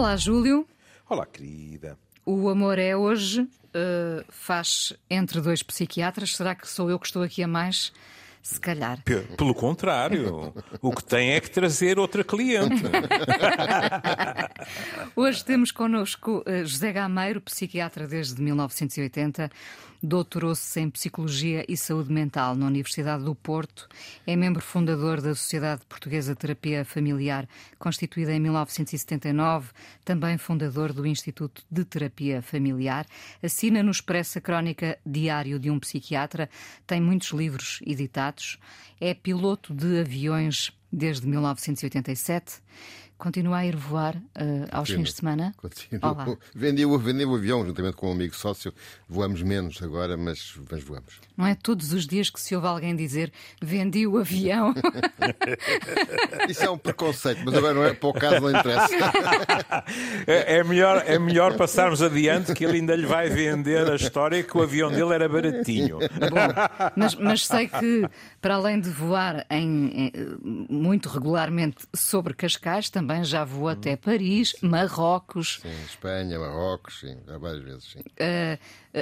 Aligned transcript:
Olá, 0.00 0.16
Júlio. 0.16 0.66
Olá, 1.06 1.26
querida. 1.26 1.98
O 2.24 2.48
amor 2.48 2.78
é 2.78 2.96
hoje, 2.96 3.42
uh, 3.42 4.24
faz 4.30 4.94
entre 5.10 5.42
dois 5.42 5.62
psiquiatras. 5.62 6.36
Será 6.36 6.54
que 6.54 6.66
sou 6.66 6.88
eu 6.88 6.98
que 6.98 7.04
estou 7.04 7.22
aqui 7.22 7.42
a 7.42 7.46
mais? 7.46 7.92
Se 8.40 8.58
calhar. 8.58 9.02
P 9.04 9.16
pelo 9.36 9.54
contrário, 9.54 10.54
o 10.80 10.90
que 10.90 11.04
tem 11.04 11.32
é 11.32 11.40
que 11.40 11.50
trazer 11.50 11.98
outra 11.98 12.24
cliente. 12.24 12.82
Hoje 15.14 15.44
temos 15.44 15.70
connosco 15.70 16.42
uh, 16.46 16.64
José 16.64 16.94
Gameiro, 16.94 17.42
psiquiatra 17.42 18.08
desde 18.08 18.40
1980 18.40 19.50
doutorou-se 20.02 20.80
em 20.80 20.88
Psicologia 20.88 21.64
e 21.68 21.76
Saúde 21.76 22.12
Mental 22.12 22.54
na 22.54 22.66
Universidade 22.66 23.24
do 23.24 23.34
Porto, 23.34 23.88
é 24.26 24.34
membro 24.34 24.62
fundador 24.62 25.20
da 25.20 25.34
Sociedade 25.34 25.82
Portuguesa 25.88 26.32
de 26.32 26.38
Terapia 26.38 26.84
Familiar, 26.84 27.48
constituída 27.78 28.32
em 28.32 28.40
1979, 28.40 29.70
também 30.04 30.38
fundador 30.38 30.92
do 30.92 31.06
Instituto 31.06 31.62
de 31.70 31.84
Terapia 31.84 32.40
Familiar, 32.40 33.06
assina 33.42 33.82
no 33.82 33.90
Expresso 33.90 34.38
a 34.38 34.40
crónica 34.40 34.98
Diário 35.04 35.58
de 35.58 35.70
um 35.70 35.78
Psiquiatra, 35.78 36.48
tem 36.86 37.00
muitos 37.00 37.30
livros 37.30 37.80
editados, 37.86 38.58
é 39.00 39.12
piloto 39.12 39.74
de 39.74 40.00
aviões 40.00 40.72
desde 40.92 41.26
1987 41.26 42.60
Continua 43.20 43.58
a 43.58 43.66
ir 43.66 43.76
voar 43.76 44.16
uh, 44.16 44.66
aos 44.72 44.88
fins 44.88 45.10
de 45.10 45.12
semana? 45.12 45.52
Continuo. 45.58 46.38
Vendi, 46.56 46.86
o, 46.86 46.98
vendi 46.98 47.22
o 47.26 47.34
avião 47.34 47.66
juntamente 47.66 47.94
com 47.94 48.08
um 48.08 48.12
amigo 48.12 48.34
sócio. 48.34 48.72
Voamos 49.06 49.42
menos 49.42 49.82
agora, 49.82 50.16
mas, 50.16 50.58
mas 50.70 50.82
voamos. 50.82 51.20
Não 51.36 51.46
é 51.46 51.54
todos 51.54 51.92
os 51.92 52.06
dias 52.06 52.30
que 52.30 52.40
se 52.40 52.54
ouve 52.56 52.66
alguém 52.66 52.96
dizer 52.96 53.30
vendi 53.60 54.06
o 54.06 54.16
avião. 54.16 54.74
Isso 56.48 56.64
é 56.64 56.70
um 56.70 56.78
preconceito, 56.78 57.42
mas 57.44 57.54
agora 57.54 57.74
não 57.74 57.84
é 57.84 57.92
para 57.92 58.08
o 58.08 58.12
caso, 58.14 58.40
não 58.40 58.58
interessa. 58.58 58.88
É, 60.26 60.58
é, 60.58 60.64
melhor, 60.64 61.02
é 61.06 61.18
melhor 61.18 61.56
passarmos 61.56 62.02
adiante 62.02 62.54
que 62.54 62.64
ele 62.64 62.78
ainda 62.78 62.94
lhe 62.94 63.06
vai 63.06 63.28
vender 63.28 63.90
a 63.90 63.96
história 63.96 64.42
que 64.42 64.56
o 64.56 64.62
avião 64.62 64.90
dele 64.90 65.12
era 65.12 65.28
baratinho. 65.28 65.98
Bom, 65.98 66.90
mas, 66.96 67.14
mas 67.16 67.46
sei 67.46 67.66
que, 67.66 68.08
para 68.40 68.54
além 68.54 68.80
de 68.80 68.88
voar 68.88 69.44
em, 69.50 70.06
em, 70.06 70.12
muito 70.68 71.08
regularmente 71.08 71.86
sobre 71.94 72.34
Cascais, 72.34 72.88
também 72.90 73.09
também 73.10 73.24
já 73.24 73.44
voou 73.44 73.64
uhum. 73.64 73.70
até 73.70 73.96
Paris, 73.96 74.54
Marrocos. 74.62 75.58
Sim, 75.60 75.84
Espanha, 75.84 76.38
Marrocos, 76.38 77.00
sim, 77.00 77.16
já 77.26 77.38
várias 77.38 77.64
vezes, 77.64 77.84
sim. 77.84 77.98
Uh, 77.98 78.58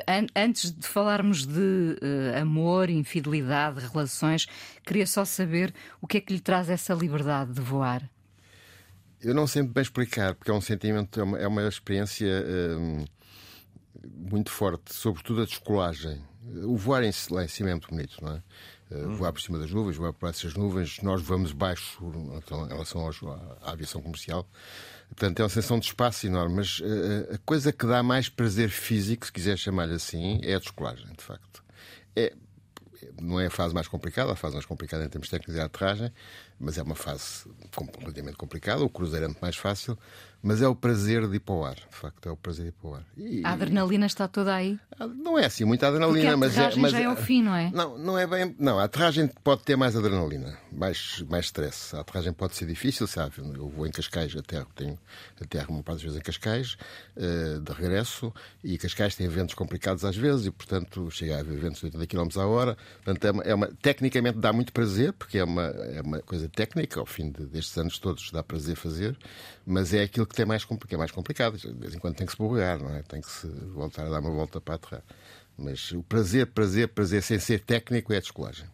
an 0.06 0.26
antes 0.34 0.72
de 0.72 0.86
falarmos 0.86 1.44
de 1.46 1.98
uh, 2.00 2.40
amor, 2.40 2.88
infidelidade, 2.88 3.80
relações, 3.80 4.46
queria 4.84 5.06
só 5.06 5.24
saber 5.24 5.74
o 6.00 6.06
que 6.06 6.16
é 6.16 6.20
que 6.20 6.32
lhe 6.32 6.40
traz 6.40 6.70
essa 6.70 6.94
liberdade 6.94 7.52
de 7.52 7.60
voar. 7.60 8.08
Eu 9.20 9.34
não 9.34 9.46
sei 9.46 9.62
bem 9.62 9.82
explicar, 9.82 10.34
porque 10.34 10.50
é 10.50 10.54
um 10.54 10.60
sentimento, 10.60 11.20
é 11.20 11.22
uma, 11.22 11.38
é 11.38 11.46
uma 11.46 11.68
experiência 11.68 12.28
uh, 12.28 13.04
muito 14.02 14.50
forte, 14.50 14.94
sobretudo 14.94 15.42
a 15.42 15.44
descolagem. 15.44 16.22
O 16.64 16.76
voar 16.78 17.04
em, 17.04 17.12
cima 17.12 17.68
é 17.68 17.72
muito 17.72 17.90
bonito, 17.90 18.24
não 18.24 18.36
é? 18.36 18.42
Uh, 18.90 19.14
voar 19.14 19.32
por 19.32 19.40
cima 19.40 19.58
das 19.58 19.70
nuvens, 19.70 19.96
voar 19.96 20.12
por 20.12 20.28
essas 20.28 20.54
nuvens, 20.54 21.00
nós 21.02 21.20
voamos 21.20 21.52
baixo 21.52 22.02
em 22.02 22.68
relação 22.68 23.02
aos, 23.02 23.22
à, 23.62 23.72
aviação 23.72 24.00
comercial. 24.00 24.48
Portanto, 25.08 25.40
é 25.40 25.42
uma 25.42 25.48
sensação 25.48 25.78
de 25.78 25.86
espaço 25.86 26.26
enorme, 26.26 26.56
mas 26.56 26.80
uh, 26.80 27.34
a 27.34 27.38
coisa 27.38 27.72
que 27.72 27.86
dá 27.86 28.02
mais 28.02 28.28
prazer 28.28 28.70
físico, 28.70 29.26
se 29.26 29.32
quiser 29.32 29.58
chamar-lhe 29.58 29.94
assim, 29.94 30.40
é 30.42 30.54
a 30.54 30.58
descolagem, 30.58 31.06
de 31.16 31.22
facto. 31.22 31.62
É, 32.16 32.32
não 33.20 33.38
é 33.38 33.46
a 33.46 33.50
fase 33.50 33.74
mais 33.74 33.88
complicada, 33.88 34.32
a 34.32 34.36
fase 34.36 34.54
mais 34.54 34.66
complicada 34.66 35.04
em 35.04 35.08
termos 35.08 35.28
técnicos 35.28 35.56
é 35.56 35.62
a 35.62 35.66
aterragem, 35.66 36.12
mas 36.60 36.78
é 36.78 36.82
uma 36.82 36.94
fase 36.94 37.46
completamente 37.74 38.36
complicada. 38.36 38.82
O 38.82 38.88
cruzeiro 38.88 39.24
é 39.24 39.28
muito 39.28 39.40
mais 39.40 39.56
fácil, 39.56 39.98
mas 40.42 40.62
é 40.62 40.68
o 40.68 40.74
prazer 40.74 41.28
de 41.28 41.36
ir 41.36 41.40
para 41.40 41.54
o 41.54 41.64
ar, 41.64 41.74
de 41.74 41.96
facto, 41.96 42.28
é 42.28 42.32
o 42.32 42.36
prazer 42.36 42.64
de 42.64 42.68
ir 42.68 42.72
para 42.72 42.90
o 42.90 42.94
ar. 42.94 43.02
E, 43.16 43.42
a 43.44 43.52
adrenalina 43.52 44.06
está 44.06 44.28
toda 44.28 44.54
aí? 44.54 44.78
Não 45.16 45.38
é 45.38 45.46
assim 45.46 45.64
muita 45.64 45.88
adrenalina, 45.88 46.36
mas 46.36 46.56
é. 46.56 46.74
Mas 46.76 46.92
já 46.92 47.00
é 47.00 47.08
o 47.08 47.16
fim, 47.16 47.42
não 47.42 47.54
é? 47.54 47.70
Não, 47.72 47.98
não 47.98 48.18
é 48.18 48.26
bem. 48.26 48.54
Não, 48.58 48.78
a 48.78 48.84
aterragem 48.84 49.28
pode 49.42 49.62
ter 49.62 49.76
mais 49.76 49.96
adrenalina, 49.96 50.56
mais, 50.72 51.24
mais 51.28 51.46
stress. 51.46 51.94
A 51.94 52.00
aterragem 52.00 52.32
pode 52.32 52.54
ser 52.54 52.66
difícil, 52.66 53.06
sabe? 53.06 53.34
Eu 53.38 53.68
vou 53.68 53.86
em 53.86 53.90
Cascais, 53.90 54.34
aterro, 54.36 54.68
tenho 54.74 54.98
aterro 55.40 55.74
uma 55.74 55.82
parte 55.82 55.98
das 55.98 56.02
vezes 56.02 56.18
em 56.18 56.22
Cascais, 56.22 56.76
uh, 57.16 57.60
de 57.60 57.72
regresso, 57.72 58.32
e 58.62 58.78
Cascais 58.78 59.16
tem 59.16 59.26
eventos 59.26 59.54
complicados 59.54 60.04
às 60.04 60.16
vezes, 60.16 60.46
e 60.46 60.50
portanto 60.50 61.10
chega 61.10 61.36
a 61.36 61.40
haver 61.40 61.56
eventos 61.56 61.80
de 61.80 61.86
80 61.86 62.06
km 62.06 62.40
a 62.40 62.46
hora. 62.46 62.76
Portanto, 63.04 63.24
é 63.24 63.30
uma, 63.30 63.42
é 63.42 63.54
uma, 63.54 63.66
tecnicamente 63.82 64.38
dá 64.38 64.52
muito 64.52 64.72
prazer, 64.72 65.12
porque 65.12 65.38
é 65.38 65.44
uma, 65.44 65.64
é 65.64 66.00
uma 66.00 66.20
coisa 66.20 66.47
técnica, 66.48 67.00
ao 67.00 67.06
fim 67.06 67.30
de, 67.30 67.46
destes 67.46 67.76
anos 67.78 67.98
todos 67.98 68.30
dá 68.30 68.42
prazer 68.42 68.76
fazer, 68.76 69.16
mas 69.66 69.92
é 69.94 70.02
aquilo 70.02 70.26
que 70.26 70.34
tem 70.34 70.46
mais, 70.46 70.64
que 70.64 70.94
é 70.94 70.98
mais 70.98 71.10
complicado. 71.10 71.56
De 71.56 71.72
vez 71.72 71.94
em 71.94 71.98
quando 71.98 72.16
tem 72.16 72.26
que 72.26 72.32
se 72.32 72.38
borregar, 72.38 72.78
não 72.78 72.94
é? 72.94 73.02
Tem 73.02 73.20
que 73.20 73.30
se 73.30 73.46
voltar 73.46 74.06
a 74.06 74.10
dar 74.10 74.20
uma 74.20 74.30
volta 74.30 74.60
para 74.60 74.74
aterrar. 74.74 75.04
Mas 75.56 75.90
o 75.92 76.02
prazer, 76.02 76.46
prazer, 76.46 76.88
prazer 76.88 77.22
sem 77.22 77.38
ser 77.38 77.60
técnico 77.60 78.12
é 78.12 78.18
a 78.18 78.20
descolagem. 78.20 78.66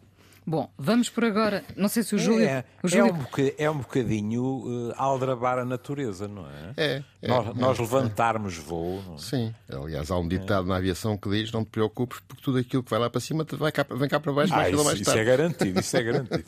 Bom, 0.47 0.69
vamos 0.77 1.09
por 1.09 1.25
agora. 1.25 1.63
Não 1.75 1.89
sei 1.89 2.03
se 2.03 2.13
o 2.13 2.19
Júlio. 2.19 2.47
É, 2.47 2.63
o 2.83 2.87
Júlio... 2.87 3.07
é, 3.07 3.11
um, 3.11 3.17
bocadinho, 3.17 3.55
é 3.57 3.71
um 3.71 3.77
bocadinho 3.79 4.43
uh, 4.43 4.93
aldrabar 4.95 5.57
a 5.57 5.65
natureza, 5.65 6.27
não 6.27 6.45
é? 6.45 6.73
É. 6.77 7.03
é 7.21 7.27
nós, 7.27 7.47
é, 7.47 7.53
nós 7.55 7.79
levantarmos 7.79 8.55
voo. 8.57 9.01
É? 9.15 9.17
Sim. 9.17 9.55
Aliás, 9.67 10.11
há 10.11 10.17
um 10.19 10.27
ditado 10.27 10.67
na 10.67 10.75
aviação 10.75 11.17
que 11.17 11.27
diz: 11.29 11.51
não 11.51 11.65
te 11.65 11.71
preocupes, 11.71 12.19
porque 12.27 12.43
tudo 12.43 12.59
aquilo 12.59 12.83
que 12.83 12.91
vai 12.91 12.99
lá 12.99 13.09
para 13.09 13.19
cima 13.19 13.43
vai 13.53 13.71
cá, 13.71 13.83
vem 13.89 14.07
cá 14.07 14.19
para 14.19 14.33
baixo, 14.33 14.53
ah, 14.53 14.57
mais 14.57 14.73
isso, 14.75 14.83
mais 14.83 15.01
tarde. 15.01 15.09
Isso 15.09 15.17
é 15.17 15.23
garantido, 15.23 15.79
isso 15.79 15.97
é 15.97 16.03
garantido. 16.03 16.45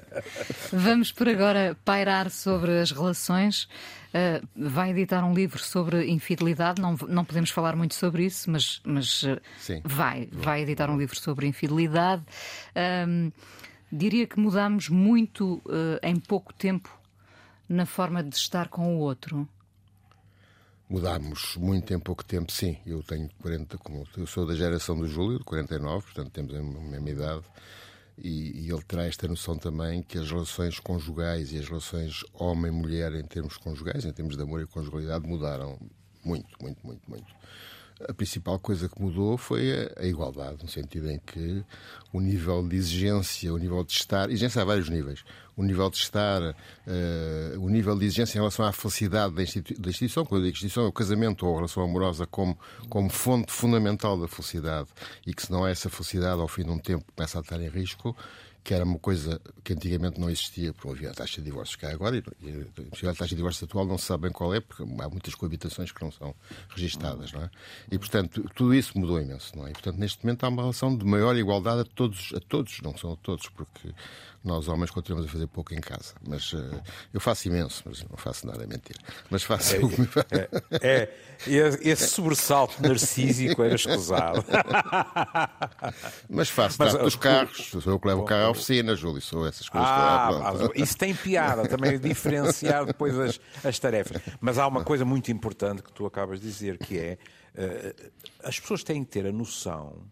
vamos 0.72 1.12
por 1.12 1.28
agora 1.28 1.76
pairar 1.84 2.30
sobre 2.30 2.78
as 2.80 2.90
relações. 2.90 3.68
Uh, 4.10 4.46
vai 4.56 4.90
editar 4.90 5.24
um 5.24 5.32
livro 5.32 5.58
sobre 5.60 6.08
infidelidade. 6.08 6.82
Não, 6.82 6.96
não 7.08 7.24
podemos 7.24 7.50
falar 7.50 7.76
muito 7.76 7.94
sobre 7.94 8.24
isso, 8.24 8.50
mas, 8.50 8.80
mas 8.84 9.22
uh, 9.22 9.40
vai, 9.84 10.28
vai 10.32 10.62
editar 10.62 10.90
um 10.90 10.98
livro 10.98 11.18
sobre 11.18 11.46
infidelidade. 11.46 12.22
Uh, 12.74 13.32
diria 13.90 14.26
que 14.26 14.38
mudamos 14.38 14.88
muito 14.88 15.62
em 16.02 16.16
pouco 16.16 16.52
tempo 16.52 16.88
na 17.68 17.86
forma 17.86 18.22
de 18.22 18.34
estar 18.34 18.68
com 18.68 18.96
o 18.96 18.98
outro. 18.98 19.48
Mudámos 20.88 21.56
muito 21.56 21.94
em 21.94 22.00
pouco 22.00 22.24
tempo, 22.24 22.50
sim. 22.50 22.76
Eu 22.84 23.00
tenho 23.02 23.30
40, 23.40 23.78
como 23.78 24.04
eu 24.16 24.26
sou 24.26 24.44
da 24.44 24.56
geração 24.56 24.96
do 24.96 25.06
Júlio, 25.06 25.38
de 25.38 25.44
49, 25.44 26.02
portanto 26.02 26.30
temos 26.32 26.52
a 26.52 26.60
mesma 26.60 27.10
idade. 27.10 27.44
E, 28.22 28.66
e, 28.66 28.70
ele 28.70 28.82
terá 28.82 29.04
esta 29.04 29.26
noção 29.26 29.56
também 29.56 30.02
que 30.02 30.18
as 30.18 30.30
relações 30.30 30.78
conjugais 30.78 31.52
e 31.52 31.58
as 31.58 31.68
relações 31.68 32.22
homem-mulher 32.34 33.14
em 33.14 33.24
termos 33.24 33.56
conjugais, 33.56 34.04
em 34.04 34.12
termos 34.12 34.36
de 34.36 34.42
amor 34.42 34.60
e 34.60 34.66
conjugalidade, 34.66 35.26
mudaram 35.26 35.78
muito, 36.22 36.48
muito, 36.60 36.86
muito, 36.86 37.08
muito. 37.08 37.34
A 38.08 38.14
principal 38.14 38.58
coisa 38.58 38.88
que 38.88 39.00
mudou 39.00 39.36
foi 39.36 39.70
a, 39.96 40.04
igualdade, 40.04 40.62
no 40.62 40.68
sentido 40.68 41.10
em 41.10 41.18
que 41.18 41.62
o 42.12 42.20
nível 42.20 42.66
de 42.66 42.76
exigência, 42.76 43.52
o 43.52 43.58
nível 43.58 43.84
de 43.84 43.92
estar, 43.92 44.30
exigência 44.30 44.62
a 44.62 44.64
vários 44.64 44.88
níveis, 44.88 45.22
o 45.56 45.62
nível 45.62 45.90
de 45.90 45.98
estar, 45.98 46.40
uh, 46.42 47.60
o 47.60 47.68
nível 47.68 47.98
de 47.98 48.06
exigência 48.06 48.38
em 48.38 48.40
relação 48.40 48.64
à 48.64 48.72
felicidade 48.72 49.34
da, 49.34 49.42
institu 49.42 49.80
da 49.80 49.90
instituição, 49.90 50.24
quando 50.24 50.44
a 50.44 50.48
instituição 50.48 50.84
é 50.84 50.88
o 50.88 50.92
casamento 50.92 51.46
ou 51.46 51.52
a 51.52 51.56
relação 51.56 51.82
amorosa 51.82 52.26
como, 52.26 52.58
como 52.88 53.10
fonte 53.10 53.52
fundamental 53.52 54.18
da 54.18 54.26
felicidade 54.26 54.88
e 55.26 55.34
que 55.34 55.42
se 55.42 55.52
não 55.52 55.64
há 55.64 55.70
essa 55.70 55.90
felicidade 55.90 56.40
ao 56.40 56.48
fim 56.48 56.64
de 56.64 56.70
um 56.70 56.78
tempo 56.78 57.04
começa 57.14 57.38
a 57.38 57.42
estar 57.42 57.60
em 57.60 57.68
risco, 57.68 58.16
que 58.62 58.74
era 58.74 58.84
uma 58.84 58.98
coisa 58.98 59.40
que 59.64 59.72
antigamente 59.72 60.20
não 60.20 60.28
existia, 60.28 60.72
porque 60.72 60.88
havia 60.88 61.10
a 61.10 61.14
taxa 61.14 61.40
de 61.40 61.44
divórcios 61.44 61.76
que 61.76 61.86
há 61.86 61.90
agora, 61.90 62.16
e 62.16 63.06
a 63.06 63.12
taxa 63.12 63.28
de 63.28 63.36
divórcio 63.36 63.64
atual 63.64 63.86
não 63.86 63.96
se 63.96 64.06
sabe 64.06 64.24
bem 64.24 64.32
qual 64.32 64.54
é, 64.54 64.60
porque 64.60 64.82
há 64.82 65.08
muitas 65.08 65.34
coabitações 65.34 65.92
que 65.92 66.02
não 66.02 66.12
são 66.12 66.34
registadas, 66.68 67.32
não 67.32 67.42
é? 67.42 67.50
E, 67.90 67.98
portanto, 67.98 68.48
tudo 68.54 68.74
isso 68.74 68.98
mudou 68.98 69.20
imenso, 69.20 69.56
não 69.56 69.66
é? 69.66 69.70
E, 69.70 69.72
portanto, 69.72 69.96
neste 69.96 70.24
momento 70.24 70.44
há 70.44 70.48
uma 70.48 70.62
relação 70.62 70.96
de 70.96 71.04
maior 71.04 71.36
igualdade 71.36 71.80
a 71.80 71.84
todos, 71.84 72.32
a 72.34 72.40
todos, 72.40 72.80
não 72.82 72.96
são 72.96 73.12
a 73.12 73.16
todos, 73.16 73.48
porque 73.48 73.92
nós 74.42 74.68
homens 74.68 74.90
continuamos 74.90 75.28
a 75.28 75.32
fazer 75.32 75.46
pouco 75.46 75.74
em 75.74 75.80
casa. 75.80 76.14
Mas 76.26 76.52
uh, 76.52 76.82
eu 77.12 77.20
faço 77.20 77.48
imenso, 77.48 77.82
mas 77.84 78.02
não 78.04 78.16
faço 78.16 78.46
nada, 78.46 78.64
é 78.64 78.66
mentira. 78.66 78.98
Mas 79.28 79.42
faço. 79.42 79.76
É, 80.30 80.48
é, 80.80 81.12
é 81.46 81.88
esse 81.88 82.08
sobressalto 82.08 82.82
narcísico 82.82 83.62
era 83.62 83.74
escusado. 83.74 84.44
mas 86.28 86.48
faço, 86.48 86.76
mas, 86.78 86.94
os 86.94 87.16
carros, 87.16 87.68
sou 87.70 87.92
eu 87.92 88.00
que 88.00 88.08
levo 88.08 88.22
o 88.22 88.24
carro 88.24 88.49
oficina, 88.50 88.94
Júlio, 88.94 89.20
sou 89.20 89.46
essas 89.46 89.68
coisas. 89.68 89.88
Ah, 89.88 90.68
isso 90.74 90.96
tem 90.96 91.14
piada, 91.14 91.68
também 91.68 91.98
diferenciar 91.98 92.84
depois 92.84 93.18
as, 93.18 93.40
as 93.64 93.78
tarefas. 93.78 94.22
Mas 94.40 94.58
há 94.58 94.66
uma 94.66 94.84
coisa 94.84 95.04
muito 95.04 95.30
importante 95.30 95.82
que 95.82 95.92
tu 95.92 96.06
acabas 96.06 96.40
de 96.40 96.46
dizer, 96.46 96.78
que 96.78 96.98
é 96.98 97.18
uh, 97.54 98.10
as 98.42 98.58
pessoas 98.58 98.82
têm 98.82 99.04
que 99.04 99.10
ter 99.10 99.26
a 99.26 99.32
noção 99.32 100.02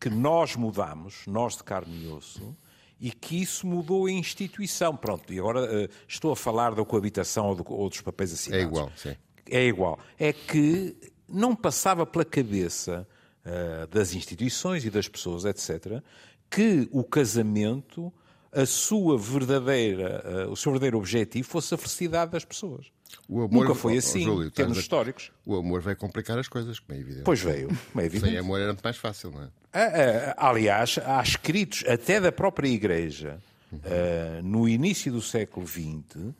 que 0.00 0.10
nós 0.10 0.56
mudamos, 0.56 1.22
nós 1.26 1.56
de 1.56 1.64
carne 1.64 2.04
e 2.04 2.08
osso, 2.08 2.56
e 3.00 3.10
que 3.10 3.40
isso 3.42 3.66
mudou 3.66 4.06
a 4.06 4.10
instituição. 4.10 4.96
Pronto, 4.96 5.32
e 5.32 5.38
agora 5.38 5.62
uh, 5.62 5.88
estou 6.06 6.32
a 6.32 6.36
falar 6.36 6.74
da 6.74 6.84
coabitação 6.84 7.46
ou, 7.46 7.54
do, 7.56 7.72
ou, 7.72 7.88
dos 7.88 8.00
papéis 8.00 8.32
assinados. 8.32 8.64
É 8.64 8.68
igual, 8.68 8.92
sim. 8.96 9.16
É 9.50 9.64
igual. 9.64 9.98
É 10.18 10.32
que 10.32 10.96
não 11.28 11.54
passava 11.54 12.06
pela 12.06 12.24
cabeça 12.24 13.06
uh, 13.44 13.86
das 13.88 14.14
instituições 14.14 14.84
e 14.84 14.90
das 14.90 15.08
pessoas, 15.08 15.44
etc., 15.44 16.02
que 16.52 16.86
o 16.92 17.02
casamento, 17.02 18.12
a 18.52 18.66
sua 18.66 19.16
verdadeira, 19.16 20.46
uh, 20.46 20.52
o 20.52 20.56
seu 20.56 20.70
verdadeiro 20.70 20.98
objetivo 20.98 21.48
fosse 21.48 21.74
a 21.74 21.78
felicidade 21.78 22.32
das 22.32 22.44
pessoas. 22.44 22.86
Nunca 23.28 23.74
foi 23.74 23.96
assim, 23.96 24.24
Júlio, 24.24 24.50
termos 24.50 24.76
históricos. 24.76 25.32
O 25.46 25.56
amor 25.56 25.80
vai 25.80 25.94
complicar 25.94 26.38
as 26.38 26.48
coisas, 26.48 26.78
como 26.78 26.98
é 26.98 27.00
evidente. 27.00 27.24
Pois 27.24 27.40
veio, 27.40 27.70
é 27.96 28.04
evidente. 28.04 28.30
Sem 28.30 28.38
amor 28.38 28.60
era 28.60 28.72
muito 28.72 28.84
mais 28.84 28.96
fácil, 28.96 29.30
não 29.30 29.42
é? 29.42 29.48
Ah, 29.72 30.34
ah, 30.36 30.48
aliás, 30.48 30.98
há 31.04 31.22
escritos 31.22 31.84
até 31.88 32.20
da 32.20 32.30
própria 32.30 32.68
Igreja, 32.68 33.38
uhum. 33.70 33.78
uh, 33.78 34.42
no 34.42 34.68
início 34.68 35.10
do 35.10 35.22
século 35.22 35.66
XX, 35.66 36.34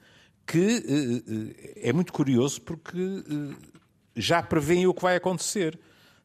que 0.47 0.59
uh, 0.59 1.55
é 1.77 1.93
muito 1.93 2.13
curioso 2.13 2.61
porque 2.61 3.23
já 4.15 4.43
prevêem 4.43 4.87
o 4.87 4.93
que 4.93 5.01
vai 5.01 5.17
acontecer. 5.17 5.79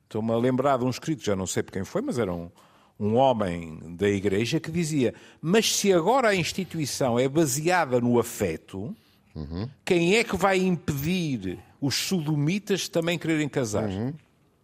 Estou-me 0.03 0.31
a 0.31 0.37
lembrar 0.37 0.77
de 0.77 0.85
um 0.85 0.89
escrito, 0.89 1.23
já 1.23 1.35
não 1.35 1.47
sei 1.47 1.63
por 1.63 1.71
quem 1.71 1.85
foi, 1.85 2.01
mas 2.01 2.17
era 2.19 2.33
um, 2.33 2.49
um 2.99 3.15
homem 3.15 3.95
da 3.95 4.09
Igreja 4.09 4.59
que 4.59 4.71
dizia: 4.71 5.13
Mas 5.41 5.75
se 5.75 5.93
agora 5.93 6.29
a 6.29 6.35
instituição 6.35 7.19
é 7.19 7.27
baseada 7.27 7.99
no 7.99 8.19
afeto, 8.19 8.95
uhum. 9.35 9.69
quem 9.85 10.15
é 10.15 10.23
que 10.23 10.35
vai 10.35 10.57
impedir 10.57 11.59
os 11.79 11.95
sodomitas 11.95 12.87
também 12.87 13.17
quererem 13.17 13.47
casar? 13.47 13.87
Uhum. 13.87 14.05
Uhum. 14.07 14.13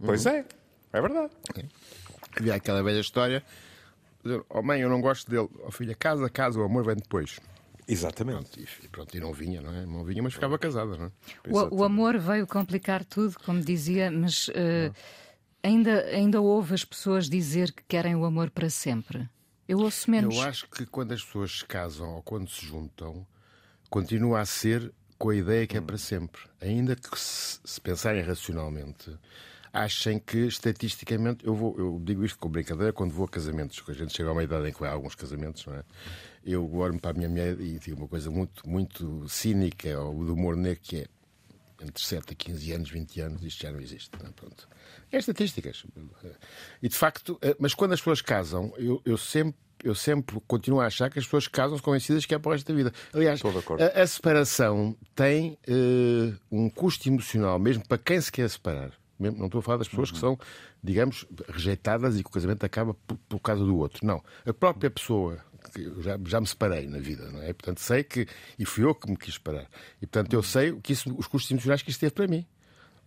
Pois 0.05 0.25
é, 0.25 0.45
é 0.91 1.01
verdade. 1.01 1.31
Havia 2.35 2.55
aquela 2.55 2.81
velha 2.81 2.99
história: 2.99 3.43
Oh 4.49 4.61
mãe, 4.61 4.81
eu 4.81 4.89
não 4.89 5.01
gosto 5.01 5.29
dele. 5.29 5.49
Oh 5.65 5.71
filha, 5.71 5.95
casa, 5.95 6.29
casa, 6.29 6.59
o 6.59 6.63
amor 6.63 6.83
vem 6.85 6.95
depois. 6.95 7.39
Exatamente. 7.87 8.49
Pronto, 8.49 8.59
e, 8.83 8.87
pronto, 8.87 9.17
e 9.17 9.19
não 9.19 9.33
vinha, 9.33 9.61
não 9.61 9.73
é? 9.73 9.85
Não 9.85 10.03
vinha, 10.03 10.23
mas 10.23 10.33
ficava 10.33 10.57
casada, 10.57 10.97
não 10.97 11.05
é? 11.05 11.11
O, 11.49 11.81
o 11.81 11.83
amor 11.83 12.17
veio 12.17 12.47
complicar 12.47 13.03
tudo, 13.03 13.37
como 13.45 13.59
dizia, 13.59 14.09
mas. 14.09 14.47
Uh, 14.47 14.93
Ainda, 15.63 16.03
ainda 16.07 16.41
ouve 16.41 16.73
as 16.73 16.83
pessoas 16.83 17.29
dizer 17.29 17.71
que 17.71 17.83
querem 17.87 18.15
o 18.15 18.25
amor 18.25 18.49
para 18.51 18.69
sempre? 18.69 19.29
Eu 19.65 19.79
ouço 19.79 20.11
menos. 20.11 20.35
Eu 20.35 20.41
acho 20.41 20.69
que 20.69 20.85
quando 20.85 21.13
as 21.13 21.23
pessoas 21.23 21.59
se 21.59 21.65
casam 21.65 22.15
ou 22.15 22.21
quando 22.21 22.49
se 22.49 22.65
juntam, 22.65 23.25
continua 23.89 24.41
a 24.41 24.45
ser 24.45 24.93
com 25.17 25.29
a 25.29 25.35
ideia 25.35 25.65
que 25.65 25.77
é 25.77 25.81
para 25.81 25.97
sempre. 25.97 26.41
Ainda 26.59 26.97
que 26.97 27.17
se, 27.17 27.61
se 27.63 27.79
pensarem 27.79 28.21
racionalmente, 28.21 29.17
achem 29.71 30.19
que 30.19 30.39
estatisticamente, 30.39 31.45
eu, 31.45 31.55
vou, 31.55 31.75
eu 31.77 32.01
digo 32.03 32.25
isto 32.25 32.37
com 32.37 32.49
brincadeira 32.49 32.91
quando 32.91 33.13
vou 33.13 33.25
a 33.25 33.29
casamentos, 33.29 33.79
que 33.79 33.91
a 33.91 33.95
gente 33.95 34.13
chega 34.13 34.27
a 34.27 34.33
uma 34.33 34.43
idade 34.43 34.67
em 34.67 34.73
que 34.73 34.83
a 34.83 34.91
alguns 34.91 35.15
casamentos, 35.15 35.65
não 35.65 35.75
é? 35.75 35.83
Eu 36.45 36.69
olho 36.75 36.99
para 36.99 37.11
a 37.11 37.13
minha 37.13 37.29
mulher 37.29 37.57
e 37.61 37.79
digo 37.79 38.01
uma 38.01 38.07
coisa 38.09 38.29
muito, 38.29 38.67
muito 38.67 39.29
cínica, 39.29 39.97
ou 39.97 40.25
do 40.25 40.33
humor 40.33 40.57
negro, 40.57 40.81
que 40.83 40.97
é 40.97 41.07
entre 41.81 42.03
7 42.03 42.33
a 42.33 42.35
15 42.35 42.71
anos, 42.73 42.89
20 42.89 43.21
anos, 43.21 43.43
isto 43.43 43.63
já 43.63 43.71
não 43.71 43.79
existe. 43.79 44.11
Não 44.21 44.29
é? 44.29 44.33
Pronto. 44.33 44.67
É 45.13 45.19
estatísticas. 45.19 45.85
E 46.81 46.89
de 46.89 46.95
facto, 46.95 47.37
eh, 47.39 47.55
mas 47.59 47.75
quando 47.75 47.93
as 47.93 47.99
pessoas 47.99 48.19
casam, 48.19 48.73
eu, 48.77 48.99
eu 49.05 49.15
sempre 49.15 49.61
eu 49.83 49.93
sempre 49.93 50.39
continuo 50.47 50.79
a 50.79 50.85
achar 50.85 51.09
que 51.09 51.19
as 51.19 51.25
pessoas 51.25 51.45
casam-se 51.45 51.83
convencidas 51.83 52.25
que 52.25 52.33
é 52.33 52.39
para 52.39 52.49
o 52.49 52.51
resto 52.53 52.65
da 52.65 52.73
vida. 52.73 52.93
Aliás, 53.13 53.41
a, 53.43 54.01
a, 54.01 54.07
separação 54.07 54.95
tem 55.13 55.57
uh, 55.67 56.33
um 56.49 56.69
custo 56.69 57.07
emocional, 57.09 57.59
mesmo 57.59 57.85
para 57.85 57.97
quem 57.97 58.19
se 58.19 58.31
quer 58.31 58.49
separar. 58.49 58.91
Mesmo, 59.19 59.37
não 59.37 59.47
estou 59.47 59.59
a 59.59 59.61
falar 59.61 59.77
das 59.77 59.89
pessoas 59.89 60.09
uhum. 60.09 60.13
que 60.13 60.19
são, 60.19 60.39
digamos, 60.81 61.27
rejeitadas 61.49 62.17
e 62.17 62.23
que 62.23 62.29
o 62.29 62.31
casamento 62.31 62.65
acaba 62.65 62.93
por, 62.93 63.17
por 63.27 63.39
causa 63.39 63.63
do 63.63 63.77
outro. 63.77 64.07
Não. 64.07 64.23
A 64.45 64.53
própria 64.53 64.89
pessoa, 64.89 65.37
que 65.73 66.01
já, 66.01 66.17
já 66.25 66.39
me 66.39 66.47
separei 66.47 66.87
na 66.87 66.99
vida, 66.99 67.29
não 67.29 67.41
é? 67.41 67.51
Portanto, 67.51 67.79
sei 67.81 68.03
que. 68.03 68.25
E 68.57 68.65
fui 68.65 68.85
eu 68.85 68.95
que 68.95 69.09
me 69.09 69.17
quis 69.17 69.33
separar. 69.33 69.67
E 70.01 70.07
portanto, 70.07 70.33
eu 70.33 70.41
sei 70.41 70.73
que 70.81 70.93
isso, 70.93 71.13
os 71.17 71.27
custos 71.27 71.51
emocionais 71.51 71.81
que 71.81 71.91
isto 71.91 71.99
teve 71.99 72.13
para 72.13 72.25
mim 72.25 72.47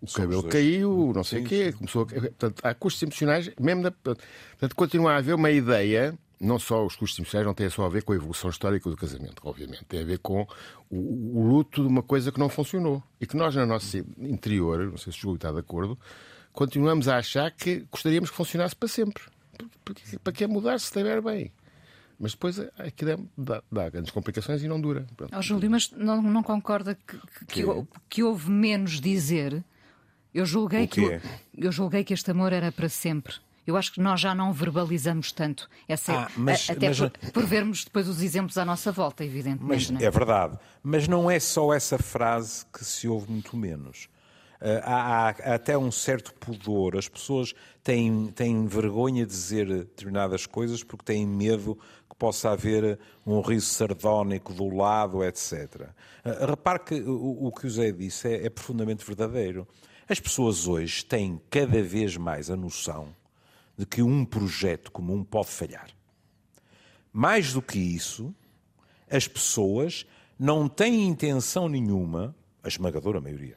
o 0.01 0.13
cabelo 0.13 0.43
caiu, 0.45 1.13
não 1.15 1.25
sei 1.25 1.43
o 1.43 1.45
quê, 1.45 1.73
começou 1.73 2.03
a... 2.03 2.07
Portanto, 2.07 2.61
há 2.63 2.75
custos 2.75 3.03
emocionais, 3.03 3.51
mesmo 3.59 3.83
da... 3.83 3.91
Portanto, 3.91 4.75
continua 4.75 5.13
a 5.13 5.17
haver 5.17 5.35
uma 5.35 5.51
ideia, 5.51 6.17
não 6.41 6.59
só 6.59 6.85
os 6.85 6.95
custos 6.95 7.19
emocionais 7.19 7.47
não 7.47 7.55
têm 7.55 7.71
só 7.71 7.85
a 7.85 7.89
ver 7.89 8.03
com 8.03 8.13
a 8.13 8.17
evolução 8.17 8.51
histórica 8.51 8.91
do 8.91 8.97
casamento, 8.97 9.41
obviamente, 9.43 9.85
tem 9.87 10.01
a 10.01 10.05
ver 10.05 10.19
com 10.19 10.47
o, 10.91 11.41
o 11.41 11.49
luto 11.49 11.83
de 11.83 11.89
uma 11.89 12.03
coisa 12.03 12.31
que 12.31 12.39
não 12.39 12.49
funcionou 12.49 13.03
e 13.21 13.27
que 13.27 13.37
nós, 13.37 13.55
no 13.55 13.65
nosso 13.65 13.97
interior, 14.19 14.91
não 14.91 14.99
sei 14.99 15.13
se 15.13 15.19
o 15.19 15.23
Júlio 15.23 15.37
está 15.37 15.51
de 15.51 15.59
acordo, 15.59 15.99
continuamos 16.53 17.09
a 17.09 17.17
achar 17.17 17.51
que 17.51 17.87
gostaríamos 17.91 18.31
que 18.31 18.37
funcionasse 18.37 18.77
para 18.77 18.89
sempre. 18.89 19.23
Para 20.23 20.33
que 20.33 20.47
mudar 20.47 20.79
se 20.79 20.87
estiver 20.87 21.23
bem? 21.23 21.51
Mas 22.19 22.33
depois 22.33 22.59
aquilo 22.79 23.29
dá, 23.37 23.63
dá, 23.71 23.91
grandes 23.91 24.11
complicações 24.11 24.63
e 24.63 24.69
não 24.69 24.81
dura. 24.81 25.07
Oh, 25.37 25.43
Júlio, 25.43 25.71
mas 25.71 25.91
não, 25.91 26.23
não 26.23 26.43
concorda 26.43 26.95
que, 26.95 27.19
que, 27.19 27.47
que, 27.47 27.87
que 28.09 28.23
houve 28.23 28.51
menos 28.51 29.01
dizer 29.01 29.63
eu 30.37 30.45
julguei, 30.45 30.87
que, 30.87 31.19
eu 31.57 31.73
julguei 31.73 32.05
que 32.05 32.13
este 32.13 32.31
amor 32.31 32.53
era 32.53 32.71
para 32.71 32.91
sempre. 32.91 33.35
Eu 33.67 33.75
acho 33.75 33.91
que 33.91 34.01
nós 34.01 34.21
já 34.21 34.35
não 34.35 34.53
verbalizamos 34.53 35.33
tanto. 35.33 35.67
Essa, 35.89 36.13
ah, 36.13 36.31
mas, 36.37 36.69
até 36.69 36.89
mas, 36.89 37.01
por, 37.01 37.11
por, 37.33 37.47
vermos 37.47 37.85
depois 37.85 38.07
os 38.07 38.21
exemplos 38.21 38.59
à 38.59 38.65
nossa 38.65 38.93
volta, 38.93 39.25
evidentemente. 39.25 39.93
Mas, 39.93 40.03
é? 40.03 40.05
é? 40.05 40.11
verdade. 40.11 40.59
Mas 40.83 41.09
não 41.09 41.31
é 41.31 41.41
só 41.41 41.73
essa 41.73 41.97
frase 41.97 42.67
que 42.67 42.85
se 42.85 43.09
ouve 43.09 43.33
muito 43.33 43.57
menos. 43.57 44.09
Uh, 44.61 44.81
há, 44.85 45.29
há, 45.29 45.55
até 45.55 45.77
um 45.77 45.91
certo 45.91 46.35
pudor. 46.35 46.97
As 46.97 47.09
pessoas 47.09 47.55
têm, 47.83 48.27
têm 48.27 48.67
vergonha 48.67 49.25
de 49.25 49.33
dizer 49.33 49.67
determinadas 49.67 50.45
coisas 50.45 50.85
porque 50.85 51.05
têm 51.05 51.27
medo 51.27 51.79
que 52.09 52.17
possa 52.17 52.51
haver 52.51 52.99
um 53.27 53.41
riso 53.41 53.67
sardónico 53.67 54.53
do 54.53 54.69
lado, 54.69 55.25
etc. 55.25 55.89
Uh, 56.25 56.47
repare 56.47 56.81
que 56.81 56.95
o, 57.01 57.47
o 57.47 57.53
que 57.53 57.67
o 57.67 57.71
Zé 57.71 57.91
disse 57.91 58.29
é, 58.29 58.47
é 58.47 58.51
profundamente 58.51 59.05
verdadeiro. 59.05 59.67
As 60.09 60.21
pessoas 60.21 60.69
hoje 60.69 61.05
têm 61.05 61.41
cada 61.51 61.83
vez 61.83 62.17
mais 62.17 62.49
a 62.49 62.57
noção 62.57 63.15
de 63.77 63.85
que 63.85 64.03
um 64.03 64.25
projeto 64.25 64.93
comum 64.93 65.25
pode 65.25 65.49
falhar. 65.49 65.89
Mais 67.13 67.53
do 67.53 67.61
que 67.61 67.79
isso, 67.79 68.33
as 69.11 69.27
pessoas 69.27 70.07
não 70.39 70.69
têm 70.69 71.09
intenção 71.09 71.69
nenhuma, 71.69 72.35
a 72.63 72.69
esmagadora 72.69 73.21
maioria, 73.21 73.57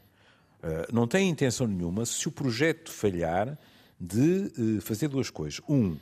eh, 0.63 0.87
não 0.91 1.07
têm 1.07 1.29
intenção 1.29 1.67
nenhuma, 1.67 2.03
se 2.05 2.27
o 2.27 2.31
projeto 2.31 2.91
falhar, 2.91 3.57
de 3.99 4.77
eh, 4.77 4.81
fazer 4.81 5.07
duas 5.07 5.29
coisas. 5.29 5.61
Um, 5.69 5.97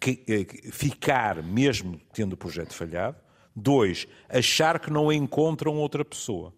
eh, 0.00 0.46
ficar 0.72 1.42
mesmo 1.42 2.00
tendo 2.12 2.32
o 2.32 2.36
projeto 2.36 2.72
falhado. 2.72 3.18
Dois, 3.54 4.06
achar 4.28 4.78
que 4.78 4.90
não 4.90 5.12
encontram 5.12 5.76
outra 5.76 6.04
pessoa. 6.04 6.54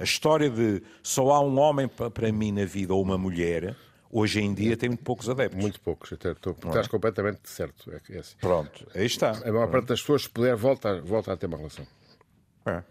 A 0.00 0.04
história 0.04 0.48
de 0.48 0.82
só 1.02 1.30
há 1.30 1.40
um 1.40 1.58
homem 1.58 1.86
para 1.86 2.32
mim 2.32 2.52
na 2.52 2.64
vida 2.64 2.94
ou 2.94 3.02
uma 3.02 3.18
mulher, 3.18 3.76
hoje 4.10 4.40
em 4.40 4.54
dia 4.54 4.74
tem 4.74 4.88
muito 4.88 5.04
poucos 5.04 5.28
adeptos. 5.28 5.60
Muito 5.60 5.78
poucos, 5.78 6.10
até 6.10 6.32
estou, 6.32 6.54
estás 6.54 6.86
é? 6.86 6.88
completamente 6.88 7.40
certo. 7.44 7.92
É, 7.92 8.16
é 8.16 8.18
assim. 8.20 8.34
Pronto, 8.40 8.86
aí 8.94 9.04
está. 9.04 9.32
A 9.32 9.52
maior 9.52 9.70
parte 9.70 9.88
das 9.88 10.00
pessoas, 10.00 10.22
se 10.22 10.30
puder, 10.30 10.56
volta, 10.56 11.02
volta 11.02 11.34
a 11.34 11.36
ter 11.36 11.46
uma 11.46 11.58
relação. 11.58 11.86
É. 12.64 12.82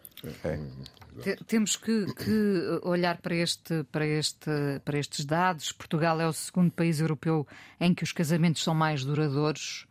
É. 0.43 1.35
Temos 1.47 1.75
que, 1.75 2.05
que, 2.13 2.79
olhar 2.83 3.17
para, 3.17 3.35
este, 3.35 3.83
para, 3.85 4.05
este, 4.05 4.51
para 4.85 4.99
estes 4.99 5.25
dados. 5.25 5.71
Portugal 5.71 6.21
é 6.21 6.27
o 6.27 6.33
segundo 6.33 6.71
país 6.71 6.99
europeu 6.99 7.47
em 7.79 7.91
que 7.93 8.03
os 8.03 8.11
casamentos 8.11 8.61
são 8.61 8.75
mais 8.75 9.03
duradouros. 9.03 9.87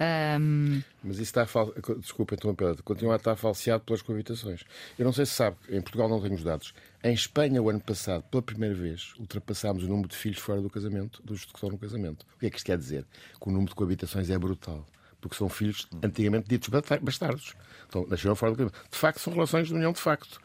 Um... 0.00 0.82
Mas 1.02 1.16
isso 1.16 1.22
está 1.22 1.46
fal... 1.46 1.72
Desculpa 1.98 2.34
interromper, 2.34 2.80
continua 2.82 3.14
a 3.14 3.16
estar 3.16 3.34
falseado 3.36 3.82
pelas 3.82 4.02
coabitações. 4.02 4.64
Eu 4.98 5.04
não 5.04 5.12
sei 5.12 5.26
se 5.26 5.32
sabe, 5.32 5.56
em 5.68 5.80
Portugal 5.80 6.08
não 6.08 6.20
tenho 6.20 6.34
os 6.34 6.44
dados. 6.44 6.72
Em 7.02 7.12
Espanha, 7.12 7.62
o 7.62 7.68
ano 7.68 7.80
passado, 7.80 8.22
pela 8.30 8.42
primeira 8.42 8.74
vez, 8.74 9.14
ultrapassámos 9.18 9.84
o 9.84 9.88
número 9.88 10.08
de 10.08 10.16
filhos 10.16 10.38
fora 10.38 10.60
do 10.60 10.70
casamento, 10.70 11.22
dos 11.24 11.44
que 11.44 11.54
estão 11.54 11.70
no 11.70 11.78
casamento. 11.78 12.24
O 12.36 12.38
que 12.40 12.46
é 12.46 12.50
que 12.50 12.56
isto 12.56 12.66
quer 12.66 12.78
dizer? 12.78 13.04
Que 13.40 13.48
o 13.48 13.52
número 13.52 13.70
de 13.70 13.74
coabitações 13.74 14.30
é 14.30 14.38
brutal. 14.38 14.86
Porque 15.20 15.36
são 15.36 15.48
filhos 15.48 15.88
antigamente 16.02 16.48
ditos 16.48 16.68
bastardos. 17.02 17.54
Então, 17.88 18.06
nasceram 18.08 18.36
fora 18.36 18.52
do 18.52 18.56
casamento. 18.56 18.88
De 18.88 18.96
facto, 18.96 19.18
são 19.18 19.32
relações 19.32 19.66
de 19.66 19.74
união 19.74 19.92
de 19.92 20.00
facto 20.00 20.40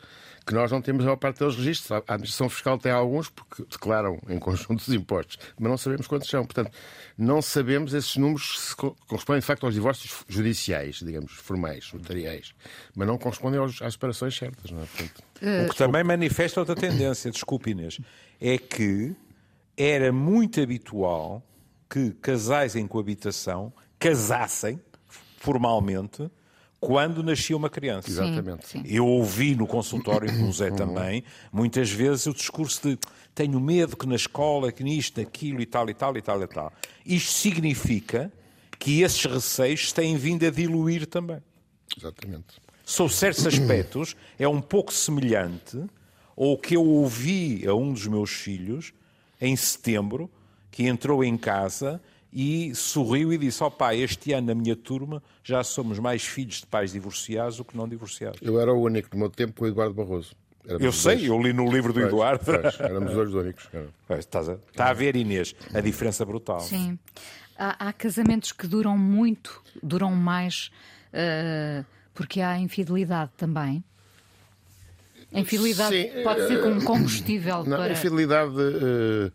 que 0.45 0.53
nós 0.53 0.71
não 0.71 0.81
temos 0.81 1.03
a 1.03 1.05
maior 1.05 1.17
parte 1.17 1.39
deles 1.39 1.55
registros. 1.55 1.91
A 1.91 1.97
administração 1.97 2.49
fiscal 2.49 2.77
tem 2.77 2.91
alguns 2.91 3.29
porque 3.29 3.63
declaram 3.63 4.19
em 4.27 4.37
conjunto 4.39 4.79
os 4.81 4.89
impostos, 4.89 5.37
mas 5.57 5.69
não 5.69 5.77
sabemos 5.77 6.07
quantos 6.07 6.29
são. 6.29 6.45
Portanto, 6.45 6.71
não 7.17 7.41
sabemos 7.41 7.93
esses 7.93 8.15
números 8.17 8.69
se 8.69 8.75
correspondem 8.75 9.39
de 9.39 9.45
facto 9.45 9.65
aos 9.65 9.73
divórcios 9.73 10.23
judiciais, 10.27 10.97
digamos, 10.97 11.31
formais, 11.31 11.91
notariais, 11.93 12.53
mas 12.95 13.07
não 13.07 13.17
correspondem 13.17 13.59
aos, 13.59 13.81
às 13.81 13.93
separações 13.93 14.35
certas. 14.35 14.71
Não 14.71 14.81
é? 14.81 14.85
Portanto, 14.85 15.23
o 15.65 15.69
que 15.69 15.75
também 15.77 16.03
manifesta 16.03 16.59
outra 16.59 16.75
tendência, 16.75 17.31
desculpe 17.31 17.71
Inês, 17.71 17.99
é 18.39 18.57
que 18.57 19.15
era 19.77 20.11
muito 20.11 20.61
habitual 20.61 21.41
que 21.89 22.11
casais 22.21 22.75
em 22.75 22.87
coabitação 22.87 23.71
casassem 23.99 24.81
formalmente 25.37 26.29
quando 26.85 27.23
nascia 27.23 27.55
uma 27.55 27.69
criança. 27.69 28.09
Exatamente. 28.09 28.67
Sim, 28.67 28.83
sim. 28.83 28.93
Eu 28.93 29.07
ouvi 29.07 29.55
no 29.55 29.65
consultório 29.65 30.29
com 30.37 30.49
o 30.49 30.51
Zé 30.51 30.69
uhum. 30.69 30.75
também, 30.75 31.23
muitas 31.51 31.89
vezes, 31.89 32.25
o 32.25 32.33
discurso 32.33 32.89
de 32.89 32.99
tenho 33.33 33.59
medo 33.59 33.95
que 33.95 34.05
na 34.05 34.15
escola, 34.15 34.71
que 34.71 34.83
nisto, 34.83 35.19
naquilo 35.19 35.61
e 35.61 35.65
tal 35.65 35.89
e 35.89 35.93
tal 35.93 36.17
e 36.17 36.21
tal 36.21 36.41
e 36.43 36.47
tal. 36.47 36.73
Isto 37.05 37.31
significa 37.31 38.31
que 38.77 39.01
esses 39.01 39.23
receios 39.23 39.93
têm 39.93 40.17
vindo 40.17 40.45
a 40.45 40.49
diluir 40.49 41.07
também. 41.07 41.41
Exatamente. 41.97 42.61
Sob 42.85 43.11
certos 43.13 43.47
aspectos, 43.47 44.15
é 44.37 44.47
um 44.47 44.59
pouco 44.59 44.93
semelhante 44.93 45.81
ao 46.35 46.57
que 46.57 46.75
eu 46.75 46.85
ouvi 46.85 47.65
a 47.65 47.73
um 47.73 47.93
dos 47.93 48.07
meus 48.07 48.31
filhos 48.31 48.93
em 49.39 49.55
setembro, 49.55 50.29
que 50.69 50.85
entrou 50.85 51.23
em 51.23 51.37
casa 51.37 52.01
e 52.33 52.73
sorriu 52.73 53.31
e 53.31 53.37
disse: 53.37 53.59
pai, 53.77 54.01
este 54.01 54.33
ano 54.33 54.47
na 54.47 54.55
minha 54.55 54.75
turma 54.75 55.21
já 55.43 55.63
somos 55.63 55.99
mais 55.99 56.23
filhos 56.23 56.61
de 56.61 56.65
pais 56.65 56.91
divorciados 56.91 57.57
do 57.57 57.65
que 57.65 57.77
não 57.77 57.87
divorciados. 57.87 58.39
Eu 58.41 58.59
era 58.59 58.73
o 58.73 58.81
único 58.81 59.09
no 59.13 59.19
meu 59.19 59.29
tempo 59.29 59.53
com 59.53 59.65
o 59.65 59.67
Eduardo 59.67 59.93
Barroso. 59.93 60.35
eu 60.65 60.91
sei, 60.91 61.17
dois. 61.17 61.27
eu 61.27 61.41
li 61.41 61.53
no 61.53 61.71
livro 61.71 61.93
do 61.93 61.99
pois, 61.99 62.07
Eduardo. 62.07 62.45
Pois, 62.45 62.79
éramos 62.79 63.11
os 63.11 63.15
dois 63.15 63.33
únicos. 63.33 63.69
Está, 64.17 64.39
a, 64.39 64.53
está 64.53 64.89
a 64.89 64.93
ver, 64.93 65.15
Inês, 65.15 65.55
a 65.73 65.79
diferença 65.79 66.25
brutal. 66.25 66.61
Sim. 66.61 66.97
Há, 67.55 67.89
há 67.89 67.93
casamentos 67.93 68.51
que 68.51 68.65
duram 68.65 68.97
muito, 68.97 69.61
duram 69.81 70.11
mais, 70.11 70.71
uh, 71.13 71.85
porque 72.15 72.41
há 72.41 72.57
infidelidade 72.57 73.29
também. 73.37 73.83
A 75.31 75.39
infidelidade 75.39 75.95
Sim, 75.95 76.23
pode 76.23 76.47
ser 76.47 76.61
como 76.61 76.83
combustível 76.83 77.63
não, 77.63 77.77
para. 77.77 77.85
A 77.85 77.91
infidelidade 77.91 78.51
uh, 78.51 79.31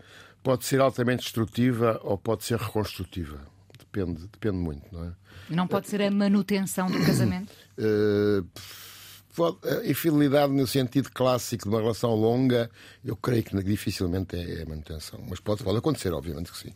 pode 0.48 0.64
ser 0.64 0.80
altamente 0.80 1.24
destrutiva 1.24 2.00
ou 2.02 2.16
pode 2.16 2.42
ser 2.42 2.58
reconstrutiva. 2.58 3.38
Depende, 3.78 4.26
depende 4.28 4.56
muito, 4.56 4.82
não 4.90 5.04
é? 5.04 5.12
Não 5.50 5.66
pode 5.68 5.88
ser 5.88 6.00
a 6.00 6.10
manutenção 6.10 6.90
do 6.90 6.98
casamento? 7.04 7.52
Uh, 7.78 9.56
a 9.62 9.86
infidelidade 9.86 10.52
no 10.52 10.66
sentido 10.66 11.12
clássico 11.12 11.62
de 11.62 11.68
uma 11.68 11.80
relação 11.80 12.12
longa, 12.12 12.68
eu 13.04 13.14
creio 13.14 13.44
que 13.44 13.62
dificilmente 13.62 14.34
é 14.34 14.62
a 14.62 14.66
manutenção. 14.66 15.20
Mas 15.28 15.38
pode, 15.38 15.62
pode 15.62 15.78
acontecer, 15.78 16.12
obviamente 16.12 16.50
que 16.50 16.58
sim. 16.58 16.74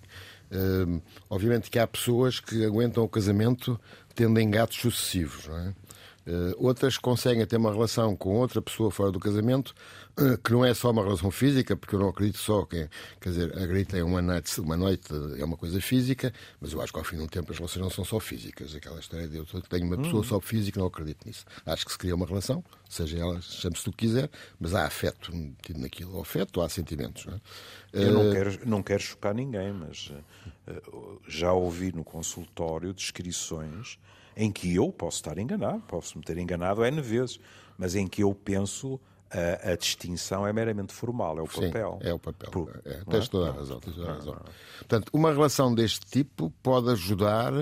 Uh, 0.53 1.03
obviamente 1.29 1.69
que 1.69 1.77
há 1.81 1.87
pessoas 1.89 2.39
que 2.39 2.65
aguentam 2.65 3.03
o 3.03 3.09
casamento 3.09 3.81
tendo 4.15 4.39
engates 4.39 4.81
sucessivos, 4.81 5.49
não 5.49 5.59
é? 5.59 5.75
Uh, 6.25 6.55
outras 6.57 6.97
conseguem 6.97 7.45
ter 7.45 7.57
uma 7.57 7.73
relação 7.73 8.15
com 8.15 8.37
outra 8.37 8.63
pessoa 8.63 8.93
fora 8.93 9.11
do 9.11 9.19
casamento 9.19 9.75
uh, 10.21 10.39
que 10.39 10.53
não 10.53 10.65
é 10.65 10.73
só 10.73 10.93
uma 10.93 11.03
relação 11.03 11.33
física, 11.33 11.77
porque 11.77 11.97
eu 11.97 11.99
não 11.99 12.11
acredito 12.11 12.39
só 12.39 12.65
que, 12.65 12.89
quer 13.21 13.29
dizer, 13.31 13.59
acredito 13.59 13.97
em 13.97 14.03
uma 14.03 14.23
noite, 14.23 14.61
uma 14.61 14.77
noite 14.77 15.09
é 15.37 15.45
uma 15.45 15.57
coisa 15.57 15.81
física, 15.81 16.33
mas 16.61 16.73
eu 16.73 16.81
acho 16.81 16.93
que 16.93 16.99
ao 17.01 17.05
fim 17.05 17.17
de 17.17 17.23
um 17.23 17.27
tempo 17.27 17.51
as 17.51 17.59
relações 17.59 17.83
não 17.83 17.91
são 17.91 18.05
só 18.05 18.21
físicas. 18.21 18.73
Aquela 18.73 19.01
história 19.01 19.27
de 19.27 19.37
eu 19.37 19.45
tenho 19.69 19.85
uma 19.85 19.97
pessoa 19.97 20.21
hum. 20.21 20.25
só 20.25 20.41
física, 20.41 20.79
não 20.79 20.87
acredito 20.87 21.27
nisso. 21.27 21.45
Acho 21.67 21.85
que 21.85 21.91
se 21.91 21.99
cria 21.99 22.15
uma 22.15 22.27
relação, 22.27 22.63
seja 22.89 23.19
ela, 23.19 23.41
chame-se 23.41 23.83
tu 23.83 23.93
quiser, 23.93 24.31
mas 24.61 24.75
há 24.75 24.87
afeto 24.87 25.35
metido 25.35 25.81
naquilo, 25.81 26.15
ou 26.15 26.23
afeto, 26.23 26.59
ou 26.59 26.65
há 26.65 26.69
sentimentos. 26.69 27.27
Não 27.27 27.35
é? 27.35 27.41
Eu 27.93 28.13
não 28.13 28.29
uh, 28.29 28.33
quero, 28.33 28.59
não 28.65 28.83
quero 28.83 29.03
chocar 29.03 29.35
ninguém, 29.35 29.73
mas 29.73 30.13
já 31.27 31.53
ouvi 31.53 31.91
no 31.93 32.05
consultório 32.05 32.95
descrições 32.95 33.99
em 34.37 34.51
que 34.51 34.75
eu 34.75 34.91
posso 34.93 35.19
estar 35.19 35.39
enganado, 35.39 35.81
posso 35.89 36.19
me 36.19 36.25
ter 36.25 36.39
enganado 36.39 36.85
N 36.85 37.01
vezes, 37.01 37.39
mas 37.77 37.95
em 37.95 38.07
que 38.07 38.23
eu 38.23 38.35
penso 38.35 39.01
a, 39.33 39.73
a 39.73 39.77
distinção 39.77 40.47
é 40.47 40.53
meramente 40.53 40.93
formal, 40.93 41.39
é 41.39 41.43
o 41.43 41.47
papel. 41.47 41.99
Sim, 42.03 42.09
é 42.09 42.15
o 42.15 42.19
papel. 42.19 42.51
Por, 42.51 42.81
é, 42.85 42.91
é, 42.91 43.05
tens 43.09 43.29
toda 43.29 43.51
a 43.51 43.53
razão. 43.53 43.81
Tens 43.81 43.97
toda 43.97 44.11
a 44.11 44.15
razão. 44.15 44.41
Portanto, 44.79 45.11
uma 45.13 45.33
relação 45.33 45.75
deste 45.75 46.07
tipo 46.07 46.53
pode 46.63 46.91
ajudar 46.91 47.53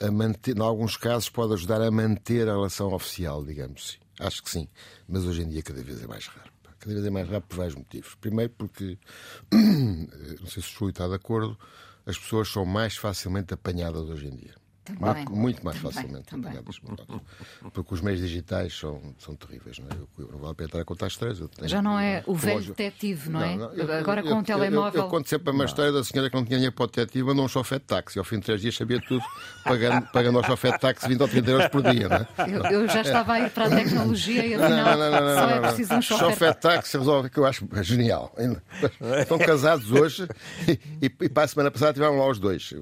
a 0.00 0.10
manter, 0.10 0.56
em 0.56 0.60
alguns 0.60 0.96
casos, 0.96 1.28
pode 1.28 1.52
ajudar 1.52 1.82
a 1.82 1.90
manter 1.90 2.48
a 2.48 2.52
relação 2.52 2.92
oficial, 2.92 3.44
digamos 3.44 3.98
assim. 3.98 4.26
Acho 4.26 4.42
que 4.42 4.50
sim. 4.50 4.68
Mas 5.06 5.24
hoje 5.24 5.42
em 5.42 5.48
dia 5.48 5.62
cada 5.62 5.82
vez 5.82 6.02
é 6.02 6.06
mais 6.06 6.26
raro. 6.26 6.50
Cada 6.78 6.94
vez 6.94 7.06
é 7.06 7.10
mais 7.10 7.28
raro 7.28 7.42
por 7.42 7.56
vários 7.56 7.74
motivos. 7.74 8.14
Primeiro 8.16 8.52
porque, 8.56 8.98
não 9.52 10.46
sei 10.46 10.62
se 10.62 10.74
o 10.74 10.78
Júlio 10.78 10.90
está 10.90 11.06
de 11.06 11.14
acordo, 11.14 11.58
as 12.06 12.18
pessoas 12.18 12.48
são 12.48 12.64
mais 12.64 12.96
facilmente 12.96 13.52
apanhadas 13.54 14.08
hoje 14.08 14.26
em 14.26 14.36
dia. 14.36 14.54
Também. 14.84 15.24
Muito 15.30 15.64
mais 15.64 15.76
também, 15.76 15.92
facilmente 15.92 16.24
também. 16.24 16.52
Porque 17.72 17.94
os 17.94 18.00
meios 18.00 18.20
digitais 18.20 18.76
são, 18.76 19.00
são 19.16 19.36
terríveis, 19.36 19.78
não 19.78 19.86
é? 19.86 19.94
Eu, 19.94 20.08
eu 20.32 20.38
não 20.38 20.50
entrar 20.50 20.80
a 20.80 20.84
contar 20.84 21.06
histórias. 21.06 21.38
Tenho, 21.38 21.68
Já 21.68 21.80
não 21.80 21.96
é 21.96 22.24
o 22.26 22.34
velho 22.34 22.74
detetive, 22.74 23.30
não, 23.30 23.42
é? 23.42 23.56
Não, 23.56 23.68
não, 23.68 23.74
eu, 23.74 23.92
Agora 23.92 24.24
com 24.24 24.40
o 24.40 24.42
telemóvel. 24.42 25.02
Eu, 25.02 25.08
conto 25.08 25.28
sempre 25.28 25.52
uma 25.52 25.64
história 25.66 25.92
da 25.92 26.02
senhora 26.02 26.28
que 26.28 26.34
não 26.34 26.44
tinha 26.44 26.56
dinheiro 26.56 26.74
para 26.74 26.84
o 26.84 26.86
detetive, 26.88 27.24
mandou 27.24 27.44
um 27.44 27.48
chofé 27.48 27.78
de 27.78 27.84
táxi. 27.84 28.18
Ao 28.18 28.24
fim 28.24 28.40
de 28.40 28.46
três 28.46 28.60
dias 28.60 28.74
sabia 28.74 29.00
tudo, 29.00 29.24
pagando, 29.62 30.04
pagando 30.10 30.38
ao 30.38 30.44
chofé 30.44 30.72
de 30.72 30.80
táxi 30.80 31.08
20 31.08 31.20
ou 31.20 31.28
30 31.28 31.50
euros 31.50 31.68
por 31.68 31.82
dia, 31.82 32.08
não 32.08 32.16
é? 32.16 32.74
Eu, 32.74 32.88
já 32.88 33.02
estava 33.02 33.34
a 33.34 33.40
ir 33.40 33.50
para 33.50 33.66
a 33.66 33.70
tecnologia 33.70 34.44
e 34.44 34.54
afinal 34.54 34.98
não, 34.98 35.10
não, 35.10 35.20
não, 35.20 35.34
só 35.34 35.50
é 35.50 35.60
preciso 35.60 35.94
um 35.94 36.02
chofé. 36.02 36.24
Chofé 36.24 36.52
de 36.52 36.60
táxi 36.60 36.98
resolve 36.98 37.30
que 37.30 37.38
eu 37.38 37.46
acho 37.46 37.68
genial. 37.82 38.34
Estão 39.20 39.38
casados 39.38 39.92
hoje 39.92 40.26
e, 40.66 40.72
e, 41.00 41.04
e 41.04 41.28
para 41.28 41.44
a 41.44 41.48
semana 41.48 41.70
passada 41.70 41.92
tiveram 41.92 42.18
lá 42.18 42.26
os 42.26 42.40
dois. 42.40 42.74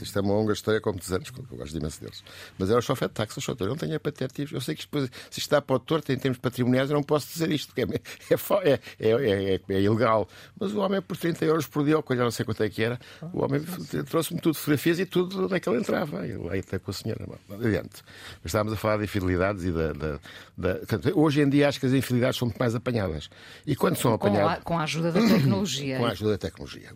Isto 0.00 0.18
é 0.18 0.22
uma 0.22 0.32
longa 0.32 0.54
história, 0.54 0.80
como 0.80 0.98
dizemos 0.98 1.33
eu 1.50 1.56
gosto 1.56 1.76
imenso 1.76 2.00
deles. 2.00 2.24
Mas 2.58 2.70
era 2.70 2.78
o 2.78 2.82
chofé 2.82 3.08
de 3.08 3.14
táxi, 3.14 3.38
o 3.38 3.56
eu 3.60 3.68
não 3.68 3.76
tenho 3.76 3.98
patetives. 4.00 4.52
Eu 4.52 4.60
sei 4.60 4.74
que 4.74 4.82
depois, 4.82 5.10
se 5.30 5.40
está 5.40 5.60
para 5.60 5.76
o 5.76 5.78
torto 5.78 6.12
em 6.12 6.18
termos 6.18 6.38
patrimoniais, 6.38 6.90
eu 6.90 6.94
não 6.94 7.02
posso 7.02 7.32
dizer 7.32 7.50
isto, 7.50 7.72
porque 7.72 7.82
é, 7.82 8.70
é, 8.70 8.80
é, 9.00 9.60
é, 9.68 9.80
ilegal. 9.80 10.28
Mas 10.58 10.72
o 10.72 10.80
homem, 10.80 11.00
por 11.00 11.16
30 11.16 11.44
euros 11.44 11.66
por 11.66 11.84
dia, 11.84 11.96
ou 11.96 12.02
coisa, 12.02 12.22
não 12.22 12.30
sei 12.30 12.44
quanto 12.44 12.62
é 12.62 12.68
que 12.68 12.82
era, 12.82 12.98
o 13.32 13.44
homem 13.44 13.62
trouxe-me 14.08 14.40
tudo, 14.40 14.54
fotografias 14.54 14.98
e 14.98 15.06
tudo 15.06 15.44
onde 15.44 15.54
é 15.54 15.60
que 15.60 15.68
ele 15.68 15.78
entrava. 15.78 16.26
E 16.26 16.36
lá 16.36 16.54
até 16.54 16.78
com 16.78 16.90
a 16.90 16.94
senhora. 16.94 17.24
Adiante. 17.50 18.02
Mas 18.42 18.46
estávamos 18.46 18.72
a 18.72 18.76
falar 18.76 18.98
de 18.98 19.04
infidelidades 19.04 19.64
e 19.64 19.72
da, 19.72 20.74
Hoje 21.14 21.42
em 21.42 21.48
dia 21.48 21.68
acho 21.68 21.80
que 21.80 21.86
as 21.86 21.92
infidelidades 21.92 22.38
são 22.38 22.46
muito 22.46 22.58
mais 22.58 22.74
apanhadas. 22.74 23.28
E 23.66 23.74
quando 23.74 23.96
são 23.96 24.12
apanhadas. 24.14 24.62
Com 24.64 24.78
a, 24.78 24.82
ajuda 24.82 25.12
da 25.12 25.20
tecnologia. 25.20 25.98
com 25.98 26.06
a 26.06 26.10
ajuda 26.10 26.30
da 26.32 26.38
tecnologia. 26.38 26.90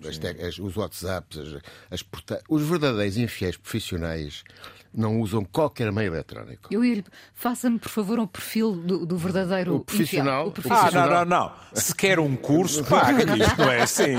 Os 0.60 0.76
WhatsApps, 0.76 1.38
os 2.48 2.62
verdadeiros 2.62 3.16
infiéis 3.16 3.56
profissionais 3.56 4.27
não 4.92 5.20
usam 5.20 5.44
qualquer 5.44 5.92
meio 5.92 6.14
eletrónico. 6.14 6.68
Eu 6.70 6.84
ia 6.84 7.04
faça-me, 7.34 7.78
por 7.78 7.88
favor, 7.88 8.18
um 8.18 8.26
perfil 8.26 8.72
do, 8.72 9.06
do 9.06 9.16
verdadeiro 9.16 9.76
o 9.76 9.80
profissional, 9.80 10.48
o 10.48 10.52
profissional. 10.52 11.10
Ah, 11.10 11.24
não, 11.24 11.24
não, 11.24 11.48
não. 11.48 11.52
Se 11.74 11.94
quer 11.94 12.18
um 12.18 12.34
curso, 12.36 12.84
paga 12.88 13.22
isto, 13.36 13.58
não 13.58 13.70
é 13.70 13.82
assim. 13.82 14.14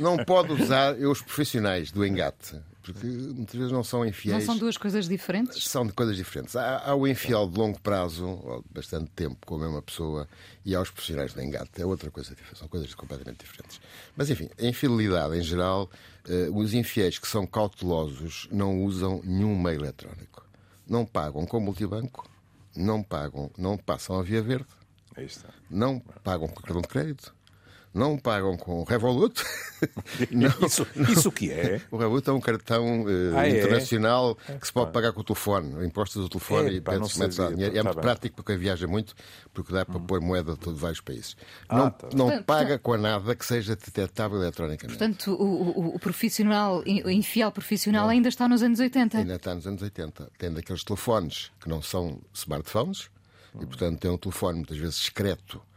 Não 0.00 0.16
pode 0.24 0.52
usar 0.52 0.94
os 0.94 1.20
profissionais 1.22 1.90
do 1.90 2.04
engate 2.04 2.56
porque 2.84 3.06
muitas 3.06 3.54
vezes 3.54 3.72
não 3.72 3.82
são 3.82 4.04
infiéis. 4.04 4.38
Não 4.38 4.46
são 4.46 4.58
duas 4.58 4.76
coisas 4.76 5.08
diferentes? 5.08 5.66
São 5.66 5.88
coisas 5.88 6.16
diferentes. 6.16 6.54
Há, 6.54 6.90
há 6.90 6.94
o 6.94 7.08
infiel 7.08 7.48
de 7.48 7.58
longo 7.58 7.80
prazo, 7.80 8.62
bastante 8.70 9.10
tempo 9.12 9.38
com 9.46 9.54
a 9.54 9.58
mesma 9.58 9.80
pessoa, 9.80 10.28
e 10.64 10.74
há 10.74 10.80
os 10.80 10.90
profissionais 10.90 11.32
de 11.32 11.42
engate. 11.42 11.80
É 11.80 11.86
outra 11.86 12.10
coisa 12.10 12.34
diferente. 12.34 12.58
São 12.58 12.68
coisas 12.68 12.94
completamente 12.94 13.38
diferentes. 13.38 13.80
Mas, 14.14 14.28
enfim, 14.28 14.50
a 14.58 14.66
infidelidade, 14.66 15.36
em 15.36 15.42
geral, 15.42 15.90
uh, 16.28 16.58
os 16.58 16.74
infiéis 16.74 17.18
que 17.18 17.26
são 17.26 17.46
cautelosos 17.46 18.46
não 18.52 18.84
usam 18.84 19.22
nenhum 19.24 19.58
meio 19.58 19.80
eletrónico. 19.80 20.46
Não 20.86 21.06
pagam 21.06 21.46
com 21.46 21.58
multibanco, 21.58 22.28
não 22.76 23.02
pagam, 23.02 23.50
não 23.56 23.78
passam 23.78 24.18
a 24.18 24.22
via 24.22 24.42
verde, 24.42 24.68
não 25.70 26.00
pagam 26.22 26.48
com 26.48 26.60
cartão 26.60 26.82
de 26.82 26.88
crédito, 26.88 27.34
não 27.94 28.18
pagam 28.18 28.56
com 28.56 28.80
o 28.80 28.84
Revolut. 28.84 29.40
não, 30.30 30.48
isso, 30.66 30.86
isso 31.08 31.28
o 31.28 31.32
que 31.32 31.52
é? 31.52 31.80
O 31.90 31.96
Revolut 31.96 32.28
é 32.28 32.32
um 32.32 32.40
cartão 32.40 33.04
uh, 33.04 33.36
ah, 33.36 33.46
é? 33.46 33.50
internacional 33.50 34.36
é? 34.48 34.54
que 34.54 34.66
se 34.66 34.72
pode 34.72 34.90
pagar 34.90 35.12
com 35.12 35.20
o 35.20 35.24
telefone, 35.24 35.86
impostos 35.86 36.22
do 36.22 36.28
telefone 36.28 36.70
é, 36.70 36.72
e 36.74 36.80
pá, 36.80 36.92
metes 36.98 37.16
lá 37.38 37.50
dinheiro. 37.50 37.78
É 37.78 37.82
muito 37.82 37.94
tá 37.94 38.00
prático 38.00 38.36
para 38.36 38.44
quem 38.46 38.58
viaja 38.58 38.86
muito, 38.88 39.14
porque 39.52 39.72
dá 39.72 39.84
para 39.84 39.98
hum. 39.98 40.06
pôr 40.06 40.20
moeda 40.20 40.52
de 40.52 40.58
todos 40.58 40.80
vários 40.80 41.00
países. 41.00 41.36
Ah, 41.68 41.76
não, 41.76 41.90
tá. 41.90 42.08
não 42.12 42.26
portanto, 42.26 42.44
paga 42.44 42.78
com 42.78 42.96
nada 42.96 43.34
que 43.36 43.46
seja 43.46 43.76
detectável 43.76 44.42
eletronicamente. 44.42 44.98
Portanto, 44.98 45.32
o, 45.32 45.44
o, 45.44 45.94
o 45.94 45.98
profissional, 46.00 46.82
o 46.82 47.10
infiel 47.10 47.52
profissional, 47.52 48.04
não. 48.04 48.10
ainda 48.10 48.28
está 48.28 48.48
nos 48.48 48.62
anos 48.62 48.80
80. 48.80 49.18
Ainda 49.18 49.36
está 49.36 49.54
nos 49.54 49.66
anos 49.66 49.82
80. 49.82 50.32
Tem 50.36 50.52
daqueles 50.52 50.82
telefones 50.82 51.52
que 51.60 51.68
não 51.68 51.80
são 51.80 52.20
smartphones, 52.32 53.08
hum. 53.54 53.60
e 53.62 53.66
portanto 53.66 54.00
tem 54.00 54.10
um 54.10 54.18
telefone 54.18 54.56
muitas 54.56 54.78
vezes 54.78 54.96
discreto 54.96 55.60
eh, 55.60 55.73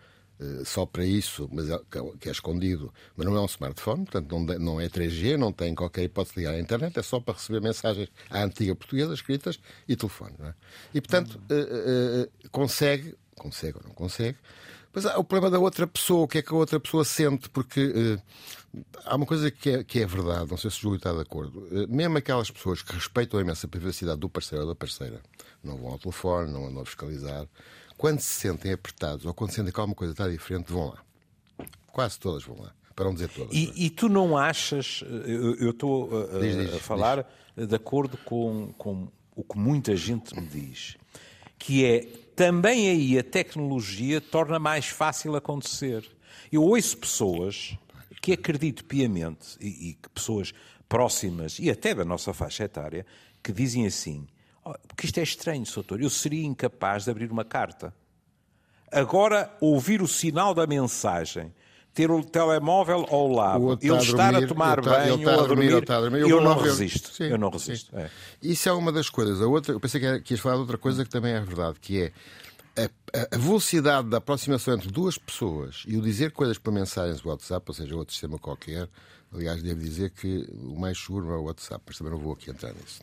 só 0.65 0.85
para 0.85 1.03
isso, 1.03 1.49
mas 1.51 1.69
é, 1.69 1.79
que 2.19 2.29
é 2.29 2.31
escondido, 2.31 2.93
mas 3.15 3.25
não 3.25 3.35
é 3.35 3.41
um 3.41 3.45
smartphone, 3.45 4.05
portanto 4.05 4.31
não, 4.31 4.59
não 4.59 4.81
é 4.81 4.87
3G, 4.87 5.35
não 5.35 5.51
tem 5.51 5.73
qualquer 5.73 6.03
hipótese 6.03 6.35
de 6.35 6.39
ligar 6.41 6.53
à 6.53 6.59
internet, 6.59 6.97
é 6.97 7.01
só 7.01 7.19
para 7.19 7.33
receber 7.33 7.59
mensagens 7.59 8.09
à 8.29 8.43
antiga 8.43 8.75
portuguesa 8.75 9.13
escritas 9.13 9.59
e 9.87 9.95
telefone. 9.95 10.35
É? 10.41 10.53
E 10.93 11.01
portanto 11.01 11.39
uh, 11.49 12.23
uh, 12.23 12.49
consegue, 12.51 13.15
consegue 13.35 13.77
ou 13.77 13.83
não 13.83 13.91
consegue, 13.91 14.37
mas 14.93 15.05
há 15.05 15.17
o 15.17 15.23
problema 15.23 15.51
da 15.51 15.59
outra 15.59 15.87
pessoa, 15.87 16.23
o 16.23 16.27
que 16.27 16.37
é 16.37 16.41
que 16.41 16.53
a 16.53 16.55
outra 16.55 16.79
pessoa 16.79 17.03
sente, 17.03 17.49
porque 17.49 18.19
há 19.05 19.15
uma 19.15 19.25
coisa 19.25 19.49
que 19.51 19.69
é, 19.69 19.83
que 19.83 19.99
é 19.99 20.05
verdade, 20.05 20.49
não 20.49 20.57
sei 20.57 20.71
se 20.71 20.77
o 20.77 20.81
Júlio 20.81 20.97
está 20.97 21.13
de 21.13 21.21
acordo, 21.21 21.67
mesmo 21.89 22.17
aquelas 22.17 22.49
pessoas 22.49 22.81
que 22.81 22.93
respeitam 22.93 23.39
a 23.39 23.43
imensa 23.43 23.67
privacidade 23.67 24.19
do 24.19 24.29
parceiro 24.29 24.63
ou 24.63 24.69
da 24.69 24.75
parceira, 24.75 25.21
não 25.63 25.77
vão 25.77 25.91
ao 25.91 25.99
telefone, 25.99 26.51
não 26.51 26.67
andam 26.67 26.81
a 26.81 26.85
fiscalizar 26.85 27.47
quando 27.97 28.19
se 28.19 28.29
sentem 28.29 28.71
apertados 28.71 29.25
ou 29.25 29.33
quando 29.33 29.51
sentem 29.51 29.73
que 29.73 29.79
alguma 29.79 29.95
coisa 29.95 30.13
está 30.13 30.27
diferente, 30.27 30.71
vão 30.71 30.89
lá. 30.89 31.03
Quase 31.87 32.19
todas 32.19 32.43
vão 32.43 32.61
lá. 32.61 32.73
Para 32.95 33.05
não 33.05 33.13
dizer 33.13 33.29
todas. 33.29 33.53
E, 33.53 33.71
e 33.75 33.89
tu 33.89 34.09
não 34.09 34.37
achas, 34.37 35.03
eu 35.25 35.71
estou 35.71 36.09
a, 36.35 36.39
diz, 36.39 36.55
diz, 36.55 36.73
a, 36.75 36.79
falar 36.79 37.27
diz. 37.55 37.67
de 37.67 37.75
acordo 37.75 38.17
com, 38.17 38.73
com 38.77 39.07
o 39.35 39.43
que 39.43 39.57
muita 39.57 39.95
gente 39.95 40.35
me 40.35 40.47
diz, 40.47 40.97
que 41.59 41.85
é 41.85 42.01
também 42.35 42.89
aí 42.89 43.17
a 43.17 43.23
tecnologia 43.23 44.21
torna 44.21 44.59
mais 44.59 44.87
fácil 44.87 45.35
acontecer. 45.35 46.03
Eu 46.51 46.63
ouço 46.63 46.97
pessoas 46.97 47.77
que 48.21 48.33
acredito 48.33 48.83
piamente, 48.85 49.57
e, 49.59 49.91
e 49.91 49.97
pessoas 50.13 50.53
próximas 50.87 51.59
e 51.59 51.69
até 51.69 51.93
da 51.93 52.05
nossa 52.05 52.33
faixa 52.33 52.63
etária, 52.63 53.05
que 53.43 53.51
dizem 53.51 53.85
assim: 53.85 54.27
porque 54.87 55.05
isto 55.05 55.19
é 55.19 55.23
estranho, 55.23 55.65
Soutor. 55.65 56.01
Eu 56.01 56.09
seria 56.09 56.45
incapaz 56.45 57.05
de 57.05 57.11
abrir 57.11 57.31
uma 57.31 57.45
carta. 57.45 57.93
Agora, 58.91 59.51
ouvir 59.59 60.01
o 60.01 60.07
sinal 60.07 60.53
da 60.53 60.65
mensagem, 60.65 61.53
ter 61.93 62.09
o 62.09 62.23
telemóvel 62.23 63.05
ao 63.09 63.27
lado, 63.27 63.79
ele 63.81 63.97
estar 63.97 64.33
a, 64.33 64.47
tomar 64.47 64.81
banho 64.81 65.19
ou 65.27 65.43
a 65.43 65.47
dormir, 65.47 65.71
eu, 65.71 66.29
eu, 66.29 66.41
não 66.41 66.57
resisto. 66.57 67.11
Sim, 67.11 67.23
eu 67.23 67.37
não 67.37 67.49
resisto. 67.49 67.95
É. 67.97 68.09
Isso 68.41 68.69
é 68.69 68.71
uma 68.71 68.91
das 68.91 69.09
coisas. 69.09 69.41
A 69.41 69.47
outra, 69.47 69.73
eu 69.73 69.79
pensei 69.79 69.99
que, 69.99 70.05
era, 70.05 70.19
que 70.19 70.33
ias 70.33 70.39
falar 70.39 70.55
de 70.55 70.61
outra 70.61 70.77
coisa 70.77 71.03
que 71.03 71.09
também 71.09 71.33
é 71.33 71.41
verdade, 71.41 71.79
que 71.81 72.01
é 72.03 72.11
a, 72.77 73.35
a, 73.35 73.37
velocidade 73.37 74.09
da 74.09 74.17
aproximação 74.17 74.75
entre 74.75 74.91
duas 74.91 75.17
pessoas 75.17 75.83
e 75.87 75.97
o 75.97 76.01
dizer 76.01 76.31
coisas 76.31 76.57
por 76.57 76.71
mensagens 76.71 77.19
do 77.19 77.29
WhatsApp, 77.29 77.65
ou 77.67 77.73
seja, 77.73 77.95
outro 77.95 78.13
sistema 78.13 78.37
qualquer, 78.37 78.87
aliás, 79.33 79.63
devo 79.63 79.79
dizer 79.79 80.11
que 80.11 80.47
o 80.61 80.79
mais 80.79 80.97
seguro 80.97 81.31
é 81.31 81.37
o 81.37 81.43
WhatsApp, 81.45 81.83
mas 81.87 81.97
também 81.97 82.13
não 82.13 82.19
vou 82.19 82.33
aqui 82.33 82.51
entrar 82.51 82.73
nisso. 82.73 83.01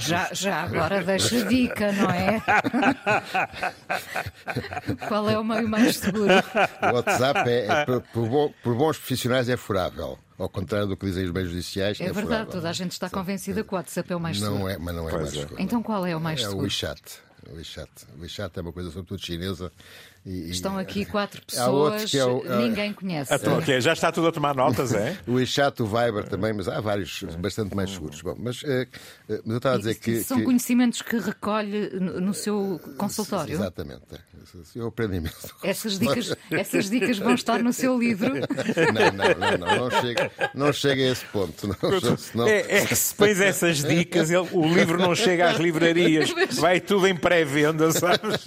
Já, 0.00 0.28
já 0.32 0.62
agora 0.62 1.02
deixa 1.02 1.42
dica, 1.46 1.90
não 1.92 2.10
é? 2.10 2.42
Qual 5.08 5.30
é 5.30 5.38
o 5.38 5.44
meio 5.44 5.66
mais 5.66 5.96
seguro? 5.96 6.34
O 6.82 6.94
WhatsApp, 6.94 7.48
é, 7.48 7.66
é 7.66 7.84
por, 7.86 8.02
por, 8.62 8.74
bons 8.74 8.98
profissionais, 8.98 9.48
é 9.48 9.56
furável. 9.56 10.18
Ao 10.38 10.50
contrário 10.50 10.86
do 10.86 10.96
que 10.96 11.06
dizem 11.06 11.24
os 11.24 11.32
meios 11.32 11.48
judiciais. 11.48 11.98
É, 11.98 12.04
é 12.04 12.06
verdade, 12.06 12.26
furável. 12.26 12.52
toda 12.52 12.68
a 12.68 12.72
gente 12.72 12.92
está 12.92 13.08
convencida 13.08 13.64
que 13.64 13.72
o 13.72 13.76
WhatsApp 13.76 14.12
é 14.12 14.16
o 14.16 14.20
mais 14.20 14.38
não 14.40 14.52
seguro. 14.52 14.70
É, 14.70 14.78
mas 14.78 14.94
não 14.94 15.08
é 15.08 15.10
pois 15.10 15.22
mais 15.22 15.34
é. 15.34 15.40
seguro. 15.40 15.62
Então 15.62 15.82
qual 15.82 16.06
é 16.06 16.14
o 16.14 16.20
mais 16.20 16.40
é 16.40 16.42
seguro? 16.42 16.60
o 16.60 16.62
WeChat. 16.64 17.02
O 17.50 17.54
WeChat. 17.56 17.90
O 18.16 18.20
WeChat 18.20 18.58
é 18.58 18.62
uma 18.62 18.72
coisa 18.72 18.90
sobretudo 18.90 19.24
chinesa. 19.24 19.72
E, 20.26 20.50
Estão 20.50 20.76
aqui 20.76 21.06
quatro 21.06 21.40
pessoas, 21.46 22.10
que 22.10 22.18
é 22.18 22.24
o- 22.24 22.44
é- 22.44 22.56
ninguém 22.58 22.92
conhece. 22.92 23.34
Então, 23.34 23.58
ok, 23.58 23.80
já 23.80 23.92
está 23.94 24.12
tudo 24.12 24.28
a 24.28 24.32
tomar 24.32 24.54
notas, 24.54 24.92
é? 24.92 25.16
O 25.26 25.32
WeChat, 25.34 25.82
o 25.82 25.86
Viber 25.86 26.28
também, 26.28 26.52
mas 26.52 26.68
há 26.68 26.78
vários 26.80 27.22
bastante 27.38 27.74
mais 27.74 27.90
seguros. 27.90 28.20
Bom, 28.20 28.34
mas, 28.38 28.60
eh, 28.64 28.86
eh, 29.28 29.40
mas 29.44 29.50
eu 29.50 29.56
estava 29.56 29.76
a 29.76 29.78
dizer 29.78 29.94
que. 29.94 30.22
São 30.22 30.38
que- 30.38 30.44
conhecimentos 30.44 31.00
que 31.00 31.16
recolhe 31.18 31.88
no 31.98 32.34
seu 32.34 32.78
consultório. 32.98 33.54
Exatamente. 33.54 34.02
é. 34.12 34.30
Eu 34.74 34.88
aprendi 34.88 35.16
imenso. 35.16 35.54
Essas 35.62 35.98
dicas, 35.98 36.34
essas 36.50 36.90
dicas 36.90 37.18
vão 37.18 37.34
estar 37.34 37.62
no 37.62 37.72
seu 37.72 37.96
livro. 37.98 38.32
Não, 38.92 39.12
não, 39.12 39.58
não, 39.58 39.58
não, 39.58 39.90
não 39.90 40.00
chega, 40.00 40.30
não 40.54 40.72
chega 40.72 41.02
a 41.02 41.06
esse 41.12 41.24
ponto. 41.26 41.68
Não, 41.68 42.16
senão- 42.16 42.48
É, 42.48 42.78
é 42.80 42.86
que 42.86 42.96
se 42.96 43.14
pões 43.14 43.38
essas 43.40 43.82
dicas, 43.84 44.30
ele- 44.30 44.48
o 44.52 44.66
livro 44.74 44.98
não 44.98 45.14
chega 45.14 45.50
às 45.50 45.58
livrarias, 45.58 46.30
vai 46.58 46.80
tudo 46.80 47.06
em 47.06 47.14
pré-venda, 47.14 47.92
sabes? 47.92 48.44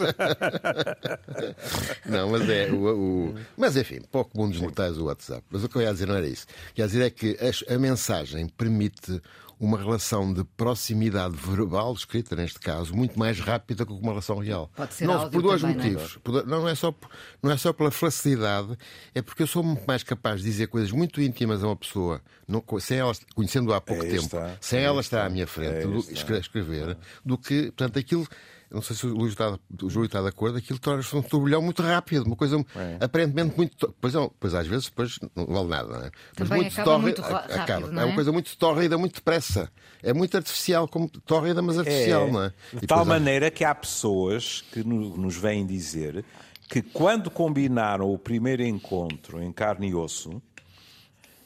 Não, 2.06 2.30
mas 2.30 2.48
é. 2.50 2.72
O, 2.72 3.30
o- 3.30 3.36
Mas 3.58 3.76
enfim, 3.76 4.00
pouco 4.12 4.38
mundo 4.38 4.52
dos 4.52 4.62
mortais 4.62 4.98
o 4.98 5.06
WhatsApp. 5.06 5.44
Mas 5.50 5.64
o 5.64 5.70
que 5.70 5.76
eu 5.78 5.82
ia 5.82 5.92
dizer 5.94 6.08
não 6.08 6.16
era 6.16 6.28
isso. 6.28 6.46
O 6.72 6.74
que 6.74 6.82
eu 6.82 6.84
ia 6.84 6.88
dizer 6.88 7.04
é 7.04 7.10
que 7.10 7.38
as- 7.40 7.64
a 7.70 7.78
mensagem 7.78 8.48
permite 8.48 9.22
uma 9.60 9.78
relação 9.78 10.34
de 10.34 10.44
proximidade 10.58 11.38
verbal, 11.38 11.94
escrita 11.94 12.36
neste 12.36 12.60
caso, 12.60 12.94
muito 12.94 13.18
mais 13.18 13.40
rápida 13.40 13.86
que 13.86 13.94
uma 13.94 14.10
relação 14.10 14.38
real. 14.40 14.70
Pode 14.76 14.94
ser 14.94 15.06
não, 15.08 15.30
por 15.30 15.42
dois 15.42 15.62
também, 15.62 15.78
não 15.78 15.84
é? 15.86 15.90
motivos. 15.92 16.20
Não, 16.46 16.68
é 16.68 16.76
só, 16.76 16.94
não 17.42 17.50
é 17.52 17.56
só 17.56 17.72
pela 17.72 17.90
facilidade, 17.90 18.76
é 19.16 19.22
porque 19.22 19.42
eu 19.44 19.48
sou 19.48 19.64
muito 19.64 19.86
mais 19.88 20.04
capaz 20.04 20.42
de 20.42 20.48
dizer 20.48 20.68
coisas 20.68 20.92
muito 20.92 21.22
íntimas 21.22 21.64
a 21.64 21.68
uma 21.68 21.76
pessoa, 21.78 22.20
não, 22.46 22.62
sem 22.80 22.98
ela, 22.98 23.14
conhecendo-a 23.36 23.78
há 23.78 23.82
pouco 23.82 24.04
Aí 24.04 24.10
tempo, 24.10 24.24
está. 24.24 24.58
sem 24.60 24.80
Aí 24.80 24.86
ela 24.86 25.00
estar 25.00 25.26
à 25.26 25.30
minha 25.30 25.48
frente, 25.48 25.78
Aí 25.78 25.88
do- 25.88 26.40
escrever, 26.40 26.98
do 27.24 27.38
que, 27.38 27.68
portanto, 27.68 27.98
aquilo. 28.00 28.28
Não 28.74 28.82
sei 28.82 28.96
se 28.96 29.06
o 29.06 29.14
Luís 29.14 29.34
está, 29.34 29.58
o 29.82 29.90
Júlio 29.90 30.08
está 30.08 30.20
de 30.22 30.28
acordo, 30.30 30.58
aquilo 30.58 30.80
torna-se 30.80 31.16
um 31.16 31.22
turbilhão 31.22 31.62
muito 31.62 31.84
rápido, 31.84 32.26
uma 32.26 32.36
coisa 32.36 32.58
É. 32.76 32.98
aparentemente 33.06 33.56
muito. 33.56 33.78
to- 33.78 33.94
Pois, 34.02 34.14
não, 34.16 34.32
pois 34.40 34.56
às 34.56 34.66
vezes 34.66 34.86
depois 34.86 35.20
não 35.36 35.46
vale 35.46 35.68
nada, 35.68 35.88
não 35.90 36.06
é? 36.06 36.12
Mas 36.40 36.50
Também 36.50 36.62
muito 37.00 37.22
ra- 37.22 37.28
a- 37.38 37.40
acaba. 37.40 37.66
rápido, 37.74 37.92
não 37.92 38.02
é 38.02 38.04
é? 38.04 38.08
uma 38.08 38.16
coisa 38.16 38.32
muito 38.32 38.58
tórrida, 38.58 38.98
muito 38.98 39.16
depressa. 39.16 39.72
É 40.02 40.12
muito 40.14 40.36
artificial, 40.36 40.88
como 40.88 41.08
tórrida, 41.08 41.62
mas 41.62 41.78
artificial, 41.78 42.32
não 42.32 42.44
é? 42.44 42.54
E 42.74 42.80
De 42.80 42.88
tal 42.88 43.00
depois 43.00 43.08
maneira 43.20 43.52
que 43.52 43.64
há 43.64 43.76
pessoas 43.76 44.64
que 44.72 44.84
no- 44.84 45.16
nos 45.16 45.36
vêm 45.38 45.66
dizer 45.66 46.26
que 46.68 46.82
quando 46.82 47.30
combinaram 47.30 48.12
o 48.12 48.18
primeiro 48.18 48.64
encontro 48.64 49.40
em 49.42 49.52
carne 49.52 49.90
e 49.90 49.94
osso, 49.96 50.42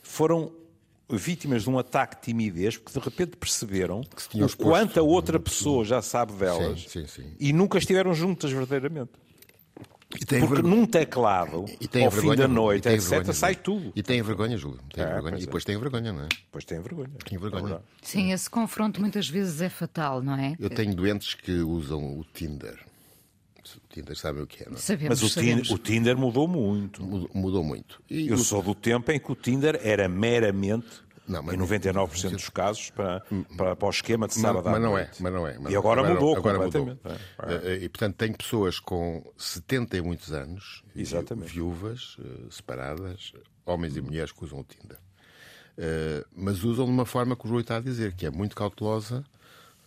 foram 0.01 0.51
vítimas 1.09 1.63
de 1.63 1.69
um 1.69 1.79
ataque 1.79 2.15
de 2.17 2.21
timidez, 2.23 2.77
porque 2.77 2.99
de 2.99 3.03
repente 3.05 3.37
perceberam 3.37 4.01
o 4.01 4.57
quanto 4.57 4.99
a 4.99 5.03
outra 5.03 5.39
pessoa 5.39 5.85
já 5.85 6.01
sabe 6.01 6.33
delas 6.33 6.81
Sim, 6.83 7.05
sim, 7.05 7.07
sim. 7.07 7.35
e 7.39 7.53
nunca 7.53 7.77
estiveram 7.77 8.13
juntas 8.13 8.51
verdadeiramente. 8.51 9.11
E 10.15 10.25
tem 10.25 10.39
Porque 10.39 10.55
vergonha- 10.55 10.75
num 10.75 10.85
teclado, 10.85 11.65
e 11.81 11.87
tem 11.87 12.05
ao 12.05 12.11
fim 12.11 12.17
vergonha, 12.17 12.37
da 12.37 12.43
Júlio, 12.45 12.53
e 12.53 12.55
noite, 12.55 12.87
etc., 12.87 13.09
vergonha, 13.09 13.33
sai 13.33 13.55
tudo. 13.55 13.91
E 13.93 14.01
tem 14.01 14.21
vergonha, 14.21 14.57
Júlio. 14.57 14.79
Tem 14.93 15.03
É, 15.03 15.07
vergonha. 15.07 15.31
pois 15.31 15.41
E 15.41 15.43
é. 15.43 15.45
depois 15.45 15.63
tem 15.65 15.77
vergonha, 15.77 16.13
não 16.13 16.21
é? 16.23 16.27
Depois 16.29 16.63
tem 16.63 16.79
vergonha. 16.81 17.09
Tem 17.25 17.37
vergonha. 17.37 17.73
É. 17.75 17.79
Sim, 18.01 18.31
esse 18.31 18.49
confronto 18.49 19.01
muitas 19.01 19.27
vezes 19.27 19.59
é 19.59 19.67
fatal, 19.67 20.21
não 20.23 20.35
é? 20.35 20.55
Eu 20.59 20.69
tenho 20.69 20.95
doentes 20.95 21.33
que 21.33 21.51
usam 21.59 22.17
o 22.19 22.23
Tinder. 22.33 22.79
O 23.75 23.81
Tinder 23.93 24.15
sabe 24.17 24.41
o 24.41 24.47
que 24.47 24.63
é, 24.63 24.65
não 24.69 24.75
é? 24.75 24.79
Sabemos, 24.79 25.09
Mas 25.21 25.23
o 25.23 25.33
sabemos. 25.33 25.69
O 25.71 25.77
Tinder 25.77 26.17
mudou 26.17 26.47
muito. 26.47 27.03
Mudou, 27.03 27.29
mudou 27.33 27.63
muito. 27.63 28.01
E 28.09 28.27
Eu 28.27 28.35
o- 28.35 28.37
sou 28.39 28.61
do 28.61 28.73
tempo 28.73 29.11
em 29.11 29.19
que 29.19 29.31
o 29.31 29.35
Tinder 29.35 29.79
era 29.83 30.07
meramente, 30.07 30.87
Não, 31.27 31.43
mas- 31.43 31.55
em 31.55 31.57
99% 31.57 32.31
dos 32.31 32.49
casos, 32.49 32.89
para, 32.91 33.21
para, 33.57 33.75
para 33.75 33.87
o 33.87 33.89
esquema 33.89 34.27
de 34.27 34.35
sábado 34.35 34.63
mas, 34.65 34.67
à 34.75 34.79
mas 34.79 34.81
não 34.81 34.97
é, 34.97 35.09
mas 35.19 35.33
não 35.33 35.47
é. 35.47 35.57
mas 35.59 35.73
E 35.73 35.75
agora 35.75 36.01
mudou 36.03 36.35
agora 36.37 36.57
completamente. 36.59 36.99
mudou. 37.03 37.17
É, 37.43 37.53
é. 37.53 37.73
Eh, 37.73 37.83
E 37.83 37.89
portanto 37.89 38.15
tem 38.15 38.31
pessoas 38.31 38.79
com 38.79 39.23
70 39.37 39.97
e 39.97 40.01
muitos 40.01 40.31
anos, 40.31 40.83
Exatamente. 40.95 41.51
viúvas, 41.53 42.15
eh, 42.19 42.45
separadas, 42.49 43.33
homens 43.65 43.97
e 43.97 44.01
mulheres 44.01 44.31
que 44.31 44.43
usam 44.45 44.59
o 44.59 44.63
Tinder. 44.63 44.97
Eh, 45.77 46.23
Mas 46.35 46.63
usam 46.63 46.85
de 46.85 46.91
uma 46.91 47.05
forma 47.05 47.35
que 47.35 47.45
o 47.45 47.47
Júlio 47.47 47.61
está 47.61 47.77
a 47.77 47.81
dizer, 47.81 48.13
que 48.15 48.25
é 48.25 48.31
muito 48.31 48.55
cautelosa. 48.55 49.23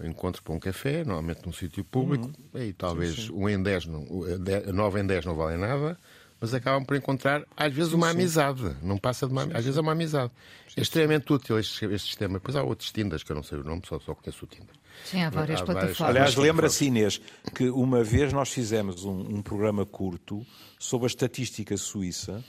Encontro 0.07 0.43
para 0.43 0.55
um 0.55 0.59
café, 0.59 1.05
normalmente 1.05 1.45
num 1.47 1.53
sítio 1.53 1.85
público, 1.85 2.31
Uhum. 2.55 2.63
e 2.63 2.73
talvez 2.73 3.29
um 3.31 3.49
em 3.49 3.63
10, 3.63 3.87
não, 3.87 4.05
de- 4.39 4.73
nove 4.73 5.01
em 5.01 5.07
10 5.07 5.25
não 5.27 5.35
valem 5.35 5.59
nada, 5.59 5.99
mas 6.41 6.55
acabam 6.55 6.85
por 6.85 6.97
encontrar, 6.97 7.45
às 7.57 7.73
vezes, 7.73 7.93
uma 7.93 8.09
amizade. 8.11 8.63
Não 8.83 8.97
passa 8.97 9.27
de 9.27 9.33
uma 9.33 9.43
Às 9.45 9.65
vezes 9.65 9.77
é 9.77 9.81
uma 9.81 9.93
amizade. 9.93 10.33
É 10.77 10.81
extremamente 10.81 11.31
útil 11.33 11.59
este, 11.59 11.85
este 11.87 12.09
sistema. 12.09 12.35
Depois 12.39 12.57
há 12.57 12.63
outros 12.63 12.91
Tinders 12.93 13.23
que 13.23 13.31
eu 13.33 13.37
não 13.37 13.43
sei 13.43 13.59
o 13.59 13.65
nome, 13.65 13.83
só, 13.87 13.99
só 14.01 14.15
conheço 14.15 14.45
o 14.45 14.49
Tinder. 14.49 14.75
Sim, 15.05 15.23
há 15.23 15.29
várias 15.31 15.61
Há 15.61 15.65
várias- 15.65 15.83
plataformas. 15.83 16.01
Aliás, 16.17 16.35
Mas- 16.35 16.45
lembra-se, 16.45 16.85
Inês, 16.87 17.21
que 17.55 17.69
uma 17.69 18.03
vez 18.03 18.33
nós 18.33 18.49
fizemos 18.51 19.05
um, 19.05 19.19
um 19.37 19.43
programa 19.43 19.85
curto 19.85 20.47
sobre 20.79 21.07
a 21.07 21.09
estatística 21.09 21.77
suíça 21.77 22.43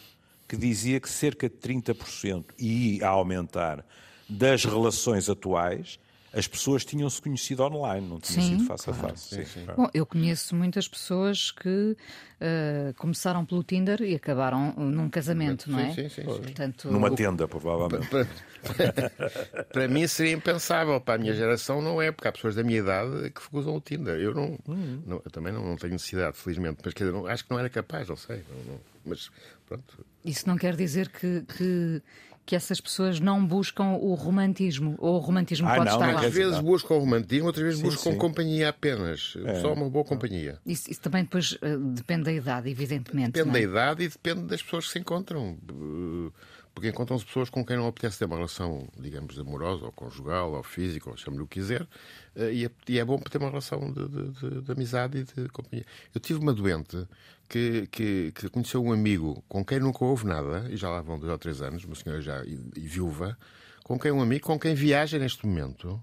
que 0.47 0.55
dizia 0.55 0.99
que 0.99 1.09
cerca 1.09 1.49
de 1.49 1.55
30% 1.55 2.45
e 2.59 3.01
a 3.03 3.09
aumentar 3.09 3.85
das 4.29 4.63
relações 4.63 5.29
atuais 5.29 5.99
as 6.33 6.47
pessoas 6.47 6.85
tinham-se 6.85 7.21
conhecido 7.21 7.63
online, 7.63 8.07
não 8.07 8.19
tinham 8.19 8.41
Sim, 8.41 8.49
sido 8.57 8.63
face 8.65 8.89
a 8.89 8.93
face. 8.93 9.45
Sim. 9.45 9.65
Bom, 9.75 9.89
eu 9.93 10.05
conheço 10.05 10.55
muitas 10.55 10.87
pessoas 10.87 11.51
que 11.51 11.97
eh, 12.39 12.93
começaram 12.97 13.45
pelo 13.45 13.63
Tinder 13.63 14.01
e 14.01 14.15
acabaram 14.15 14.71
num 14.77 15.09
casamento, 15.09 15.69
não 15.69 15.79
é? 15.79 15.89
Sim, 15.89 16.07
sim, 16.07 16.09
sim, 16.09 16.21
sim. 16.21 16.41
Portanto, 16.41 16.89
Numa 16.89 17.13
tenda, 17.13 17.47
provavelmente. 17.47 18.07
Para, 18.07 18.27
para 19.73 19.87
mim 19.87 20.07
seria 20.07 20.33
impensável, 20.33 20.99
para 21.01 21.15
a 21.15 21.17
minha 21.17 21.33
geração 21.33 21.81
não 21.81 22.01
é, 22.01 22.11
porque 22.11 22.27
há 22.27 22.31
pessoas 22.31 22.55
da 22.55 22.63
minha 22.63 22.79
idade 22.79 23.29
que 23.31 23.41
usam 23.51 23.75
o 23.75 23.81
Tinder. 23.81 24.15
Eu 24.19 24.33
não, 24.33 24.57
não- 25.05 25.21
eu 25.23 25.31
também 25.31 25.51
não, 25.51 25.63
não 25.65 25.75
tenho 25.75 25.93
necessidade, 25.93 26.37
felizmente, 26.37 26.79
mas 26.83 26.93
quer 26.93 27.05
dizer, 27.05 27.15
não- 27.15 27.27
acho 27.27 27.43
que 27.43 27.51
não 27.51 27.59
era 27.59 27.69
capaz, 27.69 28.07
não 28.07 28.15
sei. 28.15 28.43
não- 28.49 28.73
não- 28.73 28.81
mas 29.03 29.31
pronto. 29.67 30.05
isso 30.23 30.47
não 30.47 30.55
quer 30.57 30.75
dizer 30.75 31.09
que, 31.09 31.41
que, 31.57 32.01
que 32.45 32.55
essas 32.55 32.81
pessoas 32.81 33.19
não 33.19 33.45
buscam 33.45 33.93
o 33.93 34.13
romantismo, 34.13 34.95
ou 34.97 35.15
o 35.15 35.19
romantismo 35.19 35.67
Ah, 35.67 35.75
pode 35.75 35.85
não, 35.85 35.93
estar 35.93 36.07
não 36.07 36.13
lá. 36.15 36.25
Às 36.25 36.33
vezes 36.33 36.59
buscam 36.59 36.95
romantismo, 36.95 37.47
outras 37.47 37.63
vezes 37.65 37.79
Sim, 37.79 37.85
buscam 37.85 38.11
sim. 38.11 38.17
companhia 38.17 38.69
apenas. 38.69 39.37
Só 39.61 39.73
uma 39.73 39.89
boa 39.89 40.03
companhia. 40.03 40.59
Isso, 40.65 40.89
isso 40.89 41.01
também 41.01 41.23
depois 41.23 41.57
eh, 41.61 41.77
depende 41.77 42.23
da 42.23 42.33
idade, 42.33 42.69
evidentemente. 42.69 43.31
Depende 43.31 43.45
não 43.45 43.53
da 43.53 43.59
é? 43.59 43.63
idade 43.63 44.03
e 44.03 44.07
depende 44.09 44.41
das 44.43 44.61
pessoas 44.61 44.85
que 44.87 44.93
se 44.93 44.99
encontram. 44.99 45.57
Uh, 45.71 46.33
Porque 46.73 46.87
encontram-se 46.87 47.25
pessoas 47.25 47.49
com 47.49 47.65
quem 47.65 47.75
não 47.75 47.85
apetece 47.87 48.17
ter 48.19 48.25
uma 48.25 48.37
relação, 48.37 48.87
digamos, 48.97 49.37
amorosa, 49.37 49.85
ou 49.85 49.91
conjugal, 49.91 50.53
ou 50.53 50.63
física, 50.63 51.09
ou 51.09 51.17
chame-lhe 51.17 51.43
o 51.43 51.47
que 51.47 51.59
quiser, 51.59 51.81
uh, 51.81 52.49
e 52.51 52.65
é, 52.65 52.71
e 52.87 52.97
é 52.99 53.03
bom 53.05 53.17
ter 53.19 53.37
uma 53.39 53.49
relação 53.49 53.91
de, 53.91 54.07
de- 54.07 54.31
de- 54.31 54.61
de 54.61 54.71
amizade 54.71 55.17
e 55.17 55.23
de 55.23 55.49
companhia. 55.49 55.85
Eu 56.15 56.21
tive 56.21 56.39
uma 56.39 56.53
doente 56.53 57.05
que, 57.49 57.87
que, 57.91 58.31
que 58.33 58.49
conheceu 58.49 58.81
um 58.83 58.93
amigo 58.93 59.43
com 59.49 59.65
quem 59.65 59.79
nunca 59.79 60.03
houve 60.05 60.25
nada, 60.25 60.65
e 60.69 60.77
já 60.77 60.89
lá 60.89 61.01
vão 61.01 61.19
dois 61.19 61.31
ou 61.31 61.37
três 61.37 61.61
anos, 61.61 61.83
uma 61.83 61.93
senhora 61.95 62.21
já 62.21 62.43
e, 62.45 62.57
e 62.77 62.87
viúva, 62.87 63.37
com 63.83 63.99
quem 63.99 64.11
um 64.11 64.21
amigo 64.21 64.45
com 64.45 64.57
quem 64.57 64.73
viaja 64.73 65.19
neste 65.19 65.45
momento 65.45 66.01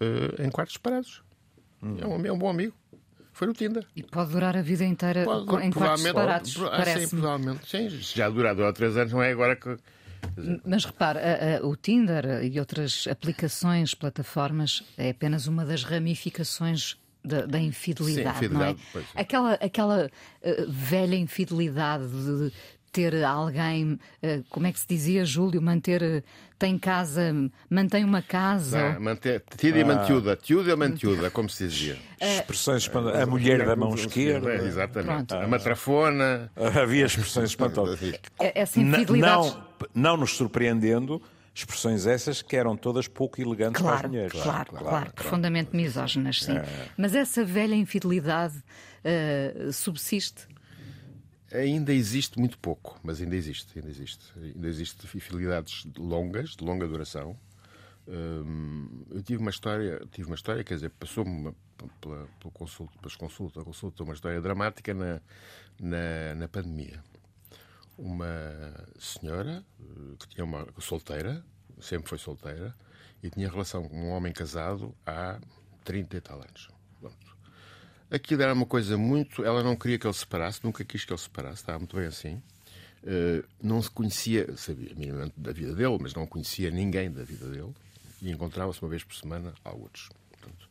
uh, 0.00 0.42
em 0.42 0.50
quartos 0.50 0.74
separados. 0.74 1.22
É, 1.82 2.06
um, 2.06 2.24
é 2.26 2.32
um 2.32 2.38
bom 2.38 2.48
amigo. 2.48 2.74
Foi 3.32 3.46
no 3.46 3.52
Tinder. 3.52 3.86
E 3.94 4.02
pode 4.02 4.32
durar 4.32 4.56
a 4.56 4.62
vida 4.62 4.82
inteira 4.82 5.24
Pode, 5.24 5.66
em 5.66 5.70
quartos 5.70 6.00
separados, 6.02 6.54
pro- 6.54 6.68
ah, 6.68 6.70
sim, 6.70 6.76
parece-me. 6.78 7.20
provavelmente. 7.20 7.68
Sim, 7.68 7.90
se 7.90 8.16
já 8.16 8.30
dura 8.30 8.54
dois 8.54 8.66
ou 8.68 8.72
três 8.72 8.96
anos, 8.96 9.12
não 9.12 9.22
é 9.22 9.30
agora 9.30 9.54
que. 9.54 9.76
Mas 10.64 10.84
repare, 10.84 11.18
a- 11.18 11.58
a- 11.58 11.66
o 11.66 11.74
Tinder 11.76 12.44
e 12.44 12.58
outras 12.60 13.06
aplicações, 13.10 13.94
plataformas, 13.94 14.82
é 14.96 15.10
apenas 15.10 15.46
uma 15.46 15.64
das 15.64 15.82
ramificações 15.84 16.96
da, 17.24 17.44
da 17.46 17.58
infidelidade, 17.58 18.38
Sim, 18.38 18.48
não 18.48 18.62
é? 18.62 18.70
infidelidade, 18.70 18.88
pois 18.92 19.04
é. 19.14 19.20
Aquela, 19.20 19.52
aquela 19.54 20.10
eh, 20.42 20.64
velha 20.68 21.16
infidelidade 21.16 22.06
de 22.08 22.52
ter 22.96 23.22
alguém, 23.22 23.98
eh, 24.22 24.40
como 24.48 24.66
é 24.66 24.72
que 24.72 24.80
se 24.80 24.86
dizia, 24.88 25.22
Júlio, 25.22 25.60
manter, 25.60 26.02
eh, 26.02 26.22
tem 26.58 26.78
casa, 26.78 27.30
mantém 27.68 28.02
uma 28.02 28.22
casa. 28.22 28.98
Manter, 28.98 29.44
tida 29.54 29.78
e 29.78 29.84
mantiúda. 29.84 30.34
Tiúda 30.34 30.72
e 30.72 30.76
mantiúda, 30.76 31.30
como 31.30 31.46
se 31.50 31.68
dizia. 31.68 31.98
Expressões 32.18 32.84
espantosas. 32.84 33.20
A 33.20 33.26
mulher 33.26 33.66
da 33.66 33.76
mão 33.76 33.94
esquerda. 33.94 34.50
É, 34.50 34.64
exatamente. 34.64 35.26
Pronto. 35.26 35.34
A 35.36 35.46
matrafona. 35.46 36.50
Havia 36.56 37.04
expressões 37.04 37.50
espantosas. 37.50 38.00
É- 38.40 38.62
Essa 38.62 38.80
infidelidade. 38.80 39.54
Não, 39.94 40.12
não 40.12 40.16
nos 40.16 40.34
surpreendendo 40.34 41.20
expressões 41.54 42.06
essas 42.06 42.40
que 42.40 42.56
eram 42.56 42.78
todas 42.78 43.08
pouco 43.08 43.40
elegantes 43.42 43.82
claro, 43.82 43.98
para 43.98 44.06
as 44.06 44.10
mulheres. 44.10 44.32
Claro, 44.32 44.48
claro, 44.48 44.68
claro, 44.70 44.88
claro 44.88 45.12
profundamente 45.12 45.76
misóginas, 45.76 46.42
sim. 46.42 46.56
É. 46.56 46.64
Mas 46.96 47.14
essa 47.14 47.44
velha 47.44 47.74
infidelidade 47.74 48.56
uh, 48.56 49.72
subsiste? 49.72 50.46
Ainda 51.58 51.92
existe 51.92 52.38
muito 52.38 52.58
pouco, 52.58 52.98
mas 53.02 53.20
ainda 53.20 53.34
existe, 53.36 53.78
ainda 53.78 53.88
existe. 53.88 54.24
Ainda 54.36 54.68
existe 54.68 55.04
infidelidades 55.04 55.86
longas, 55.96 56.50
de 56.50 56.64
longa 56.64 56.86
duração. 56.86 57.38
Hum, 58.08 59.04
eu 59.10 59.22
tive 59.22 59.40
uma 59.40 59.50
história, 59.50 60.00
tive 60.12 60.28
uma 60.28 60.36
história, 60.36 60.62
quer 60.62 60.74
dizer, 60.74 60.90
passou-me 60.90 61.52
pela, 62.00 62.28
pela 62.40 62.52
consulta, 62.52 62.98
pelas 62.98 63.16
consultas, 63.16 63.64
consulta, 63.64 64.02
uma 64.04 64.14
história 64.14 64.40
dramática 64.40 64.94
na, 64.94 65.20
na, 65.80 66.34
na 66.36 66.48
pandemia 66.48 67.02
uma 67.98 68.74
senhora 68.98 69.64
eh, 69.80 70.16
que 70.18 70.28
tinha 70.28 70.44
uma 70.44 70.66
solteira, 70.78 71.44
sempre 71.80 72.08
foi 72.08 72.18
solteira, 72.18 72.74
e 73.22 73.30
tinha 73.30 73.50
relação 73.50 73.88
com 73.88 73.96
um 73.96 74.10
homem 74.10 74.32
casado 74.32 74.94
há 75.06 75.40
30 75.84 76.16
e 76.16 76.20
tal 76.20 76.38
anos. 76.40 76.68
Aquilo 78.10 78.42
era 78.42 78.52
uma 78.52 78.66
coisa 78.66 78.96
muito. 78.96 79.44
Ela 79.44 79.62
não 79.62 79.76
queria 79.76 79.98
que 79.98 80.06
ele 80.06 80.14
se 80.14 80.20
separasse, 80.20 80.64
nunca 80.64 80.84
quis 80.84 81.04
que 81.04 81.12
ele 81.12 81.18
se 81.18 81.24
separasse, 81.24 81.62
estava 81.62 81.78
muito 81.78 81.96
bem 81.96 82.06
assim. 82.06 82.42
Uh, 83.02 83.46
não 83.62 83.80
se 83.80 83.90
conhecia, 83.90 84.56
sabia 84.56 84.94
minimamente 84.94 85.34
da 85.36 85.52
vida 85.52 85.74
dele, 85.74 85.98
mas 86.00 86.14
não 86.14 86.26
conhecia 86.26 86.70
ninguém 86.70 87.10
da 87.10 87.22
vida 87.22 87.48
dele 87.48 87.72
e 88.20 88.30
encontrava-se 88.30 88.82
uma 88.82 88.88
vez 88.88 89.04
por 89.04 89.14
semana 89.14 89.54
a 89.64 89.72
outros. 89.72 90.08
Portanto, 90.30 90.68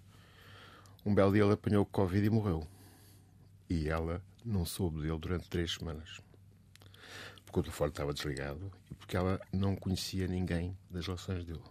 um 1.06 1.14
belo 1.14 1.32
dia 1.32 1.44
ele 1.44 1.54
apanhou 1.54 1.86
Covid 1.86 2.26
e 2.26 2.30
morreu. 2.30 2.68
E 3.70 3.88
ela 3.88 4.22
não 4.44 4.66
soube 4.66 5.02
dele 5.02 5.18
durante 5.18 5.50
três 5.50 5.74
semanas 5.74 6.20
porque 7.56 7.60
o 7.60 7.64
telefone 7.64 7.90
estava 7.90 8.14
desligado 8.14 8.72
e 8.92 8.96
porque 8.96 9.16
ela 9.16 9.40
não 9.54 9.76
conhecia 9.78 10.28
ninguém 10.28 10.78
das 10.90 11.06
relações 11.06 11.46
dele. 11.46 11.64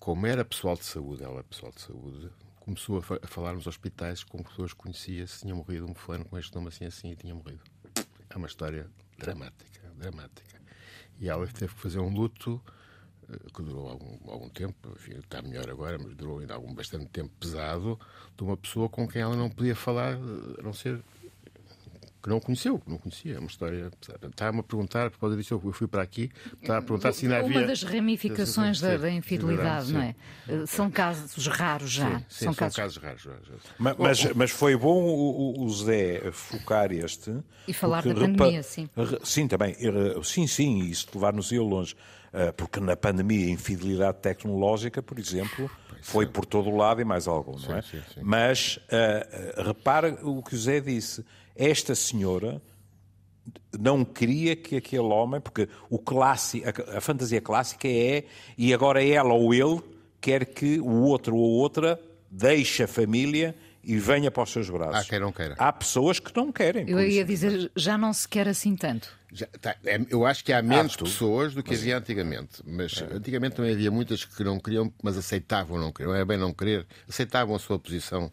Como 0.00 0.26
era 0.26 0.44
pessoal 0.44 0.74
de 0.74 0.84
saúde, 0.84 1.22
ela 1.22 1.34
era 1.34 1.44
pessoal 1.44 1.70
de 1.72 1.80
saúde, 1.80 2.28
começou 2.70 2.98
a, 2.98 3.02
fa 3.02 3.18
a 3.20 3.26
falar 3.26 3.54
nos 3.54 3.66
hospitais 3.66 4.22
com 4.22 4.42
pessoas 4.42 4.72
que 4.72 4.78
conhecia 4.78 5.26
se 5.26 5.40
tinha 5.40 5.54
morrido 5.54 5.90
um 5.90 5.94
fulano 5.94 6.24
com 6.24 6.38
este 6.38 6.54
nome 6.54 6.68
assim 6.68 6.84
assim 6.84 7.10
e 7.10 7.16
tinha 7.16 7.34
morrido. 7.34 7.62
É 8.28 8.36
uma 8.36 8.46
história 8.46 8.88
dramática, 9.18 9.92
dramática. 9.96 10.60
E 11.18 11.28
ela 11.28 11.44
teve 11.48 11.74
que 11.74 11.80
fazer 11.80 11.98
um 11.98 12.08
luto 12.08 12.62
eh, 13.28 13.36
que 13.52 13.62
durou 13.62 13.88
algum, 13.88 14.30
algum 14.30 14.48
tempo, 14.48 14.88
enfim, 14.94 15.18
está 15.18 15.42
melhor 15.42 15.68
agora, 15.68 15.98
mas 15.98 16.14
durou 16.14 16.38
ainda 16.38 16.54
algum 16.54 16.72
bastante 16.72 17.06
tempo 17.06 17.30
pesado, 17.40 17.98
de 18.36 18.44
uma 18.44 18.56
pessoa 18.56 18.88
com 18.88 19.06
quem 19.08 19.20
ela 19.20 19.34
não 19.34 19.50
podia 19.50 19.74
falar, 19.74 20.14
a 20.14 20.62
não 20.62 20.72
ser 20.72 21.02
que 22.22 22.28
não 22.28 22.40
conheceu, 22.40 22.78
que 22.78 22.90
não 22.90 22.98
conhecia. 22.98 23.34
É 23.34 23.38
uma 23.38 23.48
história. 23.48 23.90
Estava-me 24.22 24.60
a 24.60 24.62
perguntar, 24.62 25.10
por 25.10 25.18
causa 25.18 25.36
disso, 25.36 25.54
eu 25.54 25.72
fui 25.72 25.86
para 25.86 26.02
aqui, 26.02 26.30
estava 26.60 26.78
a 26.78 26.82
perguntar 26.82 27.12
se 27.12 27.26
ainda 27.26 27.38
havia. 27.38 27.58
Uma 27.58 27.66
das 27.66 27.82
ramificações 27.82 28.80
da, 28.80 28.96
da 28.96 29.10
infidelidade, 29.10 29.92
não 29.92 30.02
é? 30.02 30.14
São 30.66 30.90
casos 30.90 31.46
raros 31.46 31.90
já. 31.90 32.18
Sim, 32.18 32.24
sim 32.28 32.44
são, 32.44 32.54
casos... 32.54 32.76
casos, 32.76 32.96
raros. 32.96 33.22
Já, 33.22 33.32
já. 33.32 33.54
Mas, 33.78 33.96
mas, 33.98 34.32
mas, 34.34 34.50
foi 34.50 34.76
bom 34.76 35.02
o, 35.02 35.64
o 35.64 35.70
Zé 35.70 36.30
focar 36.32 36.92
este. 36.92 37.34
E 37.66 37.72
falar 37.72 38.02
da 38.02 38.14
pandemia, 38.14 38.62
sim. 38.62 38.88
Sim, 39.22 39.48
também. 39.48 39.76
Sim, 40.22 40.46
sim, 40.46 40.80
isso 40.80 41.08
levar-nos 41.14 41.50
ia 41.52 41.62
longe. 41.62 41.94
Eh, 42.32 42.52
porque 42.52 42.78
na 42.78 42.96
pandemia 42.96 43.46
a 43.46 43.50
infidelidade 43.50 44.18
tecnológica, 44.18 45.02
por 45.02 45.18
exemplo, 45.18 45.68
foi 46.00 46.26
por 46.26 46.46
todo 46.46 46.70
o 46.70 46.76
lado 46.76 47.00
e 47.00 47.04
mais 47.04 47.26
algum, 47.26 47.58
não 47.58 47.76
é? 47.76 47.82
Sim, 47.82 48.00
sim. 48.14 48.20
Mas 48.22 48.76
uh, 48.76 49.62
repara 49.64 50.16
o 50.22 50.40
que 50.40 50.54
o 50.54 50.58
Zé 50.58 50.80
disse 50.80 51.24
esta 51.60 51.94
senhora 51.94 52.62
não 53.78 54.04
queria 54.04 54.56
que 54.56 54.76
aquele 54.76 55.02
homem, 55.02 55.40
porque 55.40 55.68
o 55.90 56.02
a, 56.22 56.96
a 56.96 57.00
fantasia 57.00 57.40
clássica 57.40 57.86
é 57.86 58.24
e 58.56 58.72
agora 58.72 59.04
ela 59.04 59.34
ou 59.34 59.52
ele 59.52 59.80
quer 60.20 60.46
que 60.46 60.80
o 60.80 61.02
outro 61.02 61.36
ou 61.36 61.50
outra 61.50 62.00
deixe 62.30 62.82
a 62.82 62.88
família 62.88 63.54
e 63.82 63.98
venha 63.98 64.30
para 64.30 64.42
os 64.42 64.50
seus 64.50 64.68
braços. 64.70 64.96
Há 64.96 65.04
quem 65.04 65.20
não 65.20 65.32
queira. 65.32 65.54
Há 65.58 65.72
pessoas 65.72 66.18
que 66.18 66.34
não 66.36 66.50
querem. 66.52 66.88
Eu 66.88 67.00
ia 67.00 67.24
dizer, 67.24 67.70
já 67.76 67.96
não 67.96 68.12
se 68.12 68.28
quer 68.28 68.48
assim 68.48 68.76
tanto. 68.76 69.18
Já, 69.32 69.46
tá, 69.60 69.76
é, 69.84 70.00
eu 70.10 70.26
acho 70.26 70.44
que 70.44 70.52
há 70.52 70.60
menos 70.62 70.94
ah, 70.94 71.04
pessoas 71.04 71.54
do 71.54 71.62
que 71.62 71.70
mas... 71.70 71.80
havia 71.80 71.98
antigamente. 71.98 72.62
Mas 72.64 73.00
é. 73.00 73.14
antigamente 73.14 73.56
também 73.56 73.72
havia 73.72 73.90
muitas 73.90 74.24
que 74.24 74.44
não 74.44 74.58
queriam, 74.58 74.92
mas 75.02 75.16
aceitavam 75.16 75.78
não 75.78 75.92
querer. 75.92 76.08
Não 76.08 76.16
é 76.16 76.24
bem 76.24 76.38
não 76.38 76.52
querer, 76.52 76.86
aceitavam 77.08 77.54
a 77.54 77.58
sua 77.58 77.78
posição 77.78 78.30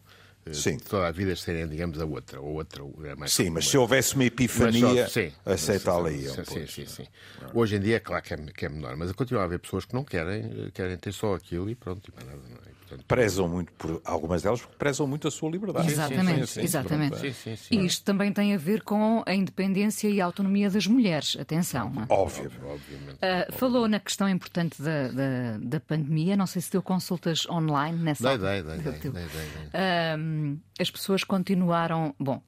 Sim. 0.54 0.78
toda 0.78 1.06
a 1.06 1.10
vida 1.10 1.34
serem, 1.36 1.66
digamos, 1.68 2.00
a 2.00 2.04
outra. 2.04 2.40
Ou 2.40 2.54
outra 2.54 2.82
é 3.04 3.14
mais 3.14 3.32
sim, 3.32 3.50
mas 3.50 3.68
se 3.68 3.76
houvesse 3.76 4.14
uma 4.14 4.24
epifania, 4.24 5.06
aceitá-la 5.44 6.08
aí. 6.08 6.28
Sim, 6.28 6.66
sim, 6.66 6.86
sim, 6.86 7.06
Hoje 7.54 7.76
em 7.76 7.80
dia, 7.80 7.96
é 7.96 8.00
claro 8.00 8.22
que 8.22 8.34
é, 8.34 8.36
que 8.36 8.66
é 8.66 8.68
menor, 8.68 8.96
mas 8.96 9.12
continua 9.12 9.42
a 9.42 9.44
haver 9.44 9.58
pessoas 9.58 9.84
que 9.84 9.94
não 9.94 10.04
querem, 10.04 10.70
querem 10.72 10.96
ter 10.96 11.12
só 11.12 11.34
aquilo 11.34 11.68
e 11.70 11.74
pronto, 11.74 12.10
e 12.10 12.14
mais 12.14 12.26
nada. 12.26 12.42
Não 12.48 12.56
é? 12.56 12.77
Portanto, 12.88 13.06
prezam 13.06 13.46
muito, 13.46 13.72
por 13.72 14.00
algumas 14.04 14.42
delas, 14.42 14.60
porque 14.60 14.76
prezam 14.76 15.06
muito 15.06 15.28
a 15.28 15.30
sua 15.30 15.50
liberdade. 15.50 15.90
Exatamente, 15.90 16.46
sim, 16.46 16.60
sim, 16.60 16.60
exatamente. 16.62 17.34
Sim, 17.34 17.56
e 17.70 17.84
isto 17.84 18.02
também 18.04 18.32
tem 18.32 18.54
a 18.54 18.58
ver 18.58 18.82
com 18.82 19.22
a 19.26 19.34
independência 19.34 20.08
e 20.08 20.20
a 20.20 20.24
autonomia 20.24 20.70
das 20.70 20.86
mulheres. 20.86 21.36
Atenção. 21.38 21.92
É? 22.08 22.12
Óbvio. 22.12 22.50
Obviamente. 22.64 23.16
Uh, 23.16 23.52
falou 23.52 23.86
na 23.86 24.00
questão 24.00 24.28
importante 24.28 24.80
da, 24.80 25.08
da, 25.08 25.58
da, 25.60 25.80
pandemia. 25.80 26.36
Não 26.36 26.46
sei 26.46 26.62
se 26.62 26.72
deu 26.72 26.82
consultas 26.82 27.46
online 27.50 27.98
nessa. 27.98 28.36
Dei, 28.36 28.62
dei, 28.62 28.62
dei. 28.62 28.92
dei, 28.92 29.10
dei, 29.10 29.22
uh, 29.22 30.58
as 30.80 30.90
pessoas 30.90 31.22
continuaram. 31.24 32.14
Bom, 32.18 32.42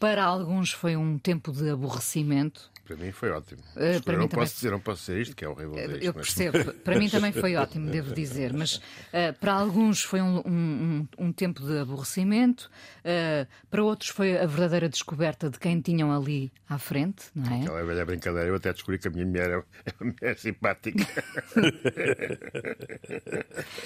para 0.00 0.24
alguns 0.24 0.72
foi 0.72 0.96
um 0.96 1.18
tempo 1.18 1.52
de 1.52 1.68
aborrecimento 1.68 2.72
para 2.84 2.96
mim 2.96 3.12
foi 3.12 3.30
ótimo. 3.30 3.62
Uh, 3.74 4.02
para 4.02 4.14
eu 4.14 4.18
não 4.18 4.28
posso 4.28 4.54
dizer, 4.54 4.70
não 4.70 4.80
posso 4.80 5.00
dizer 5.00 5.22
isto, 5.22 5.34
que 5.34 5.42
é 5.44 5.48
horrível 5.48 5.74
dizer 5.74 6.02
Eu 6.02 6.12
percebo. 6.12 6.58
Mas... 6.58 6.76
Para 6.76 6.98
mim 6.98 7.08
também 7.08 7.32
foi 7.32 7.56
ótimo, 7.56 7.90
devo 7.90 8.12
dizer. 8.14 8.52
Mas 8.52 8.76
uh, 8.76 9.32
para 9.40 9.54
alguns 9.54 10.02
foi 10.02 10.20
um, 10.20 10.42
um, 10.44 11.08
um, 11.18 11.32
tempo 11.32 11.64
de 11.64 11.78
aborrecimento, 11.78 12.70
uh, 13.00 13.46
para 13.70 13.82
outros 13.82 14.10
foi 14.10 14.38
a 14.38 14.44
verdadeira 14.46 14.86
descoberta 14.88 15.48
de 15.48 15.58
quem 15.58 15.80
tinham 15.80 16.12
ali 16.12 16.52
à 16.68 16.78
frente, 16.78 17.24
não 17.34 17.50
é? 17.50 17.62
Aquela 17.62 17.82
velha 17.84 18.04
brincadeira, 18.04 18.48
eu 18.48 18.56
até 18.56 18.70
descobri 18.72 18.98
que 18.98 19.08
a 19.08 19.10
minha 19.10 19.24
mulher 19.24 19.50
é 19.50 19.56
uma 20.00 20.12
mulher 20.12 20.38
simpática. 20.38 21.04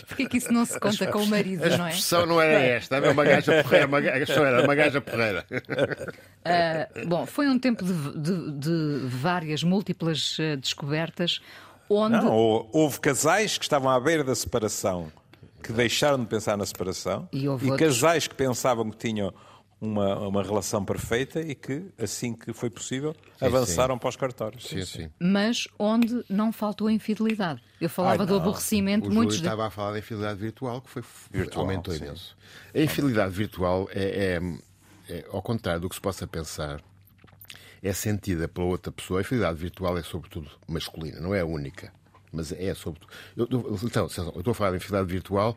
Porquê 0.09 0.27
que 0.27 0.39
isso 0.39 0.53
não 0.53 0.65
se 0.65 0.81
conta 0.81 1.07
com 1.07 1.23
o 1.23 1.27
marido, 1.29 1.69
não 1.77 1.87
é? 1.87 1.89
A 1.89 1.91
expressão 1.91 2.27
não 2.27 2.41
era 2.41 2.61
esta, 2.61 2.97
era 2.97 3.13
uma 3.13 3.25
gaja 3.25 3.63
porreira, 3.63 3.97
a 3.97 4.19
questão 4.19 4.45
era 4.45 4.65
uma 4.65 4.75
gaja 4.75 5.01
porreira. 5.01 5.47
bom, 7.07 7.25
foi 7.27 7.47
um 7.49 7.59
tempo 7.59 7.85
de, 7.85 7.93
de, 8.19 8.53
de 8.53 8.88
várias, 9.07 9.63
múltiplas 9.63 10.39
uh, 10.39 10.57
descobertas. 10.57 11.41
Onde... 11.89 12.17
Não, 12.17 12.69
houve 12.73 13.01
casais 13.01 13.57
que 13.57 13.65
estavam 13.65 13.91
à 13.91 13.99
beira 13.99 14.23
da 14.23 14.35
separação 14.35 15.11
que 15.63 15.73
deixaram 15.73 16.21
de 16.21 16.27
pensar 16.27 16.57
na 16.57 16.65
separação 16.65 17.29
e, 17.33 17.47
e 17.47 17.77
casais 17.77 18.27
que 18.27 18.35
pensavam 18.35 18.91
que 18.91 18.97
tinham 18.97 19.33
uma, 19.81 20.19
uma 20.27 20.43
relação 20.43 20.85
perfeita 20.85 21.41
e 21.41 21.55
que, 21.55 21.85
assim 21.99 22.35
que 22.35 22.53
foi 22.53 22.69
possível, 22.69 23.15
sim, 23.39 23.47
avançaram 23.47 23.95
sim. 23.95 23.99
para 24.01 24.09
os 24.09 24.17
cartórios. 24.17 24.65
Sim, 24.65 24.85
sim. 24.85 25.11
Mas 25.19 25.69
onde 25.79 26.25
não 26.29 26.53
faltou 26.53 26.89
a 26.89 26.93
infidelidade. 26.93 27.63
Eu 27.81 27.89
falava 27.89 28.23
Ai, 28.23 28.27
do 28.27 28.37
aborrecimento. 28.37 29.09
O 29.09 29.13
muitos 29.13 29.37
de... 29.37 29.43
estava 29.43 29.67
a 29.67 29.71
falar 29.71 29.93
da 29.93 29.99
infidelidade 29.99 30.41
virtual, 30.41 30.81
que 30.81 30.91
foi 30.91 31.03
virtual, 31.31 31.65
aumentou 31.65 31.95
imenso. 31.95 32.37
A 32.75 32.81
infidelidade 32.81 33.33
virtual 33.33 33.89
é, 33.93 34.41
é, 34.41 35.15
é, 35.15 35.25
ao 35.31 35.43
contrário 35.43 35.81
do 35.81 35.89
que 35.89 35.95
se 35.95 36.01
possa 36.01 36.27
pensar, 36.27 36.81
é 37.83 37.93
sentida 37.93 38.49
pela 38.49 38.67
outra 38.67 38.93
pessoa. 38.93 39.21
A 39.21 39.23
infidelidade 39.23 39.59
virtual 39.59 39.99
é 39.99 40.03
sobretudo 40.03 40.51
masculina, 40.67 41.21
não 41.21 41.35
é 41.35 41.41
a 41.41 41.47
única. 41.47 41.93
Mas 42.33 42.53
é 42.53 42.75
sobretudo. 42.75 43.11
Eu, 43.37 43.47
então, 43.83 44.03
eu 44.35 44.39
estou 44.39 44.51
a 44.51 44.55
falar 44.55 44.71
de 44.73 44.77
infidelidade 44.77 45.11
virtual, 45.11 45.57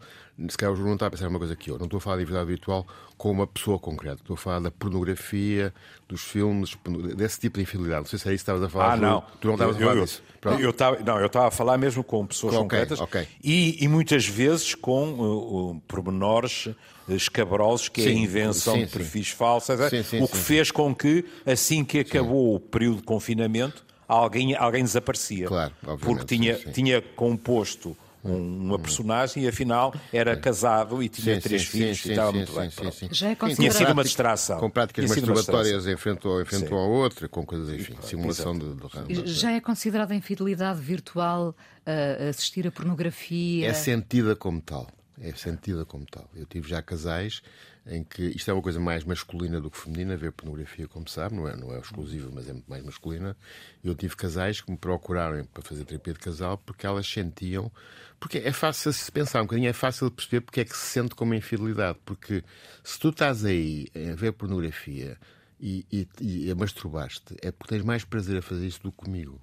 se 0.50 0.58
calhar 0.58 0.74
o 0.74 0.76
João 0.76 0.88
não 0.88 0.94
está 0.96 1.08
a 1.08 1.12
pensar 1.12 1.28
uma 1.28 1.38
coisa 1.38 1.56
que 1.56 1.70
eu. 1.70 1.78
Não 1.78 1.86
estou 1.86 1.98
a 1.98 2.02
falar 2.02 2.18
de 2.18 2.24
infidelidade 2.24 2.50
virtual 2.50 2.88
com 3.18 3.32
uma 3.32 3.46
pessoa 3.46 3.78
concreta. 3.78 4.22
Estou 4.22 4.34
a 4.36 4.38
falar 4.38 4.60
da 4.60 4.72
pornografia, 4.72 5.74
dos 6.08 6.22
filmes, 6.22 6.78
desse 7.16 7.40
tipo 7.40 7.58
de 7.58 7.64
infidelidade. 7.64 8.02
Não 8.02 8.06
sei 8.06 8.20
se 8.20 8.30
é 8.30 8.34
isso 8.34 8.44
que 8.46 8.52
estavas 8.52 8.64
a 8.64 8.70
falar. 8.70 8.94
Ah, 8.94 8.98
não. 8.98 9.24
Tu 9.40 9.48
não 9.48 9.56
estavas 9.56 9.76
a 9.76 9.80
falar 9.80 9.96
eu, 9.96 10.04
disso. 10.04 10.24
Eu, 10.44 10.60
eu, 10.60 10.70
estava, 10.70 11.00
não, 11.00 11.20
eu 11.20 11.28
estava 11.28 11.48
a 11.48 11.52
falar 11.52 11.78
mesmo 11.78 12.04
com 12.04 12.26
pessoas 12.26 12.54
okay, 12.54 12.64
concretas 12.64 13.02
okay. 13.02 13.28
E, 13.44 13.84
e, 13.84 13.88
muitas 13.88 14.26
vezes 14.26 14.74
com 14.74 15.12
uh, 15.12 15.72
uh, 15.72 15.82
pormenores 15.82 16.70
escabrosos, 17.16 17.90
que 17.90 18.02
sim, 18.02 18.10
é 18.10 18.12
a 18.12 18.16
invenção 18.16 18.76
sim, 18.76 18.86
de 18.86 18.92
perfis 18.92 19.30
sim. 19.30 19.36
falsos, 19.36 19.76
sim, 20.06 20.22
o 20.22 20.28
que 20.28 20.38
fez 20.38 20.72
com 20.72 20.94
que, 20.94 21.26
assim 21.46 21.84
que 21.84 22.00
acabou 22.00 22.56
o 22.56 22.60
período 22.60 22.98
de 22.98 23.04
confinamento, 23.04 23.86
alguém, 24.08 24.56
alguém 24.56 24.84
desaparecia. 24.84 25.48
Claro, 25.48 25.74
porque 26.00 26.26
tinha, 26.26 26.56
tinha 26.56 27.02
composto 27.02 27.96
uma 28.24 28.78
personagem 28.78 29.44
e 29.44 29.48
afinal 29.48 29.94
era 30.14 30.36
casado 30.38 31.02
e 31.02 31.10
tinha 31.10 31.36
sim, 31.36 31.42
três 31.42 31.64
sim, 31.64 31.68
filhos 31.68 32.02
sim, 32.02 32.10
e 32.10 32.12
estava 32.12 32.32
muito 32.32 32.54
bem. 32.54 32.70
Já 33.12 33.30
é 33.30 33.36
tinha 33.36 33.72
sido 33.72 33.92
uma 33.92 34.04
distração. 34.04 34.60
Com 34.60 34.70
práticas 34.70 35.10
masturbatórias 35.10 35.88
em 35.88 35.98
frente, 35.98 36.28
ao, 36.28 36.42
em 36.42 36.46
frente 36.46 36.72
ao 36.72 36.90
outro, 36.90 37.28
com 37.30 37.46
coisas, 37.46 37.74
enfim, 37.74 37.96
simulação 38.02 38.58
de, 38.58 38.76
de, 39.24 39.34
Já 39.34 39.52
é 39.52 39.60
considerada 39.60 40.14
infidelidade 40.14 40.80
virtual 40.80 41.50
uh, 41.50 42.30
assistir 42.30 42.68
a 42.68 42.72
pornografia? 42.72 43.68
É 43.68 43.74
sentida 43.74 44.36
como 44.36 44.62
tal 44.62 44.88
é 45.22 45.32
sentida 45.34 45.86
como 45.86 46.06
tal. 46.06 46.28
Eu 46.36 46.46
tive 46.46 46.68
já 46.68 46.82
casais 46.82 47.42
em 47.86 48.04
que 48.04 48.24
isto 48.24 48.50
é 48.50 48.54
uma 48.54 48.62
coisa 48.62 48.80
mais 48.80 49.04
masculina 49.04 49.62
do 49.62 49.70
que 49.70 49.78
feminina, 49.78 50.18
ver 50.18 50.32
pornografia, 50.32 50.88
como 50.88 51.08
sabe, 51.08 51.36
não 51.36 51.48
é, 51.48 51.56
não 51.56 51.74
é 51.74 51.80
exclusiva, 51.80 52.30
mas 52.34 52.50
é 52.50 52.54
muito 52.54 52.70
mais 52.70 52.84
masculina. 52.84 53.38
Eu 53.84 53.96
tive 53.96 54.16
casais 54.16 54.62
que 54.62 54.72
me 54.72 54.78
procuraram 54.78 55.46
para 55.46 55.62
fazer 55.64 55.86
terapia 55.86 56.14
de 56.14 56.20
casal 56.20 56.58
porque 56.58 56.86
elas 56.86 57.08
sentiam. 57.08 57.72
Porque 58.20 58.40
é 58.40 58.52
fácil 58.52 58.92
se 58.94 59.12
pensar 59.12 59.42
um 59.42 59.46
bocadinho, 59.46 59.70
é 59.70 59.74
fácil 59.74 60.10
de 60.10 60.16
perceber 60.16 60.42
porque 60.42 60.62
é 60.62 60.66
que 60.66 60.76
se 60.76 60.88
sente 60.88 61.16
como 61.16 61.34
infidelidade. 61.34 62.00
Porque 62.04 62.44
se 62.84 63.00
tu 63.00 63.10
estás 63.10 63.46
aí 63.46 63.88
a 63.96 64.16
ver 64.16 64.34
pornografia 64.34 65.18
e, 65.60 65.86
e, 65.92 66.08
e 66.20 66.52
a 66.52 66.56
masturbar-te, 66.56 67.36
é 67.42 67.52
porque 67.52 67.76
tens 67.76 67.84
mais 67.84 68.04
prazer 68.04 68.38
a 68.38 68.42
fazer 68.42 68.66
isso 68.66 68.82
do 68.82 68.92
que 68.92 68.98
comigo. 68.98 69.40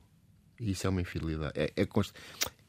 E 0.61 0.73
isso 0.73 0.87
é 0.87 0.91
uma 0.91 1.01
infidelidade. 1.01 1.53
É, 1.57 1.73
é 1.77 1.87
const 1.87 2.13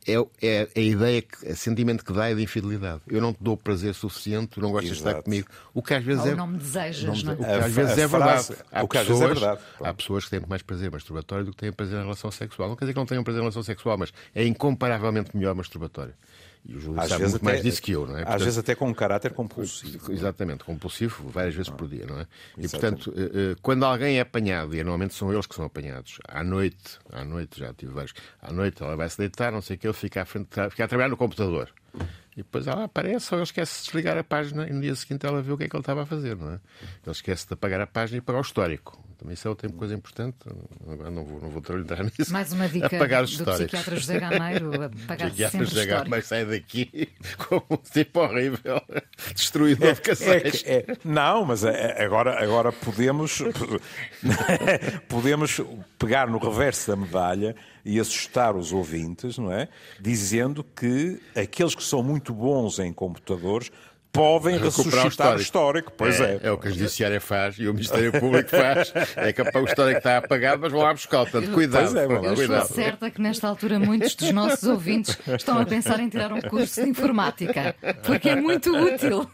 é, 0.10 0.26
é 0.42 0.68
a 0.76 0.80
ideia, 0.80 1.22
que, 1.22 1.52
o 1.52 1.56
sentimento 1.56 2.04
que 2.04 2.14
dá 2.14 2.30
é 2.30 2.36
de 2.36 2.42
infidelidade. 2.42 3.02
Eu 3.08 3.22
não 3.22 3.34
te 3.34 3.38
dou 3.42 3.56
prazer 3.56 3.94
suficiente, 3.94 4.48
tu 4.48 4.62
não 4.62 4.72
gostas 4.72 4.92
Exato. 4.92 5.04
de 5.04 5.10
estar 5.10 5.24
comigo. 5.24 5.48
O 5.74 5.82
que 5.82 5.94
às 5.94 6.04
vezes 6.04 6.24
Ou 6.24 6.32
é. 6.32 6.36
não 6.36 6.48
me 6.48 6.58
desejas, 6.58 7.24
não, 7.24 7.34
não 7.36 7.46
é? 7.46 7.58
O 7.58 7.60
que 7.60 7.66
às 7.66 7.74
vezes 7.74 7.98
é 7.98 8.08
verdade. 8.08 8.56
Há 8.72 8.88
pessoas, 8.88 9.22
é 9.22 9.28
verdade. 9.28 9.62
Há 9.82 9.94
pessoas 9.94 10.26
que 10.26 10.32
têm 10.32 10.42
mais 10.48 10.62
prazer 10.62 10.92
masturbatório 10.92 11.46
do 11.46 11.52
que 11.52 11.58
têm 11.58 11.72
prazer 11.72 12.00
em 12.00 12.04
relação 12.04 12.32
sexual. 12.32 12.70
Não 12.70 12.76
quer 12.76 12.86
dizer 12.86 12.94
que 12.94 13.00
não 13.00 13.06
tenham 13.06 13.24
prazer 13.24 13.40
em 13.40 13.44
relação 13.44 13.64
sexual, 13.64 13.98
mas 13.98 14.14
é 14.34 14.46
incomparavelmente 14.46 15.36
melhor 15.36 15.56
masturbatório. 15.56 16.14
E 16.66 16.76
o 16.76 16.80
Júlio 16.80 17.02
às 17.02 17.10
sabe 17.10 17.24
muito 17.24 17.38
até, 17.38 17.46
mais 17.46 17.62
disso 17.62 17.82
que 17.82 17.92
eu, 17.92 18.06
não 18.06 18.14
é? 18.14 18.18
Portanto, 18.18 18.36
às 18.36 18.42
vezes 18.42 18.58
até 18.58 18.76
com 18.76 18.88
um 18.88 18.94
caráter 18.94 19.34
compulsivo. 19.34 20.12
Exatamente, 20.12 20.64
compulsivo 20.64 21.30
várias 21.30 21.56
vezes 21.56 21.72
por 21.72 21.88
dia, 21.88 22.06
não 22.06 22.20
é? 22.20 22.28
E, 22.58 22.68
portanto, 22.68 23.14
eh, 23.16 23.22
eh, 23.22 23.56
quando 23.62 23.86
alguém 23.86 24.18
é 24.18 24.22
apanhado, 24.22 24.76
e 24.76 24.78
normalmente 24.78 25.14
são 25.14 25.32
eles 25.32 25.48
que 25.48 25.56
são 25.56 25.66
apanhados, 25.66 26.20
à 26.28 26.44
noite, 26.44 27.00
à 27.12 27.24
noite, 27.24 27.60
já 27.60 27.74
tive 27.74 27.94
vários, 27.94 28.14
à 28.42 28.52
noite 28.52 28.84
ela 28.84 28.96
vai 28.96 29.10
se 29.10 29.18
deitar, 29.18 29.52
não 29.52 29.62
sei 29.62 29.78
o 29.78 29.80
que, 29.80 29.88
ele 29.88 29.94
fica, 29.94 30.22
à 30.22 30.26
frente, 30.26 30.50
fica 30.70 30.84
a 30.84 30.88
trabalhar 30.88 31.10
no 31.10 31.18
computador. 31.18 31.70
E 32.34 32.44
depois 32.44 32.68
ela 32.68 32.86
aparece, 32.86 33.34
ou 33.34 33.40
ele 33.40 33.44
esquece 33.44 33.80
de 33.80 33.86
desligar 33.86 34.18
a 34.18 34.24
página 34.24 34.68
e 34.68 34.72
no 34.72 34.82
dia 34.82 34.96
seguinte 34.96 35.26
ela 35.26 35.42
vê 35.42 35.52
o 35.52 35.58
que 35.58 35.64
é 35.64 35.70
que 35.70 35.76
ele 35.76 35.82
estava 35.82 36.04
a 36.04 36.06
fazer, 36.06 36.38
não 36.38 36.52
é? 36.52 36.60
Ele 37.04 37.12
esquece 37.12 37.48
de 37.48 37.54
apagar 37.54 37.82
a 37.82 37.88
página 37.88 38.18
e 38.18 38.20
apagar 38.20 38.42
o 38.42 38.46
histórico. 38.46 39.09
Também 39.20 39.34
isso 39.34 39.46
é 39.46 39.50
outra 39.50 39.70
coisa 39.70 39.94
importante. 39.94 40.38
Agora 40.90 41.12
não 41.12 41.26
vou, 41.26 41.42
não 41.42 41.50
vou 41.50 41.62
entrar 41.78 42.06
nisso. 42.06 42.32
Mais 42.32 42.54
uma 42.54 42.70
dica 42.70 42.86
apagar 42.86 43.26
os 43.26 43.38
do 43.38 43.44
psiquiatra 43.44 43.98
José 43.98 44.18
Gameiro, 44.18 44.72
apagar 45.04 45.30
sempre 45.34 45.66
José 45.66 45.86
Gameiro 45.86 46.26
sai 46.26 46.46
daqui 46.46 47.10
como 47.38 47.66
um 47.70 47.76
tipo 47.76 48.22
horrível, 48.22 48.82
destruidor 49.36 49.90
é, 49.90 49.94
de 49.94 50.02
casais. 50.02 50.64
É, 50.66 50.74
é, 50.74 50.98
não, 51.04 51.44
mas 51.44 51.66
é, 51.66 52.02
agora, 52.02 52.42
agora 52.42 52.72
podemos, 52.72 53.44
podemos 55.10 55.60
pegar 55.98 56.30
no 56.30 56.38
reverso 56.38 56.90
da 56.90 56.96
medalha 56.96 57.58
e 57.84 58.00
assustar 58.00 58.56
os 58.56 58.72
ouvintes, 58.72 59.38
não 59.38 59.52
é? 59.52 59.68
Dizendo 60.00 60.64
que 60.64 61.22
aqueles 61.36 61.76
que 61.76 61.84
são 61.84 62.02
muito 62.02 62.34
bons 62.34 62.80
em 62.80 62.94
computadores 62.94 63.70
podem 64.12 64.58
ressuscitar 64.58 65.06
o 65.06 65.08
histórico. 65.08 65.38
o 65.38 65.42
histórico. 65.42 65.94
Pois 65.96 66.20
é, 66.20 66.36
é. 66.36 66.40
É 66.44 66.52
o 66.52 66.58
que 66.58 66.68
a 66.68 66.72
Judiciária 66.72 67.22
faz 67.22 67.58
e 67.58 67.68
o 67.68 67.74
Ministério 67.74 68.12
Público 68.12 68.50
faz. 68.50 68.94
É 69.16 69.34
que 69.34 69.42
o 69.42 69.66
histórico 69.66 69.98
está 69.98 70.18
apagado, 70.18 70.62
mas 70.62 70.72
vão 70.72 70.82
lá 70.82 70.94
buscar. 70.94 71.20
Portanto, 71.20 71.52
cuidado. 71.52 71.98
É, 71.98 72.06
eu 72.06 72.08
cuidado. 72.36 72.62
estou 72.64 72.76
certa 72.76 73.12
que 73.12 73.22
nesta 73.22 73.48
altura 73.48 73.80
muitos 73.80 74.16
dos 74.16 74.32
nossos 74.32 74.64
ouvintes 74.64 75.18
estão 75.28 75.60
a 75.60 75.66
pensar 75.66 76.00
em 76.00 76.10
tirar 76.10 76.32
um 76.32 76.42
curso 76.42 76.82
de 76.82 76.90
informática, 76.90 77.76
porque 78.04 78.30
é 78.30 78.36
muito 78.36 78.76
útil. 78.76 79.30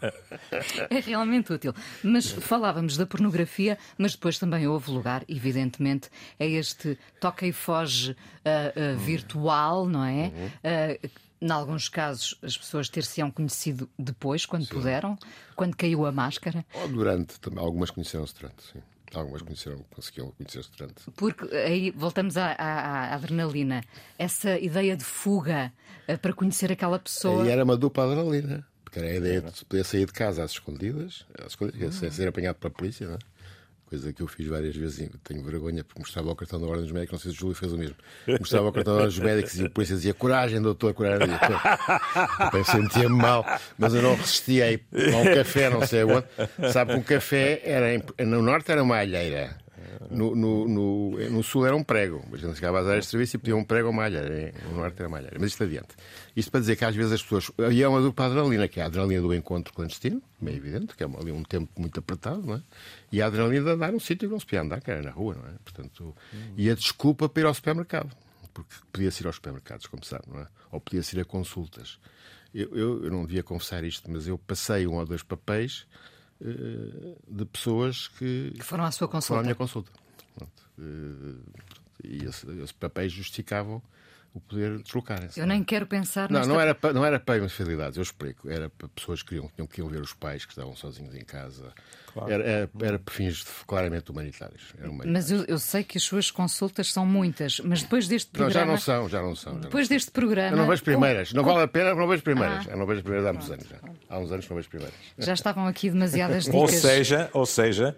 É 0.90 1.00
realmente 1.00 1.52
útil. 1.52 1.72
Mas 2.02 2.30
falávamos 2.30 2.96
da 2.96 3.06
pornografia, 3.06 3.78
mas 3.96 4.12
depois 4.12 4.38
também 4.38 4.66
houve 4.66 4.90
lugar, 4.90 5.24
evidentemente, 5.28 6.08
a 6.38 6.44
este 6.44 6.98
toca 7.20 7.46
e 7.46 7.52
foge 7.52 8.12
uh, 8.12 8.14
uh, 8.14 8.98
virtual, 8.98 9.86
não 9.86 10.04
é? 10.04 10.30
Uh, 10.62 11.25
em 11.46 11.52
alguns 11.52 11.88
casos, 11.88 12.38
as 12.42 12.56
pessoas 12.56 12.88
ter-se-ão 12.88 13.30
conhecido 13.30 13.88
depois, 13.98 14.44
quando 14.44 14.64
sim. 14.64 14.74
puderam, 14.74 15.18
quando 15.54 15.76
caiu 15.76 16.04
a 16.06 16.12
máscara? 16.12 16.64
Ou 16.74 16.88
durante, 16.88 17.38
também. 17.40 17.62
Algumas 17.62 17.90
conheceram-se 17.90 18.34
durante, 18.34 18.62
sim. 18.72 18.80
Algumas 19.14 19.42
conheceram, 19.42 19.84
conseguiam 19.94 20.32
conhecer-se 20.32 20.70
durante. 20.76 21.10
Porque 21.12 21.54
aí 21.56 21.90
voltamos 21.90 22.36
à, 22.36 22.52
à, 22.52 22.64
à, 22.64 23.14
adrenalina. 23.14 23.82
Essa 24.18 24.58
ideia 24.58 24.96
de 24.96 25.04
fuga 25.04 25.72
uh, 26.08 26.18
para 26.18 26.32
conhecer 26.32 26.72
aquela 26.72 26.98
pessoa. 26.98 27.46
E 27.46 27.48
era 27.48 27.64
uma 27.64 27.76
dupla 27.76 28.04
adrenalina. 28.04 28.66
Porque 28.84 28.98
era 28.98 29.08
a 29.08 29.14
ideia 29.14 29.40
de 29.40 29.64
poder 29.64 29.84
sair 29.84 30.06
de 30.06 30.12
casa 30.12 30.42
às 30.42 30.52
escondidas, 30.52 31.24
às 31.38 31.52
escondidas 31.52 31.94
sem 31.94 32.10
ser 32.10 32.28
apanhado 32.28 32.56
pela 32.56 32.72
polícia, 32.72 33.06
não 33.06 33.14
é? 33.14 33.18
Coisa 33.88 34.12
que 34.12 34.20
eu 34.22 34.26
fiz 34.26 34.46
várias 34.46 34.76
vezes. 34.76 35.08
Tenho 35.24 35.42
vergonha 35.42 35.84
porque 35.84 36.00
mostrava 36.00 36.30
o 36.30 36.36
cartão 36.36 36.60
da 36.60 36.66
Ordem 36.66 36.82
dos 36.82 36.92
Médicos, 36.92 37.12
não 37.12 37.18
sei 37.20 37.30
se 37.30 37.36
o 37.36 37.40
Júlio 37.40 37.54
fez 37.54 37.72
o 37.72 37.78
mesmo. 37.78 37.96
Mostrava 38.38 38.68
o 38.68 38.72
cartão 38.72 38.94
da 38.94 39.02
Ordem 39.02 39.16
dos 39.16 39.24
Médicos 39.24 39.58
e 39.58 39.64
o 39.64 39.70
polícia 39.70 39.96
dizia 39.96 40.12
coragem, 40.14 40.60
doutor, 40.60 40.92
coragem. 40.92 41.28
Eu 42.52 42.64
sentia-me 42.64 43.16
mal, 43.16 43.44
mas 43.78 43.94
eu 43.94 44.02
não 44.02 44.14
resistia 44.16 44.66
a 44.66 45.16
um 45.16 45.34
café, 45.34 45.70
não 45.70 45.86
sei 45.86 46.04
onde. 46.04 46.26
Sabe 46.72 46.92
que 46.92 46.98
um 46.98 47.02
café 47.02 47.62
era 47.64 47.86
no 48.26 48.42
norte 48.42 48.70
era 48.70 48.82
uma 48.82 48.96
alheira. 48.96 49.56
No, 50.10 50.34
no, 50.34 50.68
no, 50.68 51.30
no, 51.30 51.42
sul 51.42 51.66
era 51.66 51.74
um 51.74 51.82
prego. 51.82 52.24
A 52.32 52.36
gente 52.36 52.54
chegava 52.54 52.80
às 52.80 52.86
áreas 52.86 53.04
de 53.04 53.10
serviço 53.10 53.36
e 53.36 53.38
pedia 53.38 53.56
um 53.56 53.64
prego 53.64 53.88
ou 53.88 53.92
malha. 53.92 54.22
No 54.70 54.78
norte 54.78 54.98
era 54.98 55.08
malha. 55.08 55.30
Mas 55.38 55.52
isto 55.52 55.64
adiante. 55.64 55.94
Isto 56.34 56.50
para 56.50 56.60
dizer 56.60 56.76
que 56.76 56.84
às 56.84 56.94
vezes 56.94 57.12
as 57.12 57.22
pessoas. 57.22 57.50
E 57.72 57.82
é 57.82 57.88
uma 57.88 58.00
dupla 58.00 58.26
adrenalina, 58.26 58.68
que 58.68 58.80
é 58.80 58.82
a 58.82 58.86
adrenalina 58.86 59.22
do 59.22 59.34
encontro 59.34 59.72
clandestino, 59.72 60.22
bem 60.40 60.54
evidente, 60.54 60.94
que 60.94 61.02
é 61.02 61.06
ali 61.06 61.32
um 61.32 61.42
tempo 61.42 61.70
muito 61.78 61.98
apertado, 61.98 62.42
não 62.42 62.54
é? 62.54 62.62
E 63.10 63.20
a 63.20 63.26
adrenalina 63.26 63.64
de 63.64 63.70
andar 63.70 63.92
num 63.92 64.00
sítio 64.00 64.28
que 64.28 64.32
não 64.32 64.40
se 64.40 64.46
podia 64.46 64.62
andar, 64.62 64.80
que 64.80 64.90
era 64.90 65.02
na 65.02 65.10
rua, 65.10 65.34
não 65.34 65.48
é? 65.48 65.52
Portanto, 65.64 66.14
E 66.56 66.70
a 66.70 66.74
desculpa 66.74 67.28
para 67.28 67.42
ir 67.42 67.46
ao 67.46 67.54
supermercado. 67.54 68.10
Porque 68.52 68.74
podia-se 68.92 69.22
ir 69.22 69.26
aos 69.26 69.36
supermercados, 69.36 69.86
como 69.86 70.04
sabe, 70.04 70.24
não 70.28 70.40
é? 70.40 70.46
Ou 70.72 70.80
podia-se 70.80 71.16
ir 71.16 71.20
a 71.20 71.24
consultas. 71.24 71.98
Eu, 72.54 72.74
eu, 72.74 73.04
eu, 73.04 73.10
não 73.10 73.26
devia 73.26 73.42
confessar 73.42 73.84
isto, 73.84 74.10
mas 74.10 74.26
eu 74.26 74.38
passei 74.38 74.86
um 74.86 74.94
ou 74.94 75.04
dois 75.04 75.22
papéis 75.22 75.86
de 76.40 77.44
pessoas 77.46 78.08
que, 78.08 78.52
que 78.52 78.62
foram 78.62 78.84
à 78.84 78.90
sua 78.90 79.08
consulta. 79.08 79.28
Foram 79.28 79.40
à 79.40 79.42
minha 79.42 79.54
consulta. 79.54 79.90
Uh, 80.78 81.40
e 82.04 82.24
esses 82.24 82.44
esse 82.44 82.74
papéis 82.74 83.10
justificavam 83.10 83.82
o 84.36 84.40
poder 84.40 84.78
deslocarem-se. 84.82 85.40
Eu 85.40 85.46
nem 85.46 85.64
quero 85.64 85.86
pensar 85.86 86.30
Não, 86.30 86.40
nesta... 86.40 86.52
não, 86.52 86.60
era 86.60 86.74
para, 86.74 86.92
não 86.92 87.04
era 87.04 87.18
para 87.18 87.42
infidelidades, 87.42 87.96
eu 87.96 88.02
explico. 88.02 88.50
Era 88.50 88.68
para 88.68 88.86
pessoas 88.88 89.22
que 89.22 89.30
queriam, 89.30 89.50
tinham 89.54 89.66
que 89.66 89.80
ir 89.80 89.88
ver 89.88 90.02
os 90.02 90.12
pais 90.12 90.44
que 90.44 90.52
estavam 90.52 90.76
sozinhos 90.76 91.14
em 91.14 91.24
casa. 91.24 91.72
Claro. 92.12 92.30
Era, 92.30 92.44
era, 92.44 92.70
era 92.82 92.98
para 92.98 93.14
fins 93.14 93.42
claramente 93.66 94.10
humanitários. 94.10 94.74
humanitários. 94.74 95.12
Mas 95.12 95.30
eu, 95.30 95.44
eu, 95.48 95.58
sei 95.58 95.82
que 95.82 95.96
as 95.96 96.04
suas 96.04 96.30
consultas 96.30 96.92
são 96.92 97.06
muitas, 97.06 97.60
mas 97.60 97.82
depois 97.82 98.06
deste 98.06 98.30
programa. 98.30 98.66
Não, 98.66 98.66
já 98.66 98.72
não 98.72 98.78
são, 98.78 99.08
já 99.08 99.22
não 99.22 99.34
são. 99.34 99.54
Já 99.54 99.60
depois 99.60 99.88
não 99.88 99.96
deste 99.96 100.10
programa. 100.10 100.50
Eu 100.50 100.56
não 100.58 100.66
vejo 100.66 100.82
primeiras. 100.82 101.32
Não 101.32 101.42
vale 101.42 101.62
a 101.62 101.68
pena, 101.68 101.94
não 101.94 102.06
vejo 102.06 102.22
primeiras. 102.22 102.66
Ah. 102.68 102.72
Eu 102.72 102.76
não 102.76 102.86
vejo 102.86 103.02
primeiras 103.02 103.26
há 103.26 103.32
muitos 103.32 103.50
anos. 103.50 103.66
Já. 103.68 103.78
Há 104.10 104.18
uns 104.18 104.30
anos 104.30 104.48
não 104.48 104.56
vejo 104.56 104.68
primeiras. 104.68 104.94
Já 105.16 105.32
estavam 105.32 105.66
aqui 105.66 105.88
demasiadas 105.88 106.44
dicas. 106.44 106.60
Ou 106.60 106.68
seja, 106.68 107.30
ou 107.32 107.46
seja 107.46 107.96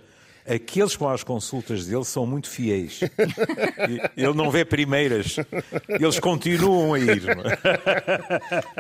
aqueles 0.49 0.97
com 0.97 1.09
as 1.09 1.23
consultas 1.23 1.87
dele 1.87 2.05
são 2.05 2.27
muito 2.27 2.49
fiéis. 2.49 3.01
Ele 4.17 4.35
não 4.35 4.51
vê 4.51 4.65
primeiras. 4.65 5.37
Eles 5.89 6.19
continuam 6.19 6.95
a 6.95 6.99
ir. 6.99 7.23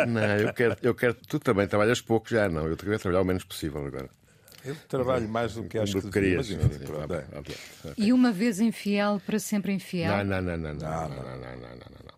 Não, 0.07 0.37
eu, 0.37 0.54
quero, 0.54 0.76
eu 0.83 0.94
quero. 0.94 1.14
Tu 1.14 1.38
também 1.38 1.66
trabalhas 1.66 2.00
pouco 2.00 2.28
já, 2.31 2.48
não. 2.48 2.66
Eu 2.66 2.76
quero 2.76 2.98
trabalhar 2.98 3.22
o 3.22 3.24
menos 3.24 3.44
possível 3.44 3.85
agora. 3.85 4.09
Eu 4.64 4.74
trabalho 4.88 5.28
mais 5.28 5.54
do 5.54 5.64
que 5.64 5.78
acho 5.78 5.94
do 5.94 6.00
que, 6.00 6.07
que 6.09 6.12
querias. 6.12 6.50
Mas, 6.50 6.64
enfim, 6.64 6.85
pronto. 6.85 7.14
E 7.96 8.12
uma 8.12 8.33
vez 8.33 8.61
infiel, 8.61 9.20
para 9.24 9.38
sempre 9.38 9.72
infiel? 9.72 10.24
Não, 10.24 10.24
não, 10.24 10.42
não, 10.42 10.57
não, 10.57 10.74
não, 10.74 11.09
não, 11.09 11.09
não, 11.09 11.24
não, 11.24 11.37
não, 11.37 11.61
não, 11.61 12.00
não. 12.04 12.14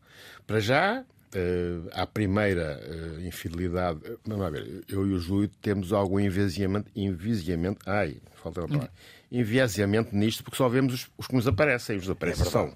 Para 0.46 0.60
já, 0.60 1.04
Uh, 1.32 1.88
à 1.92 2.04
primeira 2.08 2.82
uh, 2.84 3.20
infidelidade, 3.20 4.00
vamos 4.26 4.50
ver, 4.50 4.84
eu 4.88 5.06
e 5.06 5.12
o 5.12 5.18
Júlio 5.20 5.48
temos 5.62 5.92
algum 5.92 6.18
envisiamento, 6.18 6.90
envisiamento, 6.92 7.78
ai, 7.86 8.16
falta 8.34 8.62
uma 8.62 8.66
palavra, 8.66 8.90
enviesiamento 9.30 10.14
nisto, 10.14 10.42
porque 10.42 10.56
só 10.56 10.68
vemos 10.68 10.94
os, 10.94 11.10
os 11.16 11.26
que 11.26 11.34
nos 11.34 11.46
aparecem. 11.46 11.96
Os 11.96 12.04
que 12.04 12.12
aparecem 12.12 12.46
é 12.46 12.50
são 12.50 12.74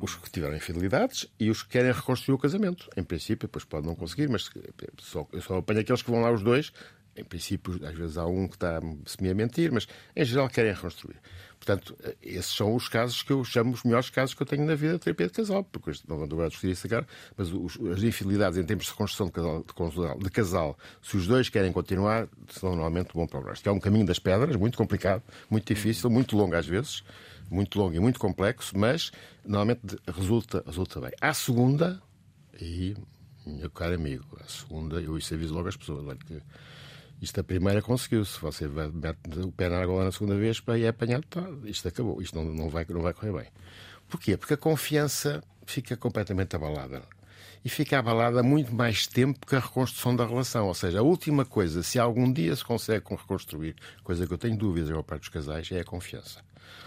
os 0.00 0.14
que 0.14 0.30
tiveram 0.30 0.56
infidelidades 0.56 1.26
e 1.38 1.50
os 1.50 1.62
que 1.62 1.70
querem 1.70 1.92
reconstruir 1.92 2.34
o 2.34 2.38
casamento. 2.38 2.88
Em 2.96 3.02
princípio, 3.02 3.48
depois 3.48 3.64
pode 3.64 3.86
não 3.86 3.94
conseguir, 3.94 4.28
mas 4.28 4.50
só, 4.98 5.26
eu 5.32 5.40
só 5.40 5.56
apanho 5.58 5.80
aqueles 5.80 6.02
que 6.02 6.10
vão 6.10 6.20
lá 6.20 6.30
os 6.30 6.42
dois. 6.42 6.72
Em 7.18 7.24
princípio, 7.24 7.80
às 7.84 7.94
vezes 7.94 8.16
há 8.16 8.26
um 8.26 8.46
que 8.46 8.54
está 8.54 8.80
semi 9.06 9.30
a 9.30 9.34
mentir, 9.34 9.72
mas 9.72 9.86
em 10.14 10.24
geral 10.24 10.48
querem 10.48 10.72
reconstruir. 10.72 11.16
Portanto, 11.58 11.96
esses 12.22 12.54
são 12.54 12.74
os 12.74 12.88
casos 12.88 13.22
que 13.22 13.32
eu 13.32 13.42
chamo 13.44 13.72
os 13.72 13.82
melhores 13.82 14.08
casos 14.10 14.34
que 14.34 14.42
eu 14.42 14.46
tenho 14.46 14.64
na 14.64 14.74
vida 14.74 14.92
de 14.92 15.00
terapia 15.00 15.26
de 15.26 15.32
casal, 15.32 15.64
porque 15.64 15.90
não 16.06 16.16
vou 16.16 16.24
agora 16.24 16.48
discutir 16.48 16.70
isso 16.70 16.86
agora, 16.86 17.06
mas 17.36 17.52
os, 17.52 17.78
as 17.92 18.02
infidelidades 18.02 18.58
em 18.58 18.64
termos 18.64 18.84
de 18.84 18.90
reconstrução 18.92 19.26
de 19.26 19.32
casal, 19.32 19.64
de, 20.18 20.24
de 20.24 20.30
casal, 20.30 20.78
se 21.02 21.16
os 21.16 21.26
dois 21.26 21.48
querem 21.48 21.72
continuar, 21.72 22.28
são 22.48 22.70
normalmente 22.70 23.10
um 23.10 23.20
bom 23.20 23.26
progresso. 23.26 23.62
Que 23.62 23.68
é 23.68 23.72
um 23.72 23.80
caminho 23.80 24.06
das 24.06 24.20
pedras, 24.20 24.54
muito 24.56 24.78
complicado, 24.78 25.22
muito 25.50 25.66
difícil, 25.66 26.08
muito 26.08 26.36
longo 26.36 26.54
às 26.54 26.66
vezes, 26.66 27.02
muito 27.50 27.78
longo 27.78 27.94
e 27.94 27.98
muito 27.98 28.20
complexo, 28.20 28.78
mas 28.78 29.10
normalmente 29.44 29.98
resulta, 30.06 30.62
resulta 30.64 31.00
bem. 31.00 31.10
À 31.20 31.34
segunda, 31.34 32.00
e 32.60 32.96
meu 33.44 33.70
caro 33.70 33.94
amigo, 33.94 34.24
à 34.40 34.48
segunda, 34.48 35.00
eu 35.00 35.16
isso 35.18 35.34
aviso 35.34 35.54
logo 35.54 35.68
às 35.68 35.76
pessoas, 35.76 36.06
olha 36.06 36.18
que 36.18 36.40
isto 37.20 37.40
a 37.40 37.44
primeira 37.44 37.82
conseguiu. 37.82 38.24
Se 38.24 38.40
você 38.40 38.68
mete 38.68 39.18
o 39.40 39.52
pé 39.52 39.68
na 39.68 39.80
água 39.80 40.04
na 40.04 40.12
segunda 40.12 40.36
vez 40.36 40.60
para 40.60 40.78
ir 40.78 40.86
apanhado, 40.86 41.24
tá, 41.28 41.42
isto 41.64 41.88
acabou. 41.88 42.22
Isto 42.22 42.36
não, 42.36 42.44
não, 42.44 42.68
vai, 42.68 42.86
não 42.88 43.00
vai 43.00 43.12
correr 43.12 43.32
bem. 43.32 43.46
Porquê? 44.08 44.36
Porque 44.36 44.54
a 44.54 44.56
confiança 44.56 45.42
fica 45.66 45.96
completamente 45.96 46.54
abalada. 46.56 47.02
E 47.64 47.68
fica 47.68 47.98
abalada 47.98 48.42
muito 48.42 48.74
mais 48.74 49.06
tempo 49.06 49.46
que 49.46 49.56
a 49.56 49.60
reconstrução 49.60 50.14
da 50.14 50.26
relação. 50.26 50.66
Ou 50.66 50.74
seja, 50.74 51.00
a 51.00 51.02
última 51.02 51.44
coisa, 51.44 51.82
se 51.82 51.98
algum 51.98 52.32
dia 52.32 52.54
se 52.54 52.64
consegue 52.64 53.04
reconstruir, 53.08 53.74
coisa 54.02 54.26
que 54.26 54.32
eu 54.32 54.38
tenho 54.38 54.56
dúvidas 54.56 54.90
ao 54.90 55.02
parte 55.02 55.20
dos 55.20 55.28
casais, 55.28 55.70
é 55.72 55.80
a 55.80 55.84
confiança. 55.84 56.40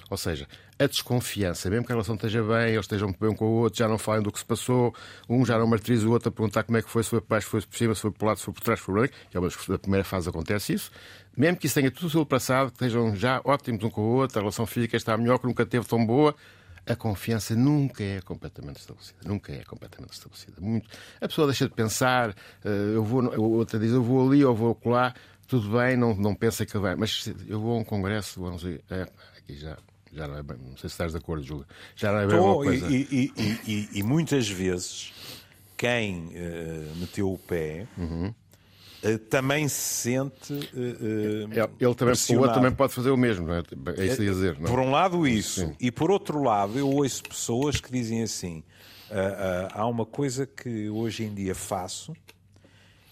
Ou 0.10 0.18
seja, 0.18 0.46
a 0.78 0.88
desconfiança, 0.88 1.70
mesmo 1.70 1.86
que 1.86 1.92
a 1.92 1.96
relação 1.96 2.16
esteja 2.16 2.44
bem, 2.44 2.74
eles 2.74 2.82
estejam 2.82 3.16
bem 3.18 3.30
um 3.30 3.36
com 3.36 3.46
o 3.46 3.52
outro, 3.62 3.80
já 3.80 3.88
não 3.88 3.98
falem 3.98 4.22
do 4.22 4.30
que 4.32 4.40
se 4.40 4.46
passou, 4.46 4.94
um 5.30 5.46
já 5.46 5.58
não 5.58 5.66
martiriza 5.66 6.06
o 6.06 6.12
outro 6.12 6.28
a 6.28 6.32
perguntar 6.32 6.64
como 6.64 6.78
é 6.78 6.82
que 6.82 6.90
foi, 6.90 7.02
se 7.02 7.10
foi 7.10 7.22
por 7.22 7.30
baixo, 7.30 7.46
se 7.46 7.52
foi 7.52 7.62
por 7.62 7.78
cima, 7.78 7.96
se 7.96 8.02
foi 8.02 8.12
por 8.12 8.26
lado, 8.26 8.38
se 8.38 8.44
foi 8.44 8.54
por 8.54 8.62
trás, 8.62 8.80
se 8.80 8.86
foi 8.86 8.94
por 8.94 9.00
branco, 9.00 9.16
que 9.30 9.38
é 9.38 9.40
uma 9.40 9.48
das 9.48 9.80
primeira 9.80 10.04
fase 10.04 10.28
acontece 10.28 10.74
isso. 10.74 10.92
Mesmo 11.38 11.58
que 11.58 11.66
isso 11.66 11.76
tenha 11.76 11.90
tudo 11.90 12.26
passado, 12.26 12.72
que 12.72 12.76
estejam 12.76 13.16
já 13.16 13.40
ótimos 13.46 13.82
um 13.84 13.90
com 13.90 14.02
o 14.02 14.16
outro, 14.16 14.38
a 14.38 14.42
relação 14.42 14.66
física 14.66 14.98
está 14.98 15.16
melhor, 15.16 15.40
que 15.40 15.48
nunca 15.48 15.66
teve 15.66 15.88
tão 15.88 16.06
boa, 16.06 16.36
a 16.86 16.96
confiança 16.96 17.56
nunca 17.56 18.04
é 18.04 18.22
completamente 18.22 18.80
estabelecida. 18.80 19.20
Nunca 19.26 19.54
é 19.54 19.63
completamente 19.63 20.13
estabelecida. 20.13 20.60
Muito... 20.60 20.89
A 21.20 21.28
pessoa 21.28 21.48
deixa 21.48 21.67
de 21.67 21.74
pensar, 21.74 22.36
eh, 22.63 22.96
eu 22.96 23.04
vou, 23.04 23.24
outra 23.39 23.80
diz 23.80 23.91
eu 23.91 24.04
vou 24.04 24.28
ali 24.28 24.44
ou 24.44 24.56
vou 24.56 24.78
lá, 24.86 25.13
tudo 25.48 25.78
bem, 25.78 25.96
não, 25.96 26.15
não 26.15 26.34
pensa 26.34 26.65
que 26.65 26.78
vai. 26.78 26.96
Mas 26.96 27.32
eu 27.48 27.60
vou 27.60 27.78
a 27.78 27.80
um 27.80 27.84
congresso, 27.84 28.41
vamos 28.41 28.63
ver, 28.63 28.84
é, 28.89 29.08
aqui 29.38 29.56
já, 29.56 29.78
já 30.12 30.28
não 30.28 30.38
é 30.38 30.44
bem, 30.44 30.58
não 30.58 30.78
sei 30.78 30.89
se 30.89 30.94
estás 30.94 31.12
de 31.12 31.17
acordo, 31.17 31.44
Júlio. 31.44 31.65
Já 31.96 32.12
não 32.12 32.20
é 32.20 32.28
bem 32.28 32.38
Tô, 32.38 32.46
uma 32.46 32.56
coisa. 32.56 32.88
E, 32.89 33.08
e, 33.12 33.60
e, 33.67 33.89
e, 34.00 34.04
muitas 34.04 34.50
vezes 34.50 35.13
quem 35.78 36.28
uh, 36.28 36.96
meteu 36.98 37.32
o 37.32 37.38
pé 37.38 37.88
uhum. 37.98 38.34
Uh, 39.04 39.18
também 39.30 39.68
se 39.68 39.76
sente. 39.76 40.54
Uh, 40.54 41.50
ele 41.80 41.96
também, 41.96 42.16
o 42.16 42.40
outro 42.40 42.54
também 42.54 42.72
pode 42.72 42.94
fazer 42.94 43.10
o 43.12 43.18
mesmo, 43.18 43.48
não 43.48 43.56
é? 43.56 43.64
É 43.98 44.06
isso 44.06 44.22
a 44.22 44.26
dizer. 44.26 44.60
Não? 44.60 44.70
Por 44.70 44.80
um 44.80 44.92
lado, 44.92 45.28
isso. 45.28 45.62
Sim. 45.62 45.76
E 45.80 45.92
por 45.92 46.12
outro 46.12 46.42
lado, 46.42 46.78
eu 46.78 46.90
ouço 46.90 47.24
pessoas 47.24 47.80
que 47.80 47.92
dizem 47.92 48.24
assim: 48.24 48.64
há 49.74 49.86
uma 49.88 50.06
coisa 50.06 50.46
que 50.46 50.90
hoje 50.90 51.24
em 51.24 51.34
dia 51.34 51.56
faço 51.56 52.14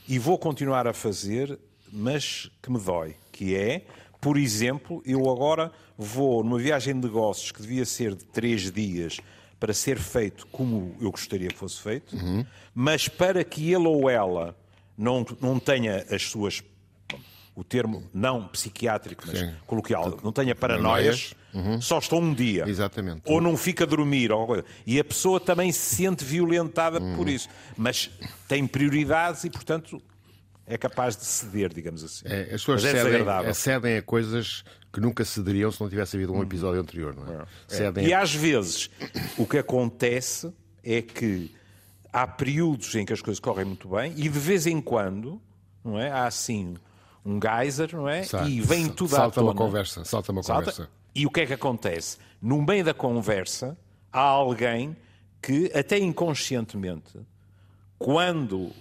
e 0.08 0.18
vou 0.18 0.38
continuar 0.38 0.88
a 0.88 0.94
fazer, 0.94 1.60
mas 1.92 2.50
que 2.62 2.72
me 2.72 2.80
dói, 2.80 3.16
que 3.32 3.56
é 3.56 3.86
por 4.22 4.38
exemplo, 4.38 5.02
eu 5.06 5.30
agora 5.30 5.72
vou 5.98 6.44
numa 6.44 6.60
viagem 6.60 6.94
de 6.94 7.08
negócios 7.08 7.52
que 7.52 7.62
devia 7.62 7.86
ser 7.86 8.16
de 8.16 8.26
três 8.26 8.72
dias 8.72 9.20
para 9.60 9.74
ser 9.74 9.98
feito 9.98 10.46
como 10.48 10.96
eu 11.00 11.12
gostaria 11.12 11.48
que 11.50 11.58
fosse 11.58 11.82
feito, 11.82 12.16
uhum. 12.16 12.46
mas 12.74 13.08
para 13.08 13.44
que 13.44 13.72
ele 13.72 13.88
ou 13.88 14.10
ela 14.10 14.56
não, 15.00 15.26
não 15.40 15.58
tenha 15.58 16.06
as 16.12 16.24
suas. 16.24 16.62
O 17.56 17.64
termo 17.64 18.04
não 18.14 18.48
psiquiátrico, 18.48 19.24
mas 19.28 19.40
Sim. 19.40 19.54
coloquial, 19.66 20.18
não 20.24 20.32
tenha 20.32 20.56
paranoias, 20.56 21.34
uhum. 21.54 21.82
só 21.82 22.00
estou 22.00 22.22
um 22.22 22.34
dia. 22.34 22.64
Exatamente. 22.66 23.24
Ou 23.26 23.42
não 23.42 23.58
fica 23.58 23.84
a 23.84 23.88
dormir. 23.88 24.32
Ou. 24.32 24.64
E 24.86 25.00
a 25.00 25.04
pessoa 25.04 25.40
também 25.42 25.72
se 25.72 25.96
sente 25.96 26.24
violentada 26.24 27.02
uhum. 27.02 27.18
por 27.18 27.28
isso. 27.28 27.50
Mas 27.76 28.10
tem 28.48 28.66
prioridades 28.66 29.44
e, 29.44 29.50
portanto, 29.50 30.02
é 30.66 30.78
capaz 30.78 31.18
de 31.18 31.26
ceder, 31.26 31.74
digamos 31.74 32.02
assim. 32.04 32.26
É, 32.26 32.44
as 32.44 32.62
pessoas 32.62 32.86
é 32.86 32.92
cedem, 32.92 33.54
cedem 33.54 33.98
a 33.98 34.02
coisas 34.02 34.64
que 34.94 35.02
nunca 35.02 35.26
cederiam 35.26 35.72
se 35.72 35.82
não 35.82 35.90
tivesse 35.90 36.16
havido 36.16 36.32
um 36.32 36.42
episódio 36.42 36.80
anterior, 36.80 37.14
não 37.14 37.42
é? 37.42 38.02
é. 38.02 38.08
E 38.08 38.14
às 38.14 38.34
vezes 38.34 38.90
o 39.38 39.46
que 39.46 39.58
acontece 39.58 40.54
é 40.82 41.02
que 41.02 41.52
há 42.12 42.28
períodos 42.28 42.94
em 42.96 43.06
que 43.06 43.14
as 43.14 43.22
coisas 43.22 43.40
correm 43.40 43.66
muito 43.66 43.88
bem 43.90 44.14
e 44.16 44.30
de 44.30 44.40
vez 44.40 44.66
em 44.68 44.82
quando, 44.82 45.42
não 45.84 46.00
é? 46.00 46.12
Há 46.12 46.26
assim 46.26 46.76
um 47.26 47.40
geyser, 47.42 47.96
não 47.96 48.08
é? 48.08 48.24
E 48.48 48.62
vem 48.62 48.88
tudo 48.90 49.10
salta 49.10 49.28
à 49.28 49.32
tona. 49.32 49.48
uma 49.48 49.56
conversa, 49.56 50.04
salta 50.06 50.32
uma 50.32 50.44
salta, 50.44 50.72
conversa. 50.72 50.90
E 51.14 51.26
o 51.26 51.30
que 51.30 51.42
é 51.42 51.46
que 51.46 51.54
acontece? 51.54 52.18
No 52.42 52.62
meio 52.62 52.84
da 52.84 52.94
conversa 52.94 53.78
há 54.12 54.22
alguém 54.22 54.96
que 55.42 55.72
até 55.76 55.98
inconscientemente 55.98 57.20
quando 57.98 58.72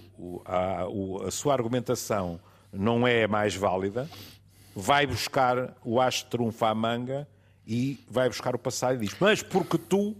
a, 0.45 0.85
a 1.27 1.31
sua 1.31 1.53
argumentação 1.53 2.39
não 2.71 3.05
é 3.05 3.27
mais 3.27 3.55
válida, 3.55 4.09
vai 4.75 5.05
buscar 5.05 5.75
o 5.83 5.99
de 6.09 6.25
trunfo 6.25 6.65
à 6.65 6.73
manga 6.73 7.27
e 7.67 7.99
vai 8.09 8.29
buscar 8.29 8.55
o 8.55 8.59
passado 8.59 8.95
e 8.95 9.07
diz: 9.07 9.15
Mas 9.19 9.43
porque 9.43 9.77
tu. 9.77 10.15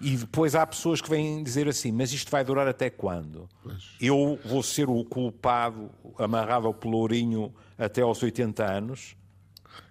E 0.00 0.16
depois 0.16 0.54
há 0.54 0.66
pessoas 0.66 1.00
que 1.00 1.10
vêm 1.10 1.42
dizer 1.42 1.68
assim: 1.68 1.92
Mas 1.92 2.12
isto 2.12 2.30
vai 2.30 2.42
durar 2.42 2.66
até 2.66 2.88
quando? 2.88 3.48
Pois. 3.62 3.96
Eu 4.00 4.38
vou 4.44 4.62
ser 4.62 4.88
o 4.88 5.04
culpado 5.04 5.90
amarrado 6.18 6.66
ao 6.66 6.74
pelourinho 6.74 7.54
até 7.76 8.00
aos 8.00 8.22
80 8.22 8.64
anos? 8.64 9.16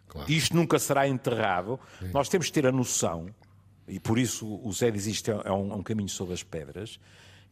Claro. 0.07 0.31
Isto 0.31 0.55
nunca 0.55 0.79
será 0.79 1.07
enterrado. 1.07 1.79
Sim. 1.99 2.09
Nós 2.11 2.27
temos 2.27 2.47
de 2.47 2.53
ter 2.53 2.65
a 2.65 2.71
noção, 2.71 3.27
e 3.87 3.99
por 3.99 4.17
isso 4.17 4.59
o 4.63 4.73
Zé 4.73 4.89
diz 4.89 5.05
isto 5.05 5.29
é 5.29 5.51
um, 5.51 5.71
é 5.71 5.75
um 5.75 5.83
caminho 5.83 6.09
sobre 6.09 6.33
as 6.33 6.41
pedras, 6.41 6.99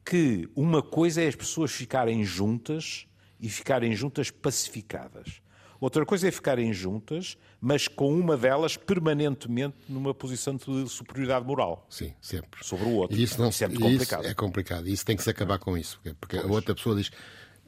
que 0.04 0.50
uma 0.56 0.82
coisa 0.82 1.22
é 1.22 1.28
as 1.28 1.36
pessoas 1.36 1.72
ficarem 1.72 2.24
juntas 2.24 3.06
e 3.40 3.50
ficarem 3.50 3.94
juntas 3.94 4.32
pacificadas. 4.32 5.42
Outra 5.80 6.06
coisa 6.06 6.28
é 6.28 6.32
ficarem 6.32 6.74
juntas, 6.74 7.38
mas 7.62 7.88
com 7.88 8.18
uma 8.18 8.36
delas 8.36 8.78
permanentemente 8.78 9.76
numa 9.88 10.14
posição 10.14 10.56
de 10.56 10.90
superioridade 10.90 11.46
moral. 11.46 11.86
Sim, 11.90 12.14
sempre. 12.22 12.66
Sobre 12.66 12.86
o 12.86 12.94
outro. 12.94 13.16
E 13.16 13.24
isso, 13.24 13.40
não, 13.40 13.50
é 13.50 13.68
muito 13.68 13.82
complicado. 13.82 14.22
Isso 14.22 14.30
é 14.30 14.34
complicado. 14.34 14.88
E 14.88 14.94
isso 14.94 15.06
tem 15.06 15.16
que 15.16 15.24
se 15.24 15.30
acabar 15.30 15.60
com 15.60 15.78
isso. 15.78 16.00
Porque 16.20 16.38
pois. 16.38 16.50
a 16.50 16.54
outra 16.54 16.74
pessoa 16.76 16.96
diz: 16.96 17.12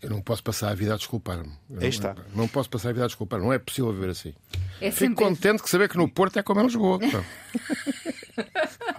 Eu 0.01 0.09
não 0.09 0.21
posso 0.21 0.43
passar 0.43 0.69
a 0.69 0.75
vida 0.75 0.93
a 0.93 0.97
desculpar-me. 0.97 1.51
Aí 1.79 1.89
está. 1.89 2.13
Não, 2.13 2.23
não, 2.43 2.47
posso 2.47 2.69
passar 2.69 2.89
a 2.89 2.93
vida 2.93 3.05
a 3.05 3.07
desculpar-me. 3.07 3.45
Não 3.45 3.53
é 3.53 3.59
possível 3.59 3.93
viver 3.93 4.09
assim. 4.09 4.33
É 4.81 4.91
Fico 4.91 5.15
contente 5.15 5.63
de 5.63 5.69
saber 5.69 5.89
que 5.89 5.97
no 5.97 6.09
Porto 6.09 6.37
é 6.37 6.43
como 6.43 6.61
em 6.61 6.65
Lisboa. 6.65 6.99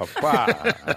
Opa! 0.00 0.46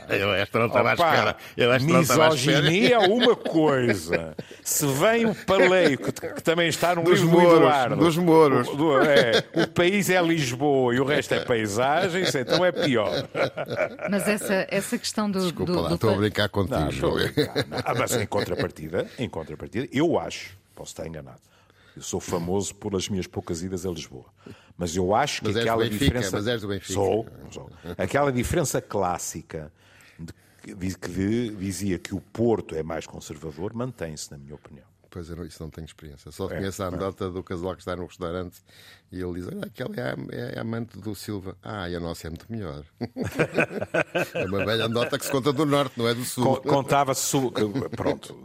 Eu 0.09 0.33
esta 0.33 0.59
não 0.59 0.67
estava 0.67 0.91
à 0.91 0.93
espera. 0.93 1.35
Misoginia 1.79 2.95
é 2.95 2.99
uma 2.99 3.35
coisa. 3.35 4.33
Se 4.63 4.85
vem 4.87 5.25
o 5.25 5.35
paleio, 5.35 5.97
que, 5.97 6.11
que 6.11 6.41
também 6.41 6.69
está 6.69 6.95
no 6.95 7.03
dos 7.03 7.19
livro 7.19 7.37
do 7.37 7.55
Eduardo. 7.57 7.95
Dos 7.97 8.17
Mouros. 8.17 8.69
O, 8.69 8.75
do, 8.75 9.01
é, 9.01 9.43
o 9.53 9.67
país 9.67 10.09
é 10.09 10.21
Lisboa 10.21 10.95
e 10.95 10.99
o 10.99 11.03
resto 11.03 11.33
é 11.33 11.41
paisagens, 11.41 12.33
então 12.33 12.63
é 12.63 12.71
pior. 12.71 13.27
Mas 14.09 14.27
essa, 14.27 14.65
essa 14.69 14.97
questão 14.97 15.29
do... 15.29 15.39
Desculpa 15.39 15.71
do, 15.71 15.81
lá, 15.81 15.89
do... 15.89 15.95
estou 15.95 16.11
a 16.11 16.15
brincar 16.15 16.47
contigo. 16.49 16.79
Não, 16.79 17.13
brincar. 17.13 17.53
Ah, 17.83 17.93
mas 17.93 18.15
em 18.15 18.25
contrapartida, 18.25 19.07
em 19.19 19.27
contrapartida, 19.27 19.87
eu 19.91 20.17
acho, 20.17 20.57
posso 20.73 20.91
estar 20.91 21.05
enganado, 21.05 21.39
eu 21.95 22.01
sou 22.01 22.19
famoso 22.19 22.73
pelas 22.75 23.07
minhas 23.09 23.27
poucas 23.27 23.63
idas 23.63 23.85
a 23.85 23.91
Lisboa. 23.91 24.25
Mas 24.77 24.95
eu 24.95 25.13
acho 25.13 25.41
que 25.41 25.47
mas 25.47 25.57
aquela 25.57 25.83
Benfica, 25.83 26.05
diferença. 26.05 26.35
Mas 26.35 26.47
és 26.47 26.61
do 26.61 26.67
Benfica. 26.67 26.93
Sou, 26.93 27.27
sou. 27.51 27.69
Aquela 27.97 28.31
diferença 28.31 28.81
clássica 28.81 29.71
de, 30.19 30.97
que 30.97 31.49
dizia 31.51 31.99
que 31.99 32.15
o 32.15 32.21
Porto 32.21 32.75
é 32.75 32.81
mais 32.81 33.05
conservador 33.05 33.73
mantém-se, 33.73 34.31
na 34.31 34.37
minha 34.37 34.55
opinião. 34.55 34.92
Pois 35.13 35.29
eu 35.29 35.45
isso 35.45 35.61
não 35.61 35.69
tenho 35.69 35.85
experiência. 35.85 36.31
Só 36.31 36.47
é, 36.47 36.55
conheço 36.55 36.81
a 36.81 36.87
anedota 36.87 37.29
do 37.29 37.43
casal 37.43 37.75
que 37.75 37.81
está 37.81 37.95
no 37.95 38.07
restaurante 38.07 38.57
e 39.11 39.21
ele 39.21 39.33
diz: 39.33 39.47
Olha, 39.47 39.65
aquela 39.67 39.95
é, 39.95 40.15
é, 40.31 40.55
é 40.55 40.59
amante 40.59 40.97
do 40.97 41.13
Silva. 41.13 41.55
Ah, 41.61 41.87
e 41.87 41.95
a 41.95 41.99
nossa 41.99 42.25
é 42.25 42.29
muito 42.31 42.47
melhor. 42.49 42.83
é 44.33 44.45
uma 44.45 44.65
velha 44.65 44.85
anedota 44.85 45.19
que 45.19 45.25
se 45.25 45.31
conta 45.31 45.53
do 45.53 45.67
norte, 45.67 45.99
não 45.99 46.07
é 46.07 46.15
do 46.15 46.25
sul. 46.25 46.59
Contava-se. 46.61 47.37
Pronto. 47.95 48.35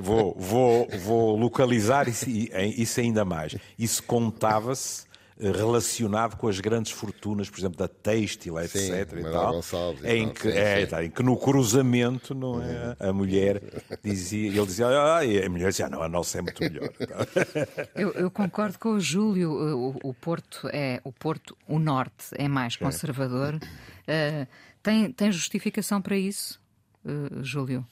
vou, 0.00 0.34
vou, 0.38 0.88
vou 1.00 1.36
localizar 1.36 2.08
isso, 2.08 2.24
isso 2.30 2.98
ainda 2.98 3.26
mais. 3.26 3.54
Isso 3.78 4.02
contava-se 4.02 5.04
relacionado 5.50 6.36
com 6.36 6.46
as 6.46 6.60
grandes 6.60 6.92
fortunas, 6.92 7.50
por 7.50 7.58
exemplo, 7.58 7.76
da 7.76 7.88
têxtil, 7.88 8.58
etc. 8.60 8.78
Sim, 8.78 9.18
e 9.18 9.22
tal, 9.22 9.60
em, 10.04 10.28
que, 10.28 10.42
sim, 10.42 10.56
é, 10.56 10.86
sim. 10.86 10.96
em 11.04 11.10
que 11.10 11.22
no 11.22 11.36
cruzamento 11.36 12.34
não 12.34 12.62
é, 12.62 12.96
a 13.00 13.12
mulher 13.12 13.62
dizia, 14.02 14.48
ele 14.48 14.66
dizia, 14.66 14.86
ah, 14.88 15.24
e 15.24 15.42
a 15.42 15.48
mulher 15.48 15.70
dizia, 15.70 15.86
ah, 15.86 15.90
não, 15.90 16.02
a 16.02 16.08
nossa 16.08 16.38
é 16.38 16.42
muito 16.42 16.60
melhor. 16.60 16.88
eu, 17.96 18.12
eu, 18.12 18.30
concordo 18.30 18.78
com 18.78 18.90
o 18.90 19.00
Júlio, 19.00 19.50
o, 19.50 19.98
o, 20.02 20.14
Porto 20.14 20.68
é 20.72 21.00
o 21.02 21.12
Porto, 21.12 21.56
o 21.66 21.78
Norte 21.78 22.26
é 22.36 22.46
mais 22.46 22.76
conservador. 22.76 23.54
Uh, 23.56 24.46
tem, 24.82 25.12
tem 25.12 25.32
justificação 25.32 26.00
para 26.00 26.16
isso, 26.16 26.60
uh, 27.04 27.42
Júlio? 27.42 27.84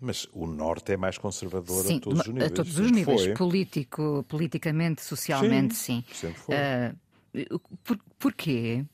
Mas 0.00 0.26
o 0.32 0.46
Norte 0.46 0.92
é 0.92 0.96
mais 0.96 1.18
conservador 1.18 1.84
sim, 1.84 1.98
a 1.98 2.00
todos 2.00 2.20
os 2.20 2.26
níveis. 2.28 2.50
A 2.50 2.54
todos 2.54 2.78
os 2.78 2.90
níveis. 2.90 3.22
Foi. 3.22 3.34
Político, 3.34 4.24
politicamente, 4.28 5.02
socialmente, 5.02 5.74
sim. 5.74 6.02
sim. 6.08 6.14
Sempre 6.14 6.40
foi. 6.40 6.54
Uh, 6.54 7.60
por, 7.84 7.98
porquê? 8.18 8.84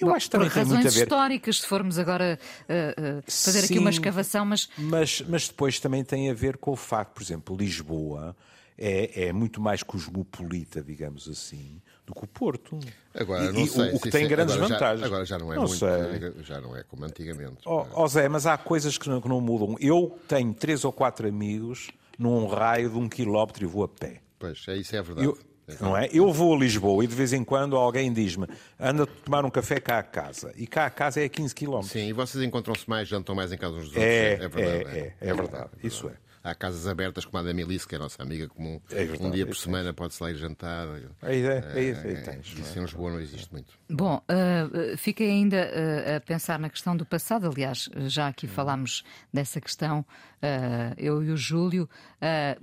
Eu 0.00 0.08
Bom, 0.08 0.14
acho 0.14 0.26
que 0.26 0.30
também 0.30 0.48
por 0.48 0.54
tem 0.54 0.62
razões 0.62 0.96
históricas, 0.96 1.60
se 1.60 1.66
formos 1.66 1.98
agora 1.98 2.38
uh, 2.62 3.18
uh, 3.18 3.22
fazer 3.26 3.62
sim, 3.62 3.74
aqui 3.74 3.78
uma 3.78 3.90
escavação, 3.90 4.44
mas... 4.44 4.68
mas... 4.76 5.20
Mas 5.22 5.48
depois 5.48 5.78
também 5.78 6.04
tem 6.04 6.30
a 6.30 6.34
ver 6.34 6.56
com 6.56 6.72
o 6.72 6.76
facto, 6.76 7.12
por 7.12 7.22
exemplo, 7.22 7.56
Lisboa 7.56 8.36
é, 8.76 9.26
é 9.26 9.32
muito 9.32 9.60
mais 9.60 9.82
cosmopolita, 9.82 10.82
digamos 10.82 11.28
assim, 11.28 11.80
do 12.06 12.14
que 12.14 12.24
o 12.24 12.26
Porto. 12.26 12.78
Agora, 13.14 13.50
não 13.52 13.60
e, 13.60 13.68
sei, 13.68 13.92
o, 13.92 13.96
o 13.96 14.00
que 14.00 14.10
tem 14.10 14.28
grandes 14.28 14.54
agora 14.54 14.68
vantagens. 14.68 15.00
Já, 15.00 15.06
agora 15.06 15.24
já 15.24 15.38
não 15.38 15.52
é 15.52 15.56
não 15.56 15.62
muito, 15.64 15.78
sei. 15.78 16.42
já 16.42 16.60
não 16.60 16.76
é 16.76 16.82
como 16.82 17.04
antigamente. 17.04 17.58
Oh, 17.64 17.86
oh 17.94 18.06
Zé, 18.06 18.28
mas 18.28 18.46
há 18.46 18.58
coisas 18.58 18.98
que 18.98 19.08
não, 19.08 19.20
que 19.20 19.28
não, 19.28 19.40
mudam. 19.40 19.76
Eu 19.80 20.18
tenho 20.28 20.52
três 20.52 20.84
ou 20.84 20.92
quatro 20.92 21.26
amigos 21.26 21.90
num 22.18 22.46
raio 22.46 22.90
de 22.90 22.96
um 22.96 23.08
quilómetro 23.08 23.64
e 23.64 23.66
vou 23.66 23.84
a 23.84 23.88
pé. 23.88 24.20
Pois, 24.38 24.64
é, 24.68 24.76
isso 24.76 24.94
é 24.94 25.02
verdade. 25.02 25.26
Eu, 25.26 25.38
Não 25.80 25.96
é? 25.96 26.08
Eu 26.12 26.30
vou 26.30 26.54
a 26.54 26.58
Lisboa 26.58 27.02
e 27.02 27.06
de 27.06 27.14
vez 27.14 27.32
em 27.32 27.42
quando 27.42 27.76
alguém 27.76 28.12
diz-me 28.12 28.46
anda 28.78 29.04
a 29.04 29.06
tomar 29.06 29.44
um 29.44 29.50
café 29.50 29.80
cá 29.80 29.98
a 29.98 30.02
casa. 30.02 30.52
E 30.56 30.66
cá 30.66 30.86
a 30.86 30.90
casa 30.90 31.20
é 31.20 31.24
a 31.24 31.28
15 31.28 31.54
km. 31.54 31.82
Sim, 31.82 32.08
e 32.08 32.12
vocês 32.12 32.44
encontram-se 32.44 32.88
mais, 32.88 33.08
jantam 33.08 33.34
mais 33.34 33.50
em 33.50 33.56
casa 33.56 33.76
uns 33.76 33.88
dos 33.88 33.96
outros. 33.96 34.04
É, 34.04 34.32
é 34.34 34.48
verdade. 34.48 34.98
É, 34.98 35.14
é, 35.20 35.28
é 35.30 35.34
verdade. 35.34 35.70
Isso 35.82 36.08
é. 36.08 36.23
Há 36.44 36.54
casas 36.54 36.86
abertas 36.86 37.24
como 37.24 37.38
a 37.38 37.42
da 37.42 37.54
Melissa, 37.54 37.88
que 37.88 37.94
é 37.94 37.98
a 37.98 38.02
nossa 38.02 38.22
amiga 38.22 38.46
comum. 38.48 38.78
É 38.90 39.06
verdade, 39.06 39.24
um 39.24 39.30
dia 39.30 39.46
por 39.46 39.52
isso 39.52 39.62
semana 39.62 39.94
pode-se 39.94 40.22
lá 40.22 40.30
ir 40.30 40.36
jantar. 40.36 40.86
É, 41.22 41.38
é, 41.38 41.72
é, 41.74 41.82
isso 41.84 42.06
aí 42.06 42.22
tens. 42.22 42.46
Isso 42.58 42.78
em 42.78 42.82
Lisboa 42.82 43.12
não 43.12 43.20
existe 43.20 43.50
muito. 43.50 43.72
Bom, 43.88 44.16
uh, 44.16 44.96
fiquei 44.98 45.30
ainda 45.30 45.56
uh, 45.56 46.16
a 46.16 46.20
pensar 46.20 46.58
na 46.58 46.68
questão 46.68 46.94
do 46.94 47.06
passado. 47.06 47.48
Aliás, 47.48 47.88
já 48.08 48.28
aqui 48.28 48.46
falámos 48.46 49.02
dessa 49.32 49.58
questão, 49.58 50.00
uh, 50.00 50.94
eu 50.98 51.24
e 51.24 51.30
o 51.30 51.36
Júlio, 51.36 51.88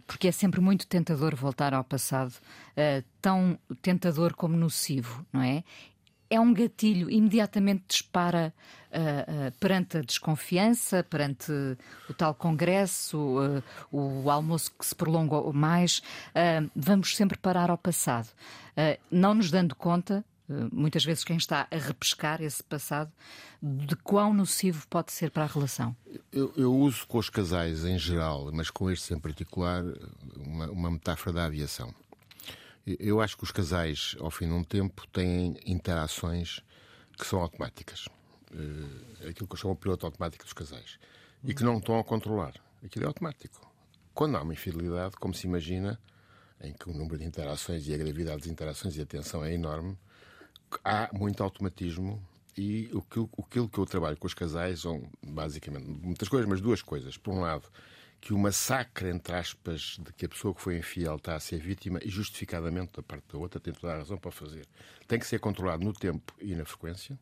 porque 0.06 0.28
é 0.28 0.32
sempre 0.32 0.62
muito 0.62 0.86
tentador 0.86 1.36
voltar 1.36 1.74
ao 1.74 1.84
passado, 1.84 2.34
tão 3.22 3.58
tentador 3.82 4.36
como 4.36 4.56
nocivo, 4.58 5.26
não 5.32 5.42
é? 5.42 5.64
É 6.32 6.40
um 6.40 6.54
gatilho, 6.54 7.12
imediatamente 7.12 7.84
dispara 7.90 8.54
uh, 8.90 9.50
uh, 9.50 9.52
perante 9.60 9.98
a 9.98 10.02
desconfiança, 10.02 11.04
perante 11.04 11.52
o 12.10 12.14
tal 12.14 12.34
congresso, 12.34 13.18
uh, 13.18 13.64
o 13.92 14.32
almoço 14.32 14.72
que 14.80 14.86
se 14.86 14.96
prolonga 14.96 15.52
mais. 15.52 16.02
vamos 16.74 17.18
sempre 17.18 17.38
parar 17.38 17.70
ao 17.70 17.78
passado, 17.78 18.30
não 19.12 19.34
nos 19.34 19.52
dando 19.52 19.76
conta. 19.76 20.24
Muitas 20.72 21.06
vezes 21.06 21.24
quem 21.24 21.38
está 21.38 21.68
a 21.72 21.78
repescar 21.78 22.42
esse 22.42 22.62
passado, 22.62 23.12
de 23.62 23.96
quão 23.96 24.34
nocivo 24.34 24.86
pode 24.90 25.12
ser 25.12 25.32
para 25.32 25.44
a 25.44 25.48
relação? 25.48 25.96
Eu, 26.32 26.54
eu 26.58 26.74
uso 26.74 27.08
com 27.08 27.18
os 27.18 27.30
casais 27.30 27.86
em 27.86 27.98
geral, 27.98 28.50
mas 28.52 28.70
com 28.70 28.90
estes 28.90 29.12
em 29.12 29.20
particular, 29.20 29.84
uma, 30.36 30.70
uma 30.70 30.92
metáfora 30.92 31.34
da 31.34 31.46
aviação. 31.46 31.94
Eu 32.86 33.22
acho 33.22 33.38
que 33.38 33.44
os 33.44 33.52
casais, 33.52 34.16
ao 34.20 34.32
fim 34.32 34.48
de 34.48 34.54
um 34.54 34.64
tempo, 34.64 35.08
têm 35.08 35.58
interações 35.66 36.62
que 37.18 37.26
são 37.26 37.42
automáticas. 37.42 38.08
Uh, 38.52 39.30
aquilo 39.30 39.48
que 39.48 39.54
eu 39.54 39.58
chamo 39.58 39.76
de 39.76 39.82
piloto 39.82 40.06
automático 40.06 40.44
dos 40.44 40.54
casais. 40.54 40.98
E 41.44 41.54
que 41.54 41.64
não 41.64 41.78
estão 41.78 42.00
a 42.00 42.04
controlar. 42.04 42.54
Aquilo 42.84 43.06
é 43.06 43.08
automático. 43.08 43.72
Quando 44.14 44.36
há 44.38 44.42
uma 44.42 44.54
infidelidade, 44.54 45.16
como 45.18 45.34
se 45.34 45.48
imagina, 45.48 46.00
em 46.60 46.74
que 46.74 46.90
o 46.90 46.94
número 46.94 47.18
de 47.18 47.26
interações 47.26 47.88
e 47.88 47.94
a 47.94 47.98
gravidade 47.98 48.42
das 48.42 48.48
interações 48.48 48.96
e 48.98 49.02
a 49.02 49.06
tensão 49.06 49.44
é 49.44 49.54
enorme, 49.54 49.98
há 50.84 51.10
muito 51.14 51.44
automatismo 51.44 52.22
e 52.58 52.90
aquilo, 52.98 53.30
aquilo 53.40 53.70
que 53.70 53.78
eu 53.78 53.86
trabalho 53.86 54.18
com 54.18 54.28
os 54.28 54.34
casais 54.34 54.82
são 54.82 55.10
basicamente 55.26 55.86
muitas 55.86 56.28
coisas, 56.28 56.48
mas 56.48 56.62
duas 56.62 56.82
coisas. 56.82 57.18
Por 57.18 57.34
um 57.34 57.42
lado, 57.42 57.68
que 58.22 58.34
o 58.34 58.38
massacre, 58.38 59.10
entre 59.10 59.36
aspas, 59.36 59.98
de 60.00 60.14
que 60.14 60.28
a 60.28 60.30
pessoa 60.30 60.54
que 60.54 60.62
foi 60.62 60.78
infiel 60.78 61.16
está 61.16 61.36
a 61.36 61.40
ser 61.40 61.60
vítima 61.60 62.00
e 62.04 62.10
justificadamente 62.10 62.94
da 62.94 63.02
parte 63.02 63.26
da 63.34 63.40
outra 63.40 63.60
tem 63.60 63.74
toda 63.74 63.94
a 63.94 63.98
razão 63.98 64.16
para 64.16 64.32
fazer. 64.32 64.68
Tem 65.08 65.18
que 65.18 65.26
ser 65.26 65.40
controlado 65.40 65.84
no 65.84 65.92
tempo 65.92 66.32
e 66.40 66.54
na 66.54 66.64
frequência, 66.64 67.18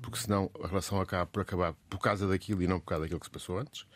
porque 0.00 0.18
senão 0.18 0.50
a 0.64 0.66
relação 0.66 0.98
acaba 0.98 1.26
por 1.26 1.42
acabar 1.42 1.74
por 1.90 1.98
causa 1.98 2.26
daquilo 2.26 2.62
e 2.62 2.66
não 2.66 2.80
por 2.80 2.86
causa 2.86 3.02
daquilo 3.02 3.20
que 3.20 3.26
se 3.26 3.30
passou 3.30 3.58
antes. 3.58 3.86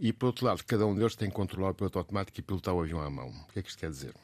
E, 0.00 0.14
por 0.14 0.26
outro 0.26 0.46
lado, 0.46 0.64
cada 0.64 0.86
um 0.86 0.94
deles 0.94 1.14
tem 1.14 1.28
que 1.28 1.36
controlar 1.36 1.70
o 1.70 1.74
piloto 1.74 1.98
automático 1.98 2.40
e 2.40 2.42
pilotar 2.42 2.74
o 2.74 2.80
avião 2.80 3.00
à 3.02 3.10
mão. 3.10 3.28
O 3.28 3.52
que 3.52 3.58
é 3.58 3.62
que 3.62 3.68
isto 3.68 3.78
quer 3.78 3.90
dizer? 3.90 4.14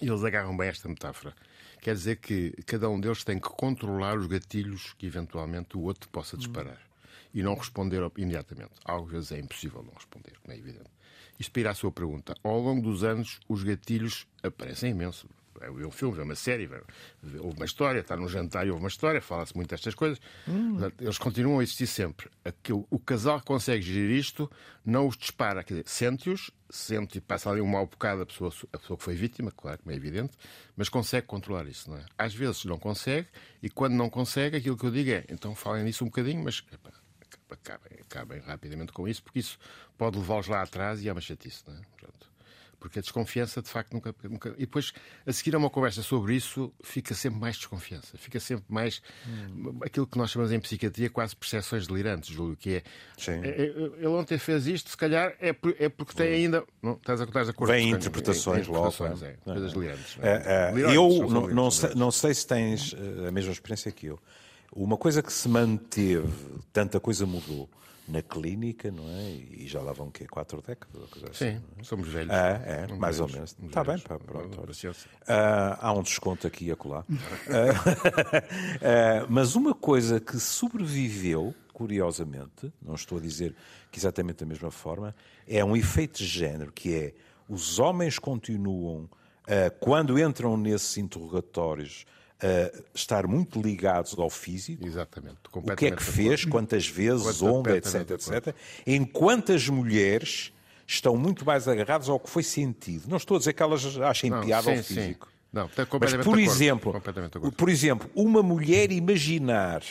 Eles 0.00 0.24
agarram 0.24 0.56
bem 0.56 0.68
esta 0.68 0.88
metáfora. 0.88 1.34
Quer 1.80 1.94
dizer 1.94 2.16
que 2.16 2.50
cada 2.66 2.90
um 2.90 3.00
deles 3.00 3.22
tem 3.22 3.38
que 3.38 3.48
controlar 3.48 4.18
os 4.18 4.26
gatilhos 4.26 4.92
que 4.98 5.06
eventualmente 5.06 5.76
o 5.76 5.82
outro 5.82 6.08
possa 6.08 6.36
disparar 6.36 6.89
e 7.32 7.42
não 7.42 7.54
responder 7.54 8.00
imediatamente. 8.16 8.72
Às 8.84 9.08
vezes 9.08 9.32
é 9.32 9.38
impossível 9.38 9.82
não 9.82 9.92
responder, 9.94 10.32
como 10.42 10.54
é 10.54 10.58
evidente. 10.58 10.90
Isto 11.38 11.52
para 11.52 11.60
ir 11.60 11.68
à 11.68 11.74
sua 11.74 11.90
pergunta. 11.90 12.34
Ao 12.42 12.58
longo 12.58 12.82
dos 12.82 13.02
anos, 13.02 13.40
os 13.48 13.62
gatilhos 13.62 14.26
aparecem 14.42 14.90
imenso. 14.90 15.28
É 15.62 15.70
um 15.70 15.90
filme, 15.90 16.18
é 16.18 16.22
uma 16.22 16.34
série, 16.34 16.70
houve 17.38 17.56
uma 17.56 17.66
história, 17.66 18.00
está 18.00 18.16
num 18.16 18.28
jantar 18.28 18.66
e 18.66 18.70
houve 18.70 18.82
uma 18.82 18.88
história, 18.88 19.20
fala-se 19.20 19.54
muito 19.54 19.68
destas 19.68 19.94
coisas. 19.94 20.18
Hum. 20.48 20.78
Eles 20.98 21.18
continuam 21.18 21.58
a 21.58 21.62
existir 21.62 21.86
sempre. 21.86 22.30
O 22.88 22.98
casal 22.98 23.40
que 23.40 23.46
consegue 23.46 23.82
gerir 23.82 24.10
isto 24.18 24.50
não 24.82 25.06
os 25.06 25.18
dispara, 25.18 25.62
quer 25.62 25.74
dizer, 25.74 25.88
sente-os, 25.88 26.50
sente 26.70 27.18
e 27.18 27.20
passa 27.20 27.50
ali 27.50 27.60
um 27.60 27.66
mau 27.66 27.86
bocado 27.86 28.22
a 28.22 28.26
pessoa, 28.26 28.50
a 28.72 28.78
pessoa 28.78 28.96
que 28.96 29.04
foi 29.04 29.14
vítima, 29.14 29.50
claro, 29.50 29.78
como 29.82 29.92
é 29.92 29.96
evidente, 29.96 30.32
mas 30.74 30.88
consegue 30.88 31.26
controlar 31.26 31.66
isso, 31.66 31.90
não 31.90 31.98
é? 31.98 32.06
Às 32.16 32.34
vezes 32.34 32.64
não 32.64 32.78
consegue, 32.78 33.28
e 33.62 33.68
quando 33.68 33.92
não 33.92 34.08
consegue, 34.08 34.56
aquilo 34.56 34.78
que 34.78 34.84
eu 34.86 34.90
digo 34.90 35.10
é, 35.10 35.26
então 35.28 35.54
falem 35.54 35.84
nisso 35.84 36.04
um 36.04 36.06
bocadinho, 36.06 36.42
mas 36.42 36.64
acabem, 37.54 37.98
acabem 38.00 38.40
rapidamente 38.40 38.92
com 38.92 39.06
isso, 39.08 39.22
porque 39.22 39.38
isso 39.38 39.58
pode 39.96 40.18
levá-los 40.18 40.46
lá 40.46 40.62
atrás 40.62 41.02
e 41.02 41.08
é 41.08 41.12
uma 41.12 41.20
chatice, 41.20 41.62
não 41.66 41.74
é? 41.74 41.80
Pronto. 41.96 42.30
Porque 42.80 42.98
a 42.98 43.02
desconfiança, 43.02 43.60
de 43.60 43.68
facto, 43.68 43.92
nunca, 43.92 44.14
nunca. 44.24 44.54
E 44.56 44.60
depois, 44.60 44.92
a 45.26 45.32
seguir 45.32 45.54
a 45.54 45.58
uma 45.58 45.68
conversa 45.68 46.02
sobre 46.02 46.34
isso, 46.34 46.72
fica 46.82 47.14
sempre 47.14 47.38
mais 47.38 47.56
desconfiança. 47.56 48.16
Fica 48.16 48.40
sempre 48.40 48.64
mais. 48.70 49.02
Hum. 49.28 49.78
aquilo 49.84 50.06
que 50.06 50.16
nós 50.16 50.30
chamamos 50.30 50.50
em 50.50 50.58
psiquiatria 50.58 51.10
quase 51.10 51.36
percepções 51.36 51.86
delirantes, 51.86 52.30
Júlio, 52.30 52.56
que 52.56 52.76
é. 52.76 52.82
Sim. 53.18 53.42
É, 53.44 53.48
é, 53.48 53.64
ele 53.66 54.06
ontem 54.06 54.38
fez 54.38 54.66
isto, 54.66 54.88
se 54.88 54.96
calhar 54.96 55.36
é, 55.38 55.54
é 55.78 55.88
porque 55.90 56.14
tem 56.14 56.32
ainda. 56.32 56.64
Não, 56.82 56.94
estás, 56.94 57.20
a, 57.20 57.24
estás 57.24 57.48
a 57.48 57.50
acordo? 57.50 57.70
Vem 57.70 57.90
interpretações, 57.90 58.66
é, 58.66 58.70
logo. 58.70 58.94
É, 59.22 59.36
coisas 59.44 59.72
delirantes. 59.74 60.18
É, 60.22 60.72
é, 60.72 60.96
eu 60.96 61.28
não, 61.28 61.48
não, 61.48 61.70
sei, 61.70 61.94
não 61.94 62.10
sei 62.10 62.32
se 62.32 62.46
tens 62.46 62.94
eh, 62.94 63.28
a 63.28 63.30
mesma 63.30 63.52
experiência 63.52 63.92
que 63.92 64.06
eu. 64.06 64.18
Uma 64.72 64.96
coisa 64.96 65.22
que 65.22 65.32
se 65.32 65.48
manteve, 65.48 66.32
tanta 66.72 67.00
coisa 67.00 67.26
mudou 67.26 67.68
na 68.10 68.22
clínica, 68.22 68.90
não 68.90 69.08
é? 69.08 69.30
E 69.30 69.66
já 69.66 69.80
lá 69.80 69.92
vão 69.92 70.10
quê? 70.10 70.26
Quatro 70.26 70.60
décadas? 70.60 71.08
Coisa 71.10 71.30
assim, 71.30 71.52
Sim, 71.52 71.62
é? 71.78 71.84
somos 71.84 72.08
velhos. 72.08 72.32
Ah, 72.32 72.60
é, 72.64 72.86
mais 72.94 73.18
velhos, 73.18 73.30
ou 73.30 73.36
menos. 73.36 73.56
Está 73.62 73.84
bem, 73.84 73.98
pá, 73.98 74.18
pronto. 74.18 74.60
Uh, 74.60 75.76
há 75.80 75.92
um 75.92 76.02
desconto 76.02 76.46
aqui 76.46 76.66
e 76.66 76.72
acolá. 76.72 77.04
uh, 77.08 77.14
uh, 77.14 77.16
mas 79.28 79.54
uma 79.54 79.74
coisa 79.74 80.20
que 80.20 80.38
sobreviveu, 80.38 81.54
curiosamente, 81.72 82.72
não 82.82 82.94
estou 82.94 83.18
a 83.18 83.20
dizer 83.20 83.54
que 83.90 83.98
exatamente 83.98 84.38
da 84.38 84.46
mesma 84.46 84.70
forma, 84.70 85.14
é 85.46 85.64
um 85.64 85.76
efeito 85.76 86.18
de 86.18 86.26
género, 86.26 86.72
que 86.72 86.94
é 86.94 87.14
os 87.48 87.80
homens 87.80 88.18
continuam, 88.18 89.08
quando 89.80 90.16
entram 90.16 90.56
nesses 90.56 90.96
interrogatórios, 90.96 92.06
uh, 92.42 92.84
estar 92.94 93.26
muito 93.26 93.60
ligados 93.60 94.18
ao 94.18 94.30
físico. 94.30 94.86
Exatamente. 94.86 95.36
O 95.52 95.74
que 95.76 95.86
é 95.86 95.90
que 95.90 96.02
fez, 96.02 96.44
quantas 96.44 96.86
vezes, 96.86 97.42
onde, 97.42 97.70
etc, 97.72 98.10
etc. 98.10 98.54
Enquanto 98.86 99.52
as 99.52 99.68
mulheres 99.68 100.52
estão 100.86 101.16
muito 101.16 101.44
mais 101.44 101.68
agarradas 101.68 102.08
ao 102.08 102.18
que 102.18 102.28
foi 102.28 102.42
sentido. 102.42 103.08
Não 103.08 103.16
estou 103.16 103.36
a 103.36 103.38
dizer 103.38 103.52
que 103.52 103.62
elas 103.62 103.96
achem 104.00 104.30
não, 104.30 104.40
piada 104.40 104.64
sim, 104.64 104.70
ao 104.70 104.82
físico. 104.82 105.26
Sim. 105.26 105.32
Não, 105.52 105.68
Mas, 106.00 106.14
por 106.24 106.38
exemplo, 106.38 107.02
por 107.56 107.68
exemplo, 107.68 108.08
uma 108.14 108.40
mulher 108.40 108.92
imaginar 108.92 109.82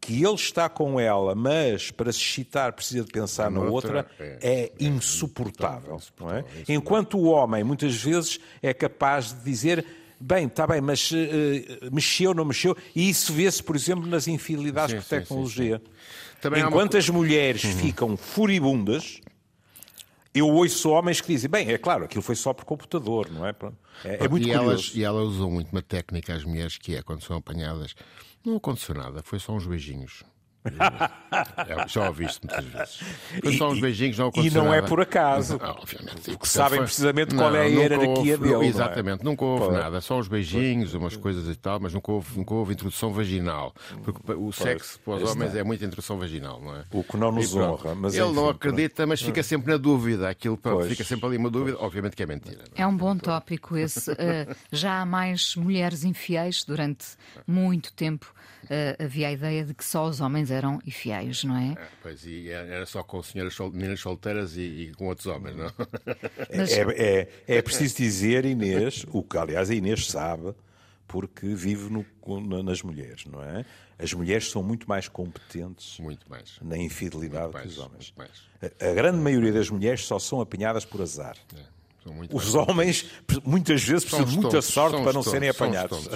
que 0.00 0.24
ele 0.24 0.34
está 0.34 0.68
com 0.68 0.98
ela, 0.98 1.34
mas 1.34 1.90
para 1.90 2.12
se 2.12 2.20
excitar 2.20 2.72
precisa 2.72 3.04
de 3.04 3.12
pensar 3.12 3.50
na 3.50 3.60
outra, 3.60 3.98
outra 3.98 4.10
é, 4.18 4.38
é, 4.40 4.60
é 4.62 4.72
insuportável. 4.78 5.96
insuportável, 5.96 6.36
é? 6.36 6.40
insuportável. 6.40 6.74
Enquanto 6.76 7.18
o 7.18 7.24
homem, 7.24 7.62
muitas 7.62 7.94
vezes, 7.96 8.38
é 8.62 8.72
capaz 8.72 9.32
de 9.32 9.44
dizer 9.44 9.84
Bem, 10.20 10.46
está 10.46 10.66
bem, 10.66 10.82
mas 10.82 11.10
uh, 11.12 11.14
mexeu, 11.90 12.34
não 12.34 12.44
mexeu? 12.44 12.76
E 12.94 13.08
isso 13.08 13.32
vê-se, 13.32 13.62
por 13.62 13.74
exemplo, 13.74 14.06
nas 14.06 14.28
infidelidades 14.28 14.94
sim, 14.94 15.00
por 15.00 15.08
tecnologia. 15.08 15.80
Sim, 16.42 16.50
sim, 16.54 16.60
Enquanto 16.66 16.94
uma... 16.94 16.98
as 16.98 17.08
mulheres 17.08 17.64
uhum. 17.64 17.72
ficam 17.78 18.16
furibundas, 18.18 19.20
eu 20.34 20.46
ouço 20.46 20.90
homens 20.90 21.20
que 21.20 21.28
dizem, 21.28 21.50
bem, 21.50 21.70
é 21.70 21.78
claro, 21.78 22.04
aquilo 22.04 22.22
foi 22.22 22.36
só 22.36 22.52
por 22.52 22.64
computador, 22.64 23.30
não 23.30 23.46
é? 23.46 23.54
É, 24.04 24.24
é 24.24 24.28
muito 24.28 24.46
e 24.46 24.52
curioso. 24.52 24.70
Elas, 24.70 24.92
e 24.94 25.04
elas 25.04 25.28
usam 25.28 25.50
muito 25.50 25.72
uma 25.72 25.82
técnica, 25.82 26.34
as 26.34 26.44
mulheres, 26.44 26.76
que 26.76 26.94
é, 26.94 27.02
quando 27.02 27.22
são 27.22 27.36
apanhadas, 27.36 27.94
não 28.44 28.56
aconteceu 28.56 28.94
nada, 28.94 29.22
foi 29.22 29.38
só 29.38 29.52
uns 29.52 29.66
beijinhos. 29.66 30.22
É, 30.62 31.88
já 31.88 32.08
ouviste 32.08 32.40
muitas 32.44 32.64
vezes. 32.64 33.00
E, 33.42 33.56
só 33.56 33.70
uns 33.70 33.80
beijinhos 33.80 34.18
não 34.18 34.30
E 34.36 34.50
não 34.50 34.74
é 34.74 34.82
por 34.82 35.00
acaso. 35.00 35.58
Não, 35.58 35.70
obviamente. 35.70 36.22
Porque 36.22 36.46
sabem 36.46 36.78
foi... 36.78 36.86
precisamente 36.86 37.34
qual 37.34 37.54
é 37.54 37.62
a 37.62 37.64
hierarquia 37.64 38.34
houve, 38.34 38.36
dele. 38.38 38.66
Exatamente, 38.66 39.22
é? 39.22 39.24
nunca 39.24 39.44
houve 39.44 39.66
Pô. 39.66 39.72
nada. 39.72 40.00
Só 40.00 40.18
uns 40.18 40.28
beijinhos, 40.28 40.92
umas 40.94 41.16
coisas 41.16 41.48
e 41.48 41.56
tal, 41.56 41.80
mas 41.80 41.94
nunca 41.94 42.12
houve, 42.12 42.36
nunca 42.36 42.54
houve 42.54 42.74
introdução 42.74 43.12
vaginal. 43.12 43.72
Porque 44.04 44.32
o 44.32 44.52
sexo 44.52 45.00
para 45.00 45.14
os 45.14 45.30
homens 45.30 45.54
é 45.54 45.62
muita 45.62 45.84
introdução 45.84 46.18
vaginal, 46.18 46.60
não 46.60 46.76
é? 46.76 46.84
O 46.92 47.02
que 47.02 47.16
não 47.16 47.32
nos 47.32 47.54
honra. 47.54 47.94
Mas 47.94 48.14
Ele 48.14 48.24
enfim, 48.24 48.34
não 48.34 48.48
acredita, 48.48 49.06
mas 49.06 49.22
fica 49.22 49.42
sempre 49.42 49.72
na 49.72 49.78
dúvida. 49.78 50.28
Aquilo 50.28 50.56
pronto, 50.56 50.86
fica 50.86 51.04
sempre 51.04 51.26
ali 51.26 51.36
uma 51.36 51.50
dúvida. 51.50 51.78
Obviamente 51.80 52.16
que 52.16 52.22
é 52.22 52.26
mentira. 52.26 52.64
É? 52.74 52.82
é 52.82 52.86
um 52.86 52.96
bom 52.96 53.16
tópico 53.16 53.76
esse. 53.76 54.10
Uh, 54.10 54.54
já 54.70 55.00
há 55.00 55.06
mais 55.06 55.56
mulheres 55.56 56.04
infiéis 56.04 56.64
durante 56.64 57.06
muito 57.46 57.92
tempo 57.92 58.34
uh, 58.64 59.04
havia 59.04 59.28
a 59.28 59.32
ideia 59.32 59.64
de 59.64 59.74
que 59.74 59.84
só 59.84 60.06
os 60.06 60.20
homens 60.20 60.50
eram 60.50 60.78
infiéis, 60.86 61.44
não 61.44 61.56
é? 61.56 61.72
é 61.72 61.88
pois, 62.02 62.24
e 62.24 62.50
era 62.50 62.86
só 62.86 63.02
com 63.02 63.22
senhoras 63.22 63.54
sol, 63.54 63.70
meninas 63.70 64.00
solteiras 64.00 64.56
e, 64.56 64.60
e, 64.60 64.94
com 64.94 65.08
outros 65.08 65.26
homens, 65.26 65.56
não? 65.56 65.72
Mas... 66.56 66.72
É, 66.72 66.82
é, 66.96 67.28
é, 67.46 67.62
preciso 67.62 67.96
dizer, 67.96 68.44
Inês, 68.44 69.04
o 69.10 69.22
que 69.22 69.36
aliás 69.36 69.70
a 69.70 69.74
Inês 69.74 70.06
sabe, 70.06 70.54
porque 71.06 71.46
vive 71.54 71.90
no, 71.90 72.62
nas 72.62 72.82
mulheres, 72.82 73.24
não 73.26 73.42
é? 73.42 73.64
As 73.98 74.12
mulheres 74.14 74.50
são 74.50 74.62
muito 74.62 74.88
mais 74.88 75.08
competentes 75.08 75.98
muito 75.98 76.28
mais. 76.30 76.58
na 76.62 76.78
infidelidade 76.78 77.52
mais, 77.52 77.66
que 77.66 77.72
os 77.72 77.78
homens. 77.78 78.14
A, 78.62 78.90
a, 78.90 78.94
grande 78.94 79.18
maioria 79.18 79.52
das 79.52 79.68
mulheres 79.68 80.06
só 80.06 80.18
são 80.18 80.40
apanhadas 80.40 80.84
por 80.84 81.02
azar. 81.02 81.36
É. 81.54 81.79
São 82.02 82.14
muito 82.14 82.36
Os 82.36 82.54
homens, 82.54 83.06
muitas 83.44 83.82
vezes, 83.82 84.08
São 84.08 84.18
precisam 84.18 84.40
de 84.40 84.40
muita 84.40 84.62
sorte 84.62 85.02
para 85.02 85.12
não 85.12 85.22
serem 85.22 85.48
apanhados. 85.48 86.08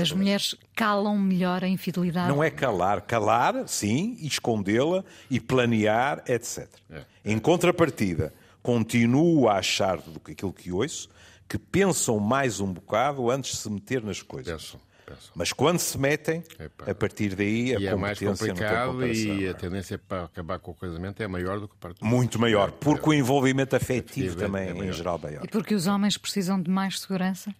As 0.00 0.12
mulheres 0.12 0.54
calam 0.74 1.16
melhor 1.16 1.62
a 1.62 1.68
infidelidade. 1.68 2.28
Não 2.28 2.42
é 2.42 2.50
calar. 2.50 3.00
Calar, 3.02 3.68
sim, 3.68 4.16
e 4.20 4.26
escondê-la 4.26 5.04
e 5.30 5.38
planear, 5.38 6.22
etc. 6.26 6.68
É. 6.90 7.04
Em 7.24 7.38
contrapartida, 7.38 8.34
continuo 8.62 9.48
a 9.48 9.58
achar 9.58 9.98
do 9.98 10.18
que 10.18 10.32
aquilo 10.32 10.52
que 10.52 10.72
ouço, 10.72 11.08
que 11.48 11.58
pensam 11.58 12.18
mais 12.18 12.58
um 12.58 12.72
bocado 12.72 13.30
antes 13.30 13.52
de 13.52 13.56
se 13.58 13.70
meter 13.70 14.02
nas 14.02 14.20
coisas. 14.22 14.60
Pensam, 14.62 14.80
pensam. 15.06 15.30
Mas 15.34 15.52
quando 15.52 15.78
se 15.78 15.96
metem, 15.98 16.42
Epá. 16.58 16.90
a 16.90 16.94
partir 16.94 17.34
daí 17.34 17.74
a 17.74 17.78
E 17.80 17.86
é 17.86 17.94
mais 17.94 18.18
competência 18.18 18.46
não 18.48 18.54
tem 18.54 18.66
complicado 18.66 19.06
e 19.06 19.48
a 19.48 19.54
tendência 19.54 19.98
para 19.98 20.24
acabar 20.24 20.58
com 20.58 20.72
o 20.72 20.74
casamento 20.74 21.22
é 21.22 21.28
maior 21.28 21.60
do 21.60 21.68
que 21.68 21.76
para. 21.76 21.94
Muito 22.02 22.38
maior, 22.38 22.72
porque 22.72 23.08
o 23.08 23.12
envolvimento 23.14 23.74
afetivo 23.76 24.06
Afetivo 24.06 24.38
é- 24.40 24.44
também, 24.44 24.68
é 24.68 24.88
em 24.88 24.92
geral, 24.92 25.18
maior. 25.18 25.44
E 25.44 25.48
porque 25.48 25.74
os 25.74 25.86
homens 25.86 26.16
precisam 26.18 26.60
de 26.60 26.70
mais 26.70 27.00
segurança? 27.00 27.54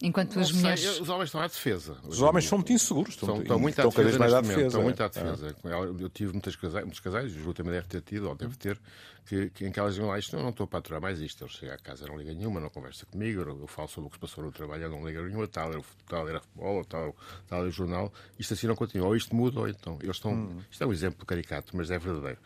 Enquanto 0.00 0.36
Não 0.36 0.42
as 0.42 0.48
sei, 0.48 0.60
mulheres. 0.60 1.00
Os 1.00 1.08
homens 1.08 1.24
estão 1.26 1.40
à 1.40 1.46
defesa. 1.48 1.96
Os 2.04 2.22
homens 2.22 2.44
são 2.46 2.58
muito 2.58 2.72
inseguros, 2.72 3.14
estão, 3.14 3.28
Estão, 3.30 3.42
estão 3.42 3.58
muito 3.58 3.74
à 3.80 3.82
cada 3.82 3.88
defesa 3.90 4.08
vez 4.08 4.18
mais 4.18 4.32
à 4.32 4.36
neste 4.42 4.52
momento, 4.52 4.56
defesa. 4.56 4.68
Estão 4.68 4.82
muito 4.82 5.02
à 5.02 5.06
é. 5.06 5.08
defesa. 5.08 5.56
Eu 6.04 6.08
tive 6.08 6.32
muitas 6.32 6.56
casais, 6.56 6.84
muitos 6.84 7.00
casais, 7.00 7.34
o 7.34 7.38
Ju 7.40 7.52
também 7.52 7.72
deve 7.72 7.88
ter 7.88 8.00
tido, 8.02 8.28
ou 8.28 8.34
deve 8.36 8.56
ter, 8.56 8.80
que, 9.26 9.50
que 9.50 9.66
em 9.66 9.72
que 9.72 9.80
elas 9.80 9.94
diziam 9.94 10.08
lá, 10.08 10.16
isto 10.16 10.36
eu 10.36 10.40
não 10.42 10.50
estou 10.50 10.68
para 10.68 10.78
aturar 10.78 11.00
mais 11.00 11.20
isto. 11.20 11.42
Ele 11.42 11.50
chega 11.50 11.74
à 11.74 11.78
casa, 11.78 12.06
não 12.06 12.16
liga 12.16 12.32
nenhuma, 12.32 12.60
não 12.60 12.70
conversa 12.70 13.06
comigo, 13.06 13.40
eu, 13.40 13.60
eu 13.60 13.66
falo 13.66 13.88
sobre 13.88 14.06
o 14.06 14.10
que 14.10 14.16
se 14.16 14.20
passou 14.20 14.44
no 14.44 14.52
trabalho, 14.52 14.88
não 14.88 15.04
liga 15.04 15.20
nenhuma, 15.20 15.48
tal 15.48 15.72
era, 15.72 15.82
tal 16.08 16.28
era 16.28 16.40
futebol, 16.40 16.84
tal, 16.84 17.16
tal 17.48 17.60
era 17.62 17.70
jornal. 17.70 18.12
Isto 18.38 18.54
assim 18.54 18.68
não 18.68 18.76
continua. 18.76 19.08
Ou 19.08 19.16
isto 19.16 19.34
muda, 19.34 19.58
ou 19.58 19.68
então. 19.68 19.98
Eles 20.00 20.14
estão, 20.16 20.32
Hum. 20.32 20.60
Isto 20.70 20.84
é 20.84 20.86
um 20.86 20.92
exemplo 20.92 21.26
caricato, 21.26 21.76
mas 21.76 21.90
é 21.90 21.98
verdadeiro. 21.98 22.38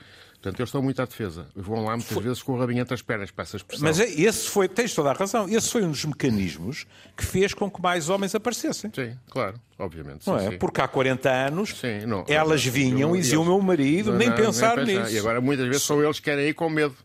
Portanto, 0.43 0.59
eles 0.59 0.69
estão 0.71 0.83
muito 0.83 1.01
à 1.01 1.05
defesa. 1.05 1.47
Vão 1.55 1.85
lá 1.85 1.97
muitas 1.97 2.19
vezes 2.19 2.43
com 2.43 2.55
o 2.55 2.59
rabinho 2.59 2.81
entre 2.81 2.93
as 2.95 3.01
pernas, 3.01 3.31
para 3.31 3.45
essa 3.45 3.57
expressão. 3.57 3.87
Mas 3.87 4.01
é- 4.01 4.11
esse 4.11 4.49
foi, 4.49 4.69
tens 4.69 4.93
toda 4.93 5.11
a 5.11 5.13
razão, 5.13 5.49
esse 5.49 5.71
foi 5.71 5.85
um 5.85 5.93
dos 5.93 6.05
mecanismos 6.05 6.85
que 7.17 7.25
fez 7.25 7.55
com 7.55 7.71
que 7.71 7.81
mais 7.81 8.09
homens 8.09 8.35
aparecessem. 8.35 8.91
Sim, 8.93 9.17
claro, 9.31 9.55
obviamente. 9.79 10.27
Não 10.27 10.41
sim, 10.41 10.47
é? 10.47 10.51
sim. 10.51 10.59
Porque 10.59 10.81
há 10.81 10.89
40 10.89 11.31
anos 11.31 11.79
Sim, 11.79 12.07
não, 12.07 12.25
elas 12.27 12.65
vinham 12.65 13.15
e 13.15 13.21
diziam 13.21 13.43
o 13.43 13.45
meu 13.45 13.61
marido, 13.61 14.11
Não, 14.11 14.19
nem 14.19 14.31
não, 14.31 14.37
pensar 14.37 14.79
nem 14.79 14.99
nisso. 14.99 15.13
E 15.15 15.19
agora 15.21 15.41
muitas 15.41 15.69
vezes 15.69 15.83
são 15.85 16.03
eles 16.03 16.19
que 16.19 16.25
querem 16.25 16.49
ir 16.49 16.55
com 16.55 16.69
medo. 16.69 16.97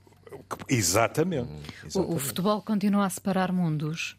Exatamente. 0.67 1.47
Hum. 1.47 1.61
O, 1.93 2.15
o 2.15 2.19
futebol 2.19 2.59
continua 2.63 3.05
a 3.05 3.09
separar 3.09 3.51
mundos? 3.51 4.17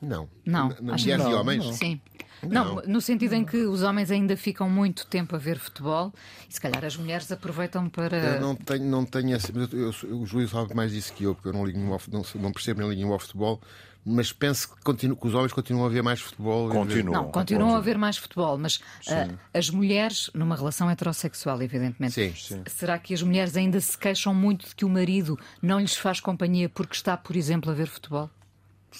Não. 0.00 0.28
Não. 0.44 0.68
Mulheres 0.80 1.04
e 1.04 1.16
não. 1.16 1.32
homens? 1.40 1.76
Sim. 1.76 2.00
Não. 2.48 2.82
no 2.86 3.00
sentido 3.00 3.34
em 3.34 3.44
que 3.44 3.56
os 3.58 3.82
homens 3.82 4.10
ainda 4.10 4.36
ficam 4.36 4.68
muito 4.68 5.06
tempo 5.06 5.34
a 5.34 5.38
ver 5.38 5.58
futebol 5.58 6.12
e 6.48 6.54
se 6.54 6.60
calhar 6.60 6.84
as 6.84 6.96
mulheres 6.96 7.30
aproveitam 7.30 7.88
para. 7.88 8.16
Eu 8.16 8.40
não 8.40 8.54
tenho, 8.54 8.84
não 8.84 9.04
tenho 9.04 9.36
esse, 9.36 9.52
mas 9.52 9.72
eu, 9.72 9.92
eu, 10.08 10.20
o 10.20 10.26
Júlio 10.26 10.48
sabe 10.48 10.74
mais 10.74 10.92
disso 10.92 11.12
que 11.12 11.24
eu, 11.24 11.34
porque 11.34 11.48
eu 11.48 11.52
não, 11.52 11.64
ligo 11.64 11.78
nenhum 11.78 11.96
não, 12.10 12.24
não 12.36 12.52
percebo 12.52 12.80
nem 12.80 12.90
ligo 12.90 13.00
nenhum 13.02 13.12
ao 13.12 13.18
futebol, 13.18 13.60
mas 14.04 14.32
penso 14.32 14.68
que, 14.68 14.82
continu, 14.82 15.16
que 15.16 15.26
os 15.26 15.34
homens 15.34 15.52
continuam 15.52 15.86
a 15.86 15.88
ver 15.88 16.02
mais 16.02 16.20
futebol. 16.20 16.68
Continuam. 16.68 17.22
Não, 17.22 17.30
continuam 17.30 17.74
a 17.74 17.80
ver 17.80 17.96
mais 17.96 18.16
futebol, 18.16 18.58
mas 18.58 18.80
ah, 19.08 19.28
as 19.52 19.70
mulheres, 19.70 20.30
numa 20.34 20.54
relação 20.54 20.90
heterossexual, 20.90 21.62
evidentemente, 21.62 22.12
Sim, 22.12 22.34
sim. 22.34 22.62
será 22.66 22.98
que 22.98 23.14
as 23.14 23.22
mulheres 23.22 23.56
ainda 23.56 23.80
se 23.80 23.96
queixam 23.96 24.34
muito 24.34 24.68
de 24.68 24.74
que 24.74 24.84
o 24.84 24.88
marido 24.88 25.38
não 25.62 25.80
lhes 25.80 25.96
faz 25.96 26.20
companhia 26.20 26.68
porque 26.68 26.94
está, 26.94 27.16
por 27.16 27.34
exemplo, 27.34 27.70
a 27.70 27.74
ver 27.74 27.86
futebol? 27.86 28.28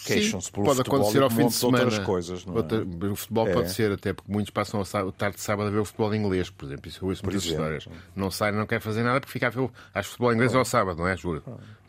Queixam-se 0.06 0.50
pelo 0.52 0.64
pode 0.66 0.76
futebol 0.78 0.98
acontecer 1.00 1.22
ao 1.22 1.30
fim 1.30 1.36
de 1.36 1.42
outras 1.44 1.54
semana. 1.92 2.04
coisas, 2.04 2.44
não 2.44 2.54
é? 2.54 2.56
Outra- 2.58 2.84
o 3.10 3.16
futebol 3.16 3.48
É. 3.48 3.52
pode 3.52 3.70
ser, 3.72 3.92
até 3.92 4.12
porque 4.12 4.30
muitos 4.30 4.50
passam 4.50 4.80
a 4.80 5.12
tarde 5.12 5.36
de 5.36 5.42
sábado 5.42 5.68
a 5.68 5.70
ver 5.70 5.78
o 5.78 5.84
futebol 5.84 6.14
inglês, 6.14 6.50
por 6.50 6.66
exemplo. 6.66 6.88
Isso 6.88 7.04
eu 7.04 7.08
ouço 7.08 7.24
muitas 7.24 7.44
histórias. 7.44 7.88
Não 8.14 8.30
sai, 8.30 8.52
não 8.52 8.66
quer 8.66 8.80
fazer 8.80 9.02
nada 9.02 9.20
porque 9.20 9.32
fica 9.32 9.46
a 9.46 9.50
ver 9.50 9.60
o 9.60 9.70
acho 9.94 10.08
futebol 10.10 10.32
inglês 10.34 10.54
ao 10.54 10.64
sábado, 10.64 10.98
não 10.98 11.08
é, 11.08 11.16
Júlio? 11.16 11.42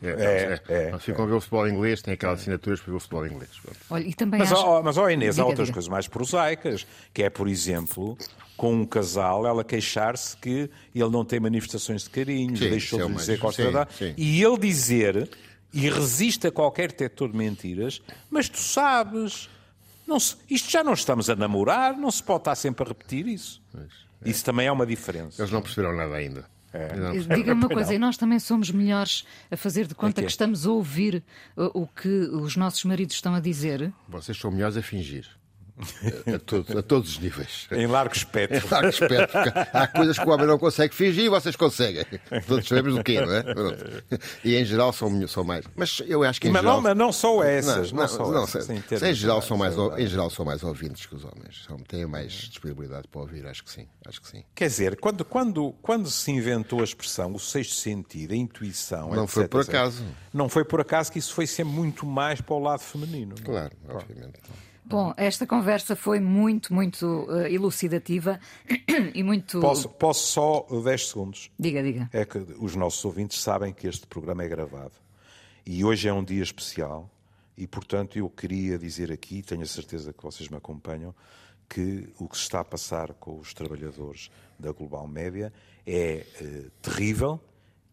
É, 0.03 0.59
é, 0.69 0.89
Eles 0.89 1.03
ficam 1.03 1.25
a 1.25 1.27
ver 1.27 1.33
o 1.33 1.41
futebol 1.41 1.67
inglês, 1.67 2.01
têm 2.01 2.13
aquelas 2.13 2.39
assinaturas 2.41 2.79
para 2.79 2.91
ver 2.91 2.97
o 2.97 2.99
futebol 2.99 3.25
inglês. 3.27 3.49
Olha, 3.89 4.03
e 4.07 4.13
também 4.13 4.39
Mas, 4.39 4.51
acho... 4.51 4.61
ó, 4.65 4.83
mas 4.83 4.97
ó, 4.97 5.09
Inês, 5.09 5.35
há 5.39 5.41
Diga, 5.41 5.47
outras 5.47 5.67
diga. 5.67 5.73
coisas 5.73 5.89
mais 5.89 6.07
prosaicas, 6.07 6.85
que 7.13 7.23
é, 7.23 7.29
por 7.29 7.47
exemplo, 7.47 8.17
com 8.55 8.73
um 8.73 8.85
casal, 8.85 9.45
ela 9.47 9.63
queixar-se 9.63 10.37
que 10.37 10.69
ele 10.93 11.09
não 11.09 11.25
tem 11.25 11.39
manifestações 11.39 12.03
de 12.03 12.09
carinho, 12.11 12.55
Sim, 12.55 12.69
deixou 12.69 12.99
é 13.01 13.05
de 13.07 13.13
dizer 13.13 13.31
mais- 13.31 13.39
gosta 13.41 13.61
sim, 13.63 13.67
de 13.67 13.73
dar, 13.73 13.89
sim. 13.91 14.13
e 14.15 14.43
ele 14.43 14.57
dizer, 14.59 15.29
e 15.75 15.89
resiste 15.89 16.47
a 16.47 16.51
qualquer 16.51 16.87
detector 16.87 17.29
de 17.31 17.37
mentiras, 17.37 18.01
mas 18.31 18.47
tu 18.49 18.57
sabes, 18.57 19.49
não 20.07 20.19
se- 20.19 20.37
isto 20.49 20.71
já 20.71 20.83
não 20.83 20.93
estamos 20.93 21.29
a 21.29 21.35
namorar, 21.35 21.95
não 21.97 22.09
se 22.09 22.23
pode 22.23 22.39
estar 22.41 22.55
sempre 22.55 22.83
a 22.83 22.87
repetir 22.87 23.27
isso. 23.27 23.61
Isso 24.25 24.43
também 24.43 24.65
é 24.67 24.71
uma 24.71 24.85
diferença. 24.85 25.41
Eles 25.41 25.51
não 25.51 25.61
perceberam 25.61 25.95
nada 25.95 26.15
ainda. 26.15 26.45
É. 26.73 26.87
Diga-me 27.35 27.51
uma 27.61 27.69
coisa, 27.69 27.93
e 27.93 27.99
nós 27.99 28.17
também 28.17 28.37
somos 28.39 28.69
melhores 28.71 29.25
a 29.51 29.55
fazer 29.55 29.85
de 29.87 29.95
conta 29.95 30.19
É 30.19 30.21
que 30.21 30.21
é. 30.21 30.25
que 30.25 30.31
estamos 30.31 30.65
a 30.65 30.71
ouvir 30.71 31.23
uh, 31.55 31.69
o 31.73 31.87
que 31.87 32.07
os 32.09 32.55
nossos 32.57 32.83
maridos 32.83 33.15
estão 33.15 33.33
a 33.35 33.39
dizer? 33.39 33.93
Vocês 34.09 34.37
são 34.37 34.51
melhores 34.51 34.75
a 34.75 34.81
fingir. 34.81 35.25
A, 36.31 36.35
a 36.35 36.39
todos, 36.39 36.75
a 36.75 36.81
todos 36.81 37.09
os 37.11 37.19
níveis. 37.19 37.67
Em 37.71 37.85
largo 37.87 38.15
espectro. 38.15 38.55
Claro, 38.67 38.85
respeito, 38.87 39.27
porque 39.31 39.51
há 39.73 39.87
coisas 39.87 40.17
que 40.17 40.25
o 40.25 40.31
homem 40.31 40.47
não 40.47 40.57
consegue 40.57 40.95
fingir 40.95 41.25
e 41.25 41.29
vocês 41.29 41.55
conseguem. 41.55 42.05
Todos 42.47 42.67
sabemos 42.67 42.95
do 42.95 43.03
quê, 43.03 43.19
não 43.21 43.31
é? 43.33 43.43
E 44.43 44.55
em 44.55 44.63
geral 44.65 44.93
são, 44.93 45.27
são 45.27 45.43
mais. 45.43 45.65
Mas 45.75 46.01
eu 46.07 46.23
acho 46.23 46.39
que 46.39 46.47
em 46.47 46.51
Mas 46.51 46.61
geral. 46.61 46.75
não, 46.77 46.81
mas 46.81 46.97
não 46.97 47.11
só 47.11 47.43
essas. 47.43 47.91
Não, 47.91 48.01
Não, 48.01 48.07
só 48.07 48.31
não, 48.31 48.43
essas, 48.43 48.65
sei. 48.65 48.77
em 48.77 49.11
em, 49.11 49.13
geral 49.13 49.41
são 49.41 49.57
mais, 49.57 49.75
em 49.97 50.07
geral 50.07 50.29
são 50.29 50.45
mais 50.45 50.63
ouvintes 50.63 51.05
que 51.05 51.15
os 51.15 51.23
homens. 51.25 51.65
São, 51.67 51.77
têm 51.77 52.05
mais 52.05 52.31
disponibilidade 52.31 53.07
para 53.09 53.21
ouvir, 53.21 53.45
acho 53.45 53.63
que 53.63 53.71
sim. 53.71 53.87
Acho 54.07 54.21
que 54.21 54.27
sim. 54.29 54.43
Quer 54.55 54.67
dizer, 54.67 54.97
quando, 54.99 55.25
quando, 55.25 55.73
quando 55.81 56.09
se 56.09 56.31
inventou 56.31 56.79
a 56.81 56.83
expressão 56.83 57.33
o 57.33 57.39
sexto 57.39 57.75
sentido, 57.75 58.33
a 58.33 58.37
intuição. 58.37 59.09
Não 59.13 59.23
etc, 59.23 59.33
foi 59.33 59.47
por 59.47 59.61
etc, 59.61 59.75
acaso. 59.75 60.03
Não 60.33 60.49
foi 60.49 60.63
por 60.63 60.79
acaso 60.81 61.11
que 61.11 61.19
isso 61.19 61.33
foi 61.33 61.45
sempre 61.47 61.73
muito 61.73 62.05
mais 62.05 62.39
para 62.41 62.55
o 62.55 62.59
lado 62.59 62.79
feminino. 62.79 63.35
não 63.45 63.57
é? 63.57 63.69
Claro, 63.69 63.71
obviamente. 63.89 64.39
Bom, 64.87 65.15
esta 65.17 65.47
conversa 65.47 65.95
foi 65.95 66.19
muito, 66.19 66.71
muito 66.71 67.05
uh, 67.05 67.47
elucidativa 67.47 68.39
e 69.15 69.23
muito. 69.23 69.59
Posso, 69.59 69.89
posso 69.89 70.27
só 70.31 70.67
10 70.83 71.07
segundos? 71.07 71.51
Diga, 71.57 71.81
diga. 71.81 72.07
É 72.13 72.23
que 72.23 72.37
os 72.59 72.75
nossos 72.75 73.03
ouvintes 73.03 73.41
sabem 73.41 73.73
que 73.73 73.87
este 73.87 74.05
programa 74.05 74.43
é 74.43 74.47
gravado. 74.47 74.93
E 75.65 75.83
hoje 75.83 76.07
é 76.07 76.13
um 76.13 76.23
dia 76.23 76.43
especial. 76.43 77.09
E, 77.57 77.65
portanto, 77.65 78.19
eu 78.19 78.29
queria 78.29 78.77
dizer 78.77 79.11
aqui, 79.11 79.41
tenho 79.41 79.63
a 79.63 79.65
certeza 79.65 80.13
que 80.13 80.21
vocês 80.21 80.49
me 80.49 80.57
acompanham, 80.57 81.15
que 81.67 82.07
o 82.19 82.27
que 82.27 82.37
se 82.37 82.43
está 82.43 82.59
a 82.59 82.65
passar 82.65 83.13
com 83.13 83.39
os 83.39 83.55
trabalhadores 83.55 84.29
da 84.59 84.71
Global 84.71 85.07
Média 85.07 85.51
é 85.85 86.25
eh, 86.39 86.65
terrível, 86.81 87.39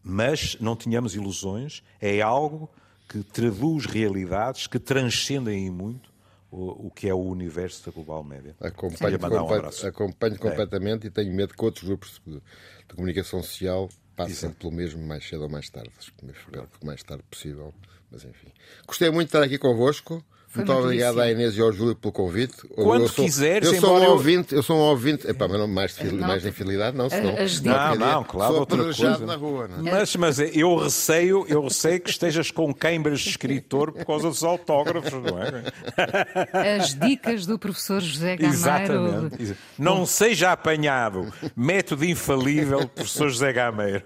mas 0.03 0.57
não 0.59 0.75
tenhamos 0.75 1.15
ilusões, 1.15 1.81
é 1.99 2.21
algo 2.21 2.69
que 3.09 3.23
traduz 3.23 3.85
realidades 3.85 4.67
que 4.67 4.77
transcendem 4.77 5.65
em 5.65 5.71
muito 5.71 6.12
o, 6.53 6.87
o 6.87 6.91
que 6.91 7.09
é 7.09 7.13
o 7.13 7.19
universo 7.19 7.83
da 7.85 7.91
Global 7.91 8.23
Média. 8.23 8.55
Acompanho, 8.61 9.17
um 9.19 9.87
acompanho 9.87 10.37
completamente 10.37 11.07
e 11.07 11.09
tenho 11.09 11.33
medo 11.33 11.53
que 11.53 11.65
outros 11.65 11.83
grupos 11.83 12.21
de, 12.25 12.35
de 12.35 12.95
comunicação 12.95 13.41
social 13.41 13.89
passem 14.15 14.33
Exato. 14.33 14.55
pelo 14.55 14.71
mesmo 14.71 15.01
mais 15.05 15.27
cedo 15.27 15.41
ou 15.43 15.49
mais 15.49 15.67
tarde. 15.69 15.91
Espero 15.99 16.67
que 16.67 16.83
o 16.83 16.85
mais 16.85 17.01
tarde 17.01 17.23
possível. 17.23 17.73
Mas 18.11 18.23
enfim. 18.23 18.49
Gostei 18.85 19.09
muito 19.09 19.29
de 19.29 19.29
estar 19.29 19.43
aqui 19.43 19.57
convosco. 19.57 20.23
Foi 20.53 20.63
muito 20.63 20.79
obrigado 20.83 21.19
à 21.19 21.31
Inês 21.31 21.57
e 21.57 21.61
ao 21.61 21.71
Júlio 21.71 21.95
pelo 21.95 22.11
convite. 22.11 22.55
Quando 22.75 23.01
eu 23.01 23.07
sou, 23.07 23.25
quiseres, 23.25 23.71
eu 23.73 23.79
sou 23.81 23.97
um 23.97 24.05
ouvinte, 24.11 24.53
eu 24.53 24.61
sou 24.61 24.75
um 24.77 24.81
ouvinte. 24.81 25.27
Epá, 25.27 25.47
mas 25.47 25.57
não 25.59 25.67
mais 25.67 25.95
de, 25.95 26.11
Não. 26.11 26.27
mais 26.27 26.43
de 26.43 26.49
infidelidade, 26.49 26.95
não, 26.95 27.09
senão. 27.09 27.35
As- 27.35 27.59
não, 27.61 27.73
Não, 27.73 27.95
não, 27.95 28.23
claro, 28.23 28.51
sou 28.51 28.59
outra 28.59 28.83
coisa. 28.83 29.17
na 29.19 29.35
rua. 29.35 29.67
Não? 29.67 29.87
é? 29.87 29.91
Mas, 29.91 30.15
mas 30.15 30.37
eu 30.39 30.75
receio, 30.77 31.43
eu 31.49 31.63
receio 31.63 31.99
que 31.99 32.09
estejas 32.11 32.51
com 32.51 32.71
Cambridge 32.71 33.23
de 33.23 33.29
escritor 33.31 33.91
por 33.91 34.05
causa 34.05 34.29
dos 34.29 34.43
autógrafos, 34.43 35.11
não 35.11 35.39
é? 35.41 36.77
As 36.77 36.93
dicas 36.93 37.45
do 37.47 37.57
professor 37.57 37.99
José 37.99 38.35
Gameiro. 38.35 38.53
Exatamente. 38.53 39.41
Exa- 39.41 39.55
Não 39.79 40.05
seja 40.05 40.51
apanhado. 40.51 41.33
Método 41.55 42.05
infalível, 42.05 42.87
professor 42.87 43.29
José 43.29 43.51
Gameiro. 43.53 44.03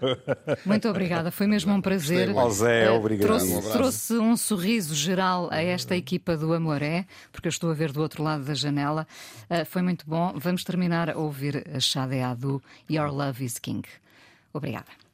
Muito 0.65 0.87
obrigada, 0.87 1.29
foi 1.29 1.47
mesmo 1.47 1.73
um 1.73 1.81
prazer. 1.81 2.29
Zé, 2.51 2.85
Eh, 2.85 2.89
obrigado. 2.91 3.27
Trouxe, 3.27 3.53
Um 3.53 3.61
trouxe 3.71 4.13
um 4.13 4.37
sorriso 4.37 4.95
geral 4.95 5.49
a 5.51 5.61
esta 5.61 5.95
equipa 5.95 6.36
do 6.37 6.53
Amoré, 6.53 7.05
porque 7.31 7.47
eu 7.47 7.51
estou 7.51 7.71
a 7.71 7.73
ver 7.73 7.91
do 7.91 8.01
outro 8.01 8.23
lado 8.23 8.43
da 8.43 8.53
janela. 8.53 9.07
Eh, 9.49 9.65
foi 9.65 9.81
muito 9.81 10.05
bom. 10.07 10.33
Vamos 10.35 10.63
terminar 10.63 11.09
a 11.09 11.17
ouvir 11.17 11.67
a 11.73 11.79
Xadeá 11.79 12.33
do 12.33 12.61
Your 12.89 13.11
Love 13.11 13.43
is 13.43 13.59
King. 13.59 13.87
Obrigada. 14.53 15.06